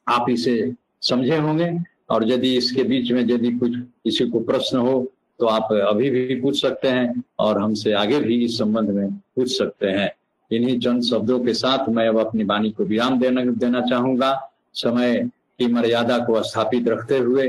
[0.06, 1.70] आप इसे समझे होंगे
[2.10, 4.94] और यदि इसके बीच में यदि कुछ किसी को प्रश्न हो
[5.40, 9.56] तो आप अभी भी पूछ सकते हैं और हमसे आगे भी इस संबंध में पूछ
[9.56, 10.10] सकते हैं।
[10.50, 14.32] इन्हीं चंद शब्दों के साथ मैं अब अपनी वाणी को विराम देना देना चाहूँगा।
[14.74, 15.18] समय
[15.58, 17.48] की मर्यादा को स्थापित रखते हुए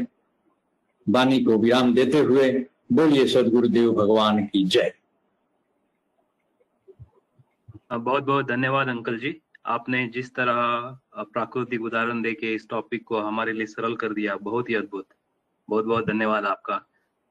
[1.09, 2.51] वाणी को विराम देते हुए
[2.91, 4.93] बोलिए सदगुरुदेव भगवान की जय।
[7.93, 9.35] बहुत बहुत धन्यवाद अंकल जी।
[9.65, 10.55] आपने जिस तरह
[11.23, 15.05] प्राकृतिक उदाहरण देके इस टॉपिक को हमारे लिए सरल कर दिया बहुत ही अद्भुत।
[15.69, 16.81] बहुत बहुत धन्यवाद आपका।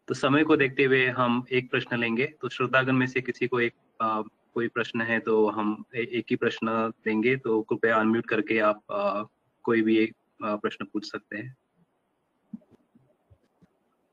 [0.09, 3.61] तो समय को देखते हुए हम एक प्रश्न लेंगे। तो श्रोतागण में से किसी को
[3.61, 4.21] एक आ,
[4.55, 8.83] कोई प्रश्न है तो हम ए, एक ही प्रश्न देंगे। तो कृपया अनम्यूट करके आप
[8.93, 9.23] आ,
[9.65, 11.55] कोई भी एक प्रश्न पूछ सकते हैं।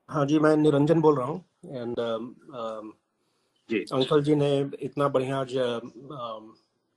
[0.10, 1.96] हाँ जी मैं निरंजन बोल रहा हूँ। And
[3.70, 4.50] ji. अंकल जी ने
[4.82, 5.54] इतना बढ़िया आज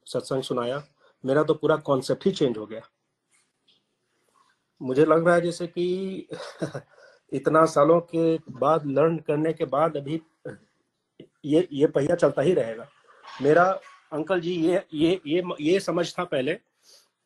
[0.06, 0.82] सत्संग सुनाया।
[1.24, 2.80] मेरा तो पूरा कॉन्सेप्ट ही चेंज हो गया।
[4.80, 6.28] मुझे लग रहा है जैसे कि
[7.32, 10.20] इतना सालों के बाद लर्न करने के बाद अभी
[11.44, 12.88] ये ये पहिया चलता ही रहेगा।
[13.42, 13.64] मेरा
[14.12, 16.58] अंकल जी ये ये ये ये समझ था पहले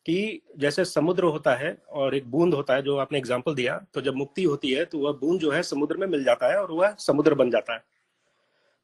[0.05, 4.01] कि जैसे समुद्र होता है और एक बूंद होता है, जो आपने एग्ज़ाम्पल दिया तो
[4.01, 6.71] जब मुक्ति होती है तो वह बूंद जो है समुद्र में मिल जाता है और
[6.71, 7.83] वह समुद्र बन जाता है।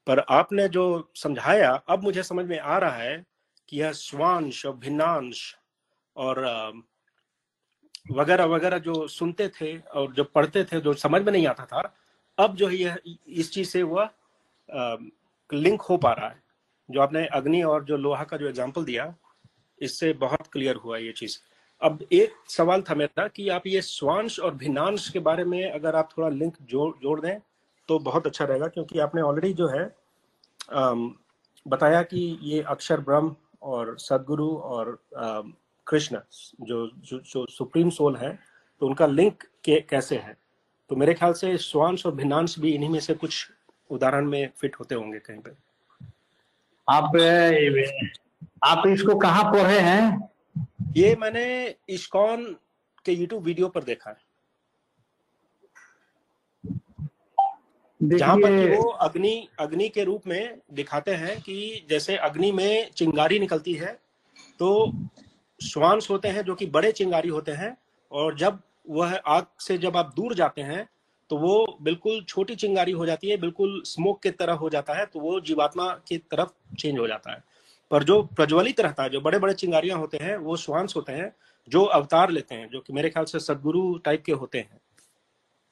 [0.07, 3.26] पर आपने जो समझाया, अब मुझे समझ में आ रहा है
[3.69, 5.56] कि यह स्वांश और भिन्नांश
[6.15, 6.39] और
[8.11, 11.81] वगैरह वगैरह जो सुनते थे और जो पढ़ते थे, जो समझ में नहीं आता था,
[12.38, 14.10] अब जो है यह, इस चीज़ से वह
[15.49, 16.41] लिंक हो पा रहा है।
[16.89, 19.14] जो आपने अग्नि और जो लोहा का जो एग्ज़ाम्पल दिया
[19.81, 21.37] इससे बहुत क्लियर हुआ ये चीज़।
[21.81, 25.95] अब एक सवाल था मेरा कि आप ये स्वांश और भिन्नांश के बारे में अगर
[25.95, 27.39] आप थोड़ा लिंक जोड़ जोड़ दें
[27.89, 29.83] तो बहुत अच्छा रहेगा क्योंकि आपने ऑलरेडी जो है
[31.65, 34.97] बताया कि ये अक्षर ब्रह्म और सदगुरु और
[35.87, 36.19] कृष्ण
[36.61, 38.37] जो जो, जो सुप्रीम सोल है
[38.81, 40.37] तो उनका लिंक के, कैसे है?
[40.89, 43.49] तो मेरे ख्याल से स्वांश और भिन्नांश भी इन्हीं में से कुछ
[43.89, 45.51] उदाहरण में फिट होते होंगे कहीं पे।
[46.87, 47.11] आप
[48.64, 50.30] आप इसको कहाँ पढ़े हैं?
[50.98, 52.45] ये मैंने इस्कॉन
[53.06, 54.26] के यूट्यूब वीडियो पर देखा है।
[58.02, 63.40] जहाँ पर वो अग्नि अग्नि के रूप में दिखाते हैं कि जैसे अग्नि में चिंगारी
[63.40, 63.99] निकलती है
[64.60, 64.91] तो
[65.61, 67.78] श्वांस होते हैं जो कि बड़े चिंगारी होते हैं
[68.11, 68.60] और जब
[68.90, 70.88] वह आग से जब आप दूर जाते हैं
[71.30, 75.06] तो वो बिल्कुल छोटी चिंगारी हो जाती है बिल्कुल स्मोक की तरह हो जाता है
[75.06, 77.44] तो वो जीवात्मा की तरफ़ चेंज हो जाता है।
[77.91, 81.31] पर जो प्रज्वलित रहता है जो बड़े बड़े चिंगारियाँ होते हैं वो श्वांस होते हैं
[81.68, 84.80] जो अवतार लेते हैं जो कि मेरे ख्याल से सदगुरु टाइप के होते हैं।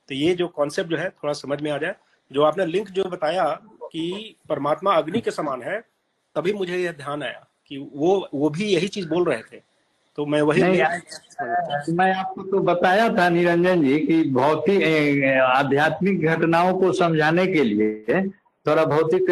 [0.09, 1.95] तो ये जो कॉन्सेप्ट जो है थोड़ा समझ में आ जाए।
[2.31, 3.43] जो आपने लिंक जो बताया
[3.83, 5.79] कि परमात्मा अग्नि के समान है
[6.35, 9.61] तभी मुझे यह ध्यान आया कि वो वो भी यही चीज़ बोल रहे थे।
[10.17, 10.61] तो मैं वही
[11.93, 14.83] मैं आपको तो बताया था निरंजन जी कि भौतिक
[15.41, 18.21] आध्यात्मिक घटनाओं को समझाने के लिए
[18.65, 19.25] थोड़ा भौतिक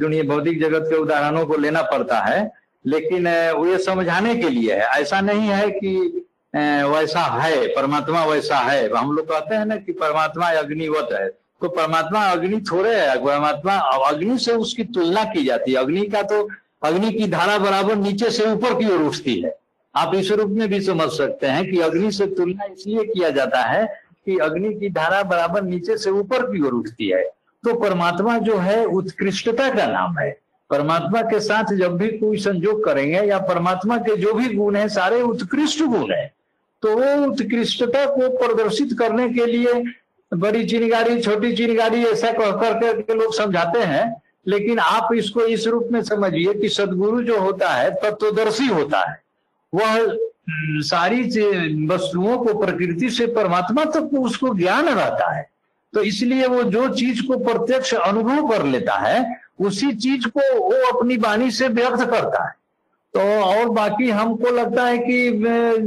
[0.00, 2.50] दुनिया, भौतिक जगत के उदाहरणों को लेना पड़ता है,
[2.84, 8.56] लेकिन वो ये समझाने के लिए है। ऐसा नहीं है कि वैसा है, परमात्मा वैसा
[8.58, 13.16] है। हम लोग कहते हैं ना कि परमात्मा अग्निवत है। तो परमात्मा अग्नि थोड़े है,
[13.24, 13.74] परमात्मा
[14.08, 16.48] अग्नि से उसकी तुलना की जाती है। अग्नि का तो
[16.82, 19.54] अग्नि की धारा बराबर नीचे से ऊपर की ओर उठती है।
[19.94, 23.62] आप इस रूप में भी समझ सकते हैं कि अग्नि से तुलना इसलिए किया जाता
[23.62, 23.84] है
[24.26, 27.22] कि अग्नि की धारा बराबर नीचे से ऊपर की ओर उठती है।
[27.64, 30.38] तो परमात्मा जो है, उत्कृष्टता का नाम है।
[30.70, 34.88] परमात्मा के साथ जब भी कोई संजोग करेंगे या परमात्मा के जो भी गुण है,
[34.88, 36.32] सारे उत्कृष्ट गुण है
[36.82, 39.84] तो वो उत्कृष्टता को प्रदर्शित करने के लिए
[40.34, 45.66] बड़ी चिनगारी छोटी चिनगारी ऐसा कह कर करके लोग समझाते हैं, लेकिन आप इसको इस
[45.66, 49.22] रूप में समझिए कि सदगुरु जो होता है, तत्वदर्शी होता है।
[49.74, 50.16] वह,
[50.82, 51.22] सारी
[51.86, 55.49] वस्तुओं को प्रकृति से परमात्मा तक तो उसको ज्ञान रहता है।
[55.92, 60.98] तो इसलिए वो जो चीज़ को प्रत्यक्ष अनुभव कर लेता है, उसी चीज़ को वो
[60.98, 62.54] अपनी वाणी से व्यक्त करता है।
[63.14, 65.30] तो और बाकी हमको लगता है कि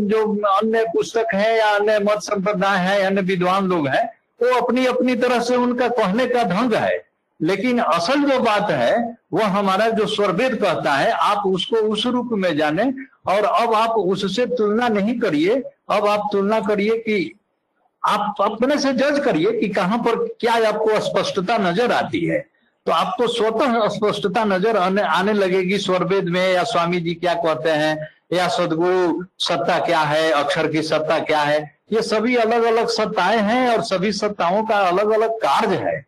[0.04, 4.06] जो अन्य पुस्तक है या अन्य मत संप्रदाय है, अन्य विद्वान लोग हैं,
[4.44, 7.02] वो अपनी अपनी तरह से उनका कहने का ढंग है।
[7.42, 12.30] लेकिन असल जो बात है वह हमारा जो स्वरवेद कहता है, आप उसको उस रूप
[12.34, 12.84] में जाने,
[13.28, 15.56] और अब आप उससे तुलना नहीं करिए,
[15.90, 17.34] अब आप तुलना करिए कि
[18.04, 22.40] आप अपने से जज करिए कि कहाँ पर क्या आपको स्पष्टता नज़र आती है।
[22.86, 27.70] तो आपको स्वतः स्पष्टता नज़र आने, आने लगेगी स्वरवेद में या स्वामी जी क्या कहते
[27.72, 31.62] हैं या सदगुरु सत्ता क्या है अक्षर की सत्ता क्या है।
[31.94, 36.00] ये सभी अलग अलग सत्ताएँ हैं और सभी सत्ताओं का अलग अलग कार्य है।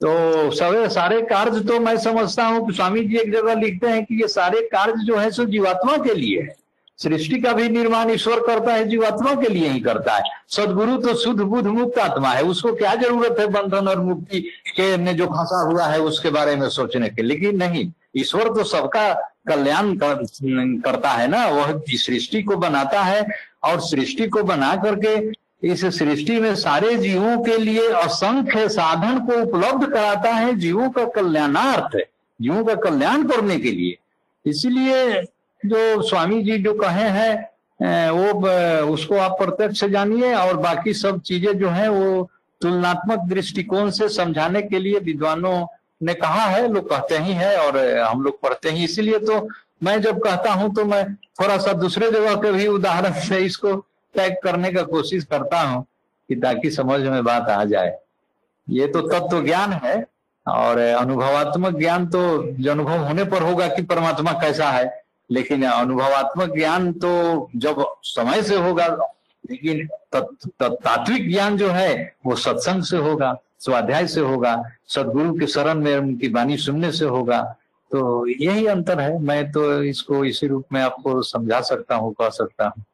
[0.00, 4.20] तो सवे सारे कार्य तो मैं समझता हूँ स्वामी जी एक जगह लिखते हैं कि
[4.22, 6.54] ये सारे कार्य जो है सो जीवात्मा के लिए है।
[7.02, 11.14] सृष्टि का भी निर्माण ईश्वर करता है जीवात्मा के लिए ही करता है। सदगुरु तो
[11.14, 14.40] शुद्ध बुद्ध मुक्त आत्मा है। उसको क्या ज़रूरत है बंधन और मुक्ति
[14.76, 17.22] के ने जो फंसा हुआ है उसके बारे में सोचने के?
[17.22, 19.12] लेकिन नहीं ईश्वर तो सबका
[19.48, 20.14] कल्याण कर,
[20.84, 23.26] करता है ना। वह सृष्टि को बनाता है
[23.64, 25.30] और सृष्टि को बना करके
[25.62, 31.04] इस सृष्टि में सारे जीवों के लिए असंख्य साधन को उपलब्ध कराता है। जीवों का
[31.10, 31.96] कल्याणार्थ
[32.40, 33.96] जीवों का कल्याण करने के लिए।
[34.46, 35.22] इसलिए
[35.64, 37.50] जो स्वामी जी जो कहे हैं
[38.10, 42.28] वो उसको आप प्रत्यक्ष जानिए और बाकी सब चीज़ें जो है, वो
[42.60, 45.66] तुलनात्मक दृष्टिकोण से समझाने के लिए विद्वानों
[46.00, 49.48] ने कहा है, लोग कहते ही है और हम लोग पढ़ते ही। इसीलिए तो
[49.82, 53.74] मैं जब कहता हूँ तो मैं थोड़ा सा दूसरे जगह के भी उदाहरण से इसको
[54.14, 55.84] टैग करने का कोशिश करता हूँ
[56.28, 57.96] कि ताकि समझ में बात आ जाए।
[58.68, 59.96] ये तो तत्व ज्ञान है
[60.46, 62.20] और अनुभवात्मक ज्ञान तो
[62.70, 65.01] अनुभव होने पर होगा कि परमात्मा कैसा है।
[65.32, 68.86] लेकिन अनुभवात्मक ज्ञान तो जब समय से होगा
[69.50, 75.34] लेकिन तत्- तत्- तात्विक ज्ञान जो है वो सत्संग से होगा स्वाध्याय से होगा सदगुरु
[75.34, 77.56] के शरण में उनकी वाणी सुनने से होगा।
[77.90, 82.28] तो यही अंतर है। मैं तो इसको इसी रूप में आपको समझा सकता हूँ कह
[82.28, 82.84] सकता हूँ।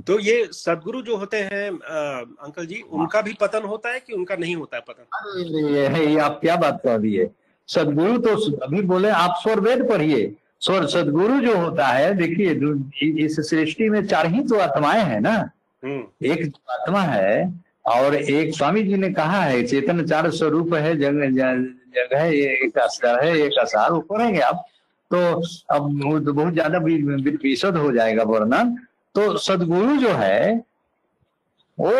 [0.00, 4.12] तो ये सदगुरु जो होते हैं अ, अंकल जी उनका भी पतन होता है कि
[4.12, 5.06] उनका नहीं होता है पतन?
[5.40, 7.30] ये, ये आप क्या बात कर रही है?
[7.68, 13.36] सदगुरु तो अभी बोले आप स्वर वेद पढ़िए। स्वर सदगुरु जो होता है देखिए इस
[13.48, 15.32] सृष्टि में चार ही तो आत्माएँ हैं ना।
[15.82, 20.96] हम्म। एक आत्मा है और एक स्वामी जी ने कहा है चेतन चार स्वरूप है
[20.98, 24.64] जग जग है एक असर है एक असार वो पढ़ेंगे आप।
[25.10, 25.18] तो
[25.70, 25.90] अब
[26.26, 28.76] बहुत ज़्यादा विशद हो जाएगा वर्णन।
[29.14, 30.54] तो सदगुरु जो है
[31.78, 31.92] वो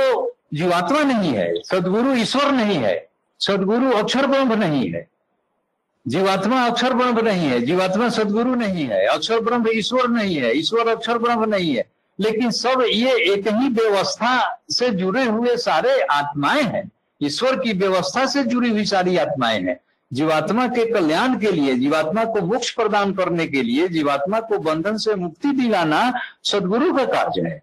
[0.55, 2.97] जीवात्मा नहीं है सदगुरु ईश्वर नहीं है
[3.41, 5.07] सदगुरु अक्षर ब्रह्म नहीं है।
[6.09, 10.89] जीवात्मा अक्षर ब्रह्म नहीं है, जीवात्मा सदगुरु नहीं है, अक्षर ब्रह्म ईश्वर नहीं है, ईश्वर
[10.89, 11.85] अक्षर ब्रह्म नहीं है।
[12.21, 16.91] लेकिन सब ये एक ही व्यवस्था से जुड़े हुए सारे आत्माएँ हैं।
[17.23, 19.81] ईश्वर की व्यवस्था से जुड़ी हुई सारी आत्माएँ हैं।
[20.13, 24.97] जीवात्मा के कल्याण के लिए, जीवात्मा को मोक्ष प्रदान करने के लिए, जीवात्मा को बंधन
[24.97, 26.13] से मुक्ति दिलाना
[26.45, 27.63] सदगुरु का कार्य है।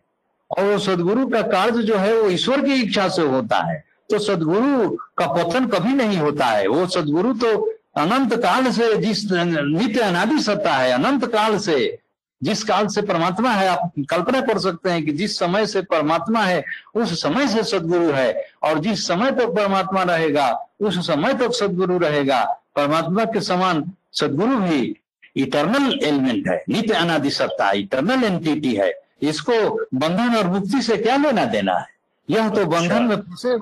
[0.58, 4.20] और वो सदगुरु का कार्य जो है, वो ईश्वर की इच्छा से होता है। तो
[4.20, 10.00] सदगुरु का पतन कभी नहीं होता है। वो सदगुरु तो अनंत काल से जिस नित्य
[10.00, 11.98] अनादि सत्ता है अनंत काल से
[12.42, 16.44] जिस काल से परमात्मा है आप कल्पना कर सकते हैं कि जिस समय से परमात्मा
[16.44, 16.64] है
[16.96, 20.48] उस समय से सदगुरु है और जिस समय तक परमात्मा रहेगा
[20.82, 22.44] उस समय तक सदगुरु रहेगा।
[22.76, 23.84] परमात्मा के समान
[24.14, 24.96] सदगुरु भी
[25.36, 28.92] इटर्नल एलिमेंट है नित्य अनादि सत्ता इटर्नल एंटिटी है।
[29.22, 29.54] इसको
[29.98, 31.86] बंधन और मुक्ति से क्या लेना देना है?
[32.30, 33.58] यह तो बंधन में फंसे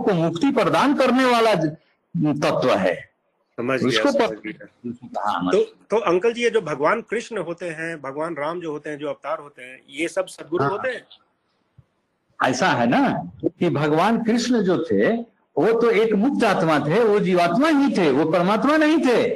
[0.00, 3.11] को मुक्ति प्रदान करने वाला तत्व है।
[3.58, 7.68] समझ गया उसको समझ गया। हाँ, तो तो अंकल जी ये जो भगवान कृष्ण होते
[7.70, 10.88] हैं भगवान राम जो होते हैं जो अवतार होते हैं ये सब सदगुरु हाँ। होते
[10.88, 11.02] हैं?
[12.40, 15.12] ऐसा है ना कि भगवान कृष्ण जो थे
[15.56, 19.32] वो तो एक मुक्त आत्मा थे वो जीवात्मा ही थे वो परमात्मा नहीं थे।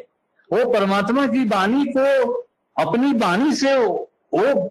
[0.50, 2.32] वो परमात्मा की वाणी को
[2.76, 4.68] अपनी वाणी से वो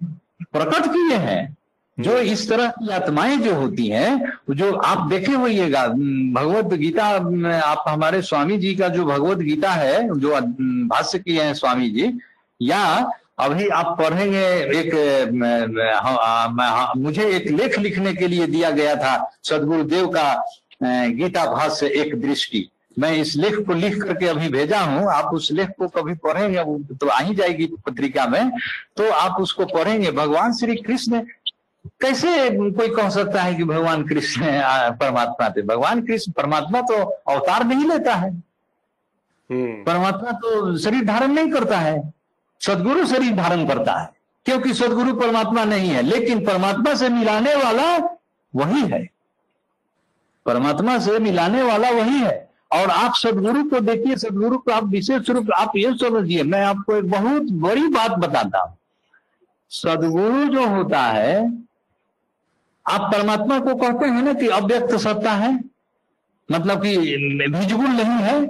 [0.52, 1.55] प्रकट किए हैं।
[1.98, 7.84] जो इस तरह की आत्माएँ जो होती हैं, जो आप देखे होइएगा भगवत गीता आप,
[7.88, 10.40] हमारे स्वामी जी का जो भगवत गीता है, जो
[10.90, 12.12] भाष्य किए हैं स्वामी जी,
[12.60, 14.46] या अभी आप पढ़ेंगे
[14.80, 14.94] एक
[16.98, 20.34] मुझे एक लेख लिखने के लिए दिया गया था, सदगुरुदेव का
[20.84, 25.52] गीता भाष्य एक दृष्टि। मैं इस लेख को लिख करके अभी भेजा हूँ, आप उस
[25.52, 26.64] लेख को कभी पढ़ेंगे
[26.96, 28.52] तो आ ही जाएगी पत्रिका में
[28.98, 31.22] तो आप उसको पढ़ेंगे। भगवान श्री कृष्ण
[32.02, 34.46] कैसे कोई कह सकता है कि भगवान कृष्ण
[34.92, 35.62] परमात्मा थे?
[35.62, 38.30] भगवान कृष्ण परमात्मा तो अवतार नहीं लेता है।
[39.50, 42.14] हम्म। परमात्मा तो शरीर धारण नहीं करता है।
[42.62, 44.10] सदगुरु शरीर धारण करता है
[44.46, 47.98] क्योंकि सदगुरु परमात्मा नहीं है लेकिन परमात्मा से मिलाने वाला
[48.56, 49.10] वही है।
[50.46, 55.30] परमात्मा से मिलाने वाला वही है। और आप सदगुरु को देखिए सदगुरु को आप विशेष
[55.30, 58.78] रूप आप ये समझिए मैं आपको एक बहुत बड़ी बात बताता हूँ।
[59.70, 61.65] सदगुरु जो होता है
[62.88, 65.54] आप परमात्मा को कहते हैं ना कि अव्यक्त सत्ता है
[66.50, 66.98] मतलब कि
[67.52, 68.46] विजुअल नहीं है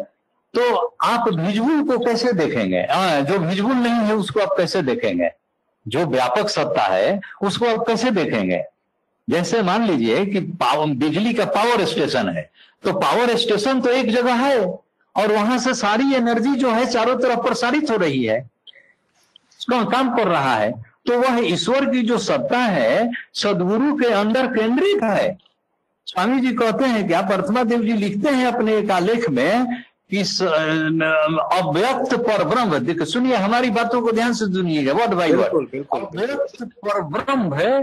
[0.54, 2.80] तो आप विजुअल को कैसे देखेंगे?
[2.82, 5.30] हाँ, जो विजुअल नहीं है उसको आप कैसे देखेंगे?
[5.86, 8.64] जो व्यापक सत्ता है उसको आप कैसे देखेंगे?
[9.28, 12.50] जैसे मान लीजिए कि पावर बिजली का पावर स्टेशन है
[12.84, 14.60] तो पावर स्टेशन तो एक जगह है
[15.16, 18.40] और वहाँ से सारी एनर्जी जो है चारों तरफ़ प्रसारित हो रही है।
[19.70, 20.72] काम कर रहा है?
[21.06, 25.38] तो वह ईश्वर की जो सत्ता है सदगुरु के अंदर केंद्रित है।
[26.08, 29.66] स्वामी जी कहते हैं क्या आप अर्थमा देव जी लिखते हैं अपने एक आलेख में
[30.14, 30.20] कि
[31.58, 35.68] अव्यक्त पर ब्रह्म। देखो सुनिए हमारी बातों को ध्यान से सुनिएगा वर्ड बाई वर्ड बिल्कुल
[35.72, 37.80] बिल्कुल बिल्कुल। व्यक्त पर ब्रह्म है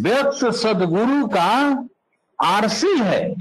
[0.00, 1.50] व्यक्त सदगुरु का
[2.38, 3.34] आरसी है।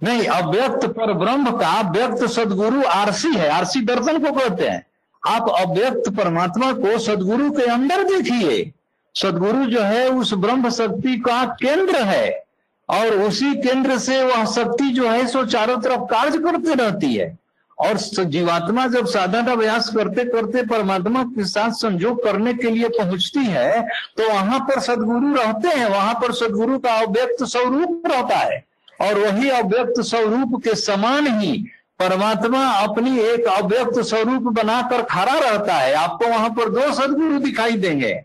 [0.00, 4.86] नहीं अव्यक्त पर ब्रह्म का व्यक्त सदगुरु आरसी है। आरसी दर्शन को कहते हैं।
[5.24, 8.72] आप अव्यक्त परमात्मा को सदगुरु के अंदर देखिए।
[9.14, 12.44] सदगुरु जो है, उस ब्रह्म शक्ति का केंद्र है
[12.88, 17.36] और उसी केंद्र से वह शक्ति जो है, सो चारों तरफ़ कार्य करते रहती है।
[17.78, 23.44] और जीवात्मा जब साधन अभ्यास करते करते परमात्मा के साथ संयोग करने के लिए पहुँचती
[23.46, 23.80] है
[24.16, 28.62] तो वहाँ पर सदगुरु रहते हैं। वहाँ पर सदगुरु का अव्यक्त स्वरूप रहता है
[29.00, 31.64] और वही अव्यक्त स्वरूप के समान ही
[32.02, 37.72] परमात्मा अपनी एक अव्यक्त स्वरूप बनाकर खड़ा रहता है। आपको वहाँ पर दो सदगुरु दिखाई
[37.72, 38.24] देंगे।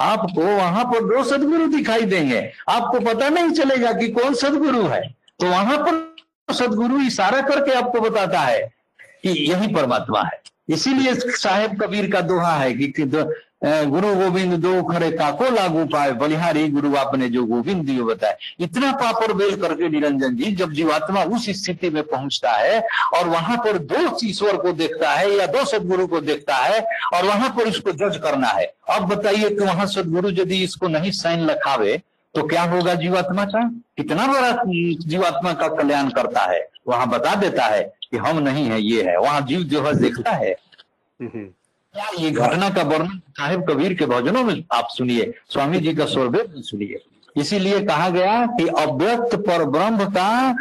[0.00, 5.08] आपको वहाँ पर दो सदगुरु दिखाई देंगे। आपको पता नहीं चलेगा कि कौन सदगुरु है।
[5.40, 6.16] तो वहाँ पर
[6.54, 8.72] सदगुरु इशारा करके आपको बताता है
[9.22, 12.86] कि यही परमात्मा है। इसीलिए साहेब कबीर का दोहा है कि,
[13.62, 18.92] गुरु गोविंद दो खरे काको लागू पाए बलिहारी गुरु आपने जो गोविंद दियो बताए। इतना
[18.92, 22.80] पापर बेल करके निरंजन जी जब जीवात्मा उस स्थिति में पहुँचता है
[23.16, 26.80] और वहाँ पर दो ईश्वर को देखता है या दो सदगुरु को देखता है
[27.14, 31.10] और वहाँ पर इसको जज करना है। अब बताइए कि वहाँ सदगुरु यदि इसको नहीं
[31.12, 32.00] साइन लखावे
[32.34, 33.68] तो क्या होगा जीवात्मा का?
[33.96, 36.66] कितना बड़ा जीवात्मा का कल्याण करता है?
[36.88, 40.30] वहाँ बता देता है कि हम नहीं है ये है। वहाँ जीव जो है देखता
[40.32, 40.52] है।
[41.20, 41.48] हम्म,
[41.98, 46.04] क्या ये घटना का वर्णन साहेब कबीर के भजनों में आप सुनिए, स्वामी जी का
[46.04, 47.02] स्वरवेद सुनिए।
[47.36, 50.56] इसीलिए कहा गया कि अव्यक्त पर ब्रह्म का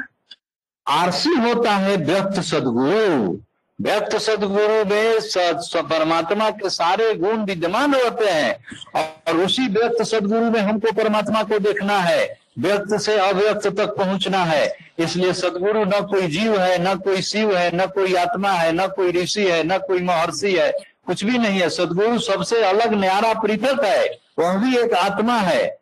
[0.88, 3.38] आरसी होता है व्यक्त सदगुरु।
[3.82, 8.66] व्यक्त सदगुरु में स- स- परमात्मा के सारे गुण विद्यमान होते हैं
[8.96, 14.44] और उसी व्यक्त सदगुरु में हमको परमात्मा को देखना है, व्यक्त से अव्यक्त तक पहुँचना
[14.44, 18.72] है। इसलिए सदगुरु न कोई जीव है, न कोई शिव है, न कोई आत्मा है,
[18.72, 20.74] न कोई ऋषि है, न कोई महर्षि है
[21.08, 25.80] कुछ भी नहीं है। सदगुरु सबसे अलग न्यारा पृथक है। वह भी एक आत्मा है,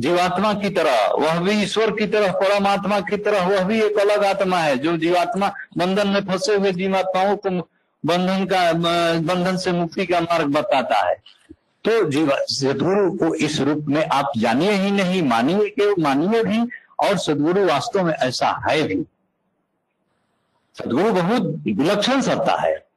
[0.00, 4.24] जीवात्मा की तरह। वह भी ईश्वर की तरह, परमात्मा की तरह। वह भी एक अलग
[4.24, 7.50] आत्मा है। जो जीवात्मा बंधन में फंसे हुए जीवात्माओं को
[8.06, 8.72] बंधन का,
[9.18, 11.14] बंधन से मुक्ति का मार्ग बताता है।
[11.84, 16.58] तो जीवा, सदगुरु को इस रूप में आप जानिए ही नहीं, मानिए के, मानिए भी,
[16.98, 19.04] और सदगुरु वास्तव में ऐसा है भी।
[20.78, 22.87] सदगुरु बहुत विलक्षण सत्ता है।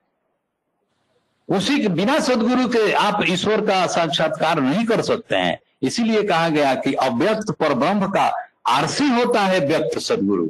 [1.51, 6.49] उसी के बिना सदगुरु के आप ईश्वर का साक्षात्कार नहीं कर सकते हैं। इसीलिए कहा
[6.49, 10.47] गया कि अव्यक्त पर ब्रह्म का आरसी होता है व्यक्त सदगुरु।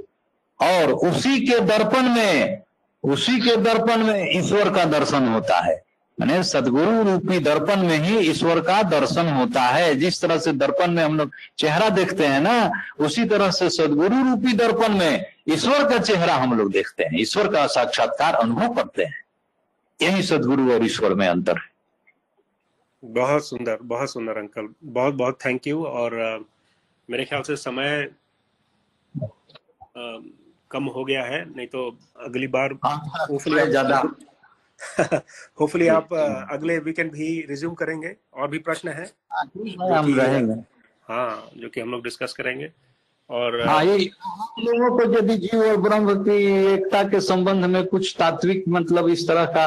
[0.61, 2.61] और उसी के दर्पण में,
[3.03, 5.83] उसी के दर्पण में ईश्वर का दर्शन होता है।
[6.19, 10.91] मैंने सदगुरु रूपी दर्पण में ही ईश्वर का दर्शन होता है। जिस तरह से दर्पण
[10.91, 15.89] में हम लोग चेहरा देखते हैं ना, उसी तरह से सदगुरु रूपी दर्पण में ईश्वर
[15.89, 19.21] का चेहरा हम लोग देखते हैं। ईश्वर का साक्षात्कार अनुभव करते हैं।
[20.01, 21.69] यही सदगुरु और ईश्वर में अंतर है।
[23.03, 26.37] बहुत सुंदर बहुत सुंदर अंकल। बहुत बहुत थैंक यू और अ,
[27.09, 28.03] मेरे ख्याल से समय
[29.13, 30.19] अ,
[30.71, 31.87] कम हो गया है नहीं तो
[32.25, 34.01] अगली बार Hopefully आप- ज़्यादा।
[35.59, 39.05] होपफुली आप अ, अगले वीकेंड भी रिज्यूम करेंगे और भी प्रश्न है
[39.93, 40.53] हम रहेंगे।
[41.07, 42.71] हाँ जो कि हम लोग डिस्कस करेंगे
[43.29, 46.37] और हाँ ये लोगों को यदि जीव और ब्रह्म की
[46.73, 49.65] एकता के संबंध में कुछ तात्विक मतलब इस तरह का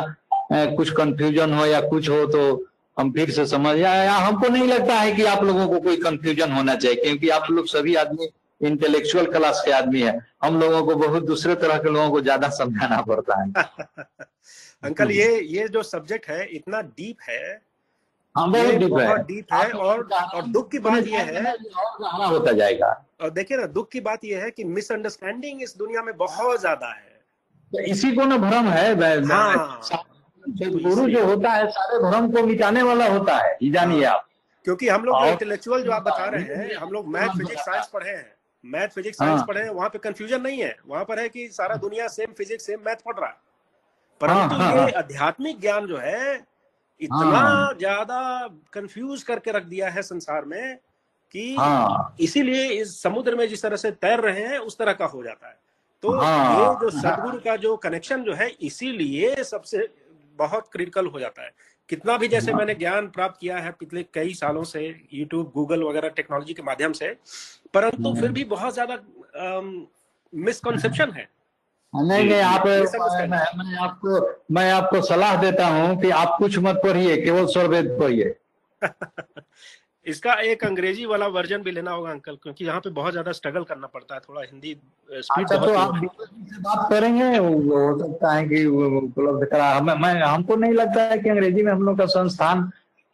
[0.52, 2.64] कुछ कंफ्यूजन हो या कुछ हो तो
[2.98, 5.96] हम फिर से समझ या, या हमको नहीं लगता है कि आप लोगों को कोई
[5.96, 8.28] कंफ्यूजन होना चाहिए क्योंकि आप लोग सभी आदमी
[8.60, 12.48] इंटेलेक्चुअल क्लास के आदमी है। हम लोगों को बहुत दूसरे तरह के लोगों को ज़्यादा
[12.48, 13.52] समझाना पड़ता है।
[14.84, 17.42] अंकल ये ये जो सब्जेक्ट है इतना डीप है।
[18.34, 22.26] हाँ बहुत डीप है। डीप है और और दुख की बात यह है और गहरा
[22.26, 26.16] होता जाएगा। और देखिए ना दुख की बात यह है कि मिसअंडरस्टैंडिंग इस दुनिया में
[26.16, 27.12] बहुत ज़्यादा है।
[27.72, 28.94] तो इसी को ना भ्रम है
[29.26, 30.12] हाँ।
[30.46, 34.26] गुरु जो होता है सारे भ्रम को मिटाने वाला होता है ये जानिए आप
[34.64, 38.10] क्योंकि हम लोग इंटेलेक्चुअल जो आप बता रहे हैं हम लोग मैथ फिजिक्स साइंस पढ़े
[38.10, 38.32] हैं
[38.64, 41.48] मैथ फिजिक्स साइंस हाँ। पढ़े हैं वहाँ पे कंफ्यूजन नहीं है वहाँ पर है कि
[41.48, 43.36] सारा दुनिया सेम फिजिक्स सेम मैथ पढ़ रहा है
[44.20, 46.34] परंतु हाँ, ये हाँ। आध्यात्मिक ज्ञान जो है
[47.00, 50.76] इतना हाँ। ज़्यादा कंफ्यूज करके रख दिया है संसार में
[51.34, 55.06] कि हाँ इसीलिए इस समुद्र में जिस तरह से तैर रहे हैं उस तरह का
[55.06, 55.58] हो जाता है
[56.02, 59.88] तो हाँ। ये जो सदगुरु का जो कनेक्शन जो है इसीलिए सबसे
[60.38, 61.50] बहुत क्रिटिकल हो जाता है।
[61.88, 64.82] कितना भी जैसे मैंने ज्ञान प्राप्त किया है पिछले कई सालों से
[65.14, 67.08] यूट्यूब गूगल वगैरह टेक्नोलॉजी के माध्यम से
[67.74, 68.98] परंतु फिर भी बहुत ज़्यादा
[70.32, 71.28] मिसकॉन्सेप्शन है।
[71.94, 74.20] नहीं नहीं आप मैं, मैं आपको
[74.54, 78.34] मैं आपको सलाह देता हूँ कि आप कुछ मत पढ़िए केवल स्वरवेद पढ़िए।
[80.06, 83.62] इसका एक अंग्रेज़ी वाला वर्जन भी लेना होगा अंकल क्योंकि यहाँ पे बहुत ज़्यादा स्ट्रगल
[83.64, 84.76] करना पड़ता है थोड़ा हिंदी
[85.10, 90.12] स्पीड अच्छा तो आप से बात करेंगे हो सकता है कि उपलब्ध करा हमें मैं
[90.22, 92.70] हमको नहीं लगता है कि अंग्रेज़ी में हम लोग का संस्थान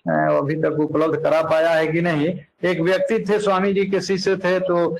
[0.06, 2.28] अभी तक उपलब्ध करा पाया है कि नहीं।
[2.68, 4.96] एक व्यक्ति थे स्वामी जी के शिष्य थे तो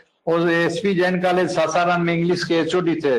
[0.49, 3.19] S P Jain college Sasaram में इंग्लिश के एचओडी थे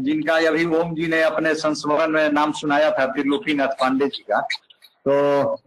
[0.00, 4.40] जिनका अभी ओम जी ने अपने संस्मरण में नाम सुनाया था त्रिलोकीनाथ पांडे जी का।
[5.06, 5.12] तो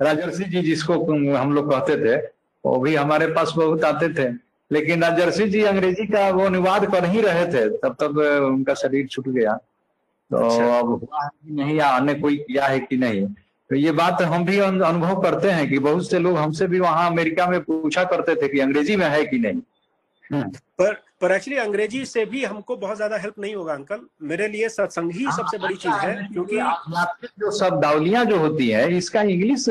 [0.02, 0.94] राजर्षि जी जिसको
[1.36, 2.22] हम लोग कहते थे
[2.64, 4.32] वो भी हमारे पास बहुत आते थे।
[4.72, 9.08] लेकिन राजर्षि जी अंग्रेज़ी का वो अनुवाद कर ही रहे थे तब तक उनका शरीर
[9.08, 9.54] छूट गया।
[10.32, 13.26] तो अच्छा। अब हुआ है कि नहीं या अन्य कोई किया है कि नहीं।
[13.70, 17.10] तो ये बात हम भी अनुभव करते हैं कि बहुत से लोग हमसे भी वहाँ
[17.12, 19.62] अमेरिका में पूछा करते थे कि अंग्रेज़ी में है कि नहीं।
[20.32, 20.50] हम्म,
[20.80, 24.70] पर पर एक्चुअली अंग्रेज़ी से भी हमको बहुत ज़्यादा हेल्प नहीं होगा अंकल मेरे लिए
[24.70, 26.58] सत्संग ही सबसे बड़ी चीज़ है क्योंकि
[27.40, 29.68] जो शब्दावलियाँ जो होती है इसका इंग्लिश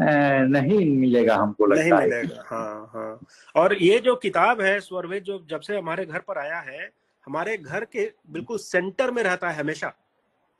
[0.00, 3.20] नहीं मिलेगा हमको नहीं लगता है। मिलेगा हाँ हाँ।
[3.56, 6.90] और ये जो किताब है स्वरवेद जो जब से हमारे घर पर आया है
[7.26, 9.92] हमारे घर के बिल्कुल सेंटर में रहता है हमेशा।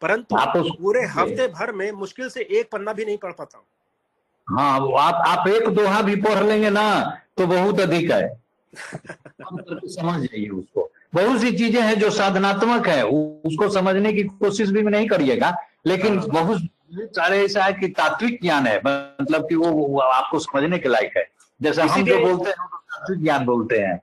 [0.03, 3.59] परंतु आप उस- पूरे हफ़्ते भर में मुश्किल से एक पन्ना भी नहीं पढ़ पाता
[3.59, 3.65] हूँ।
[4.59, 8.41] हाँ वो आप आप एक दोहा भी पढ़ लेंगे ना तो बहुत अधिक है।
[9.85, 14.83] समझ जाइए उसको। बहुत सी चीज़ें हैं जो साधनात्मक है उसको समझने की कोशिश भी
[14.83, 15.57] नहीं करिएगा
[15.87, 16.63] लेकिन बहुत
[16.93, 21.17] सारे ऐसा है कि तात्विक ज्ञान है मतलब कि वो, वो आपको समझने के लायक
[21.17, 21.29] है।
[21.63, 24.01] जैसे हम जो बोलते हैं वो तात्विक ज्ञान बोलते हैं।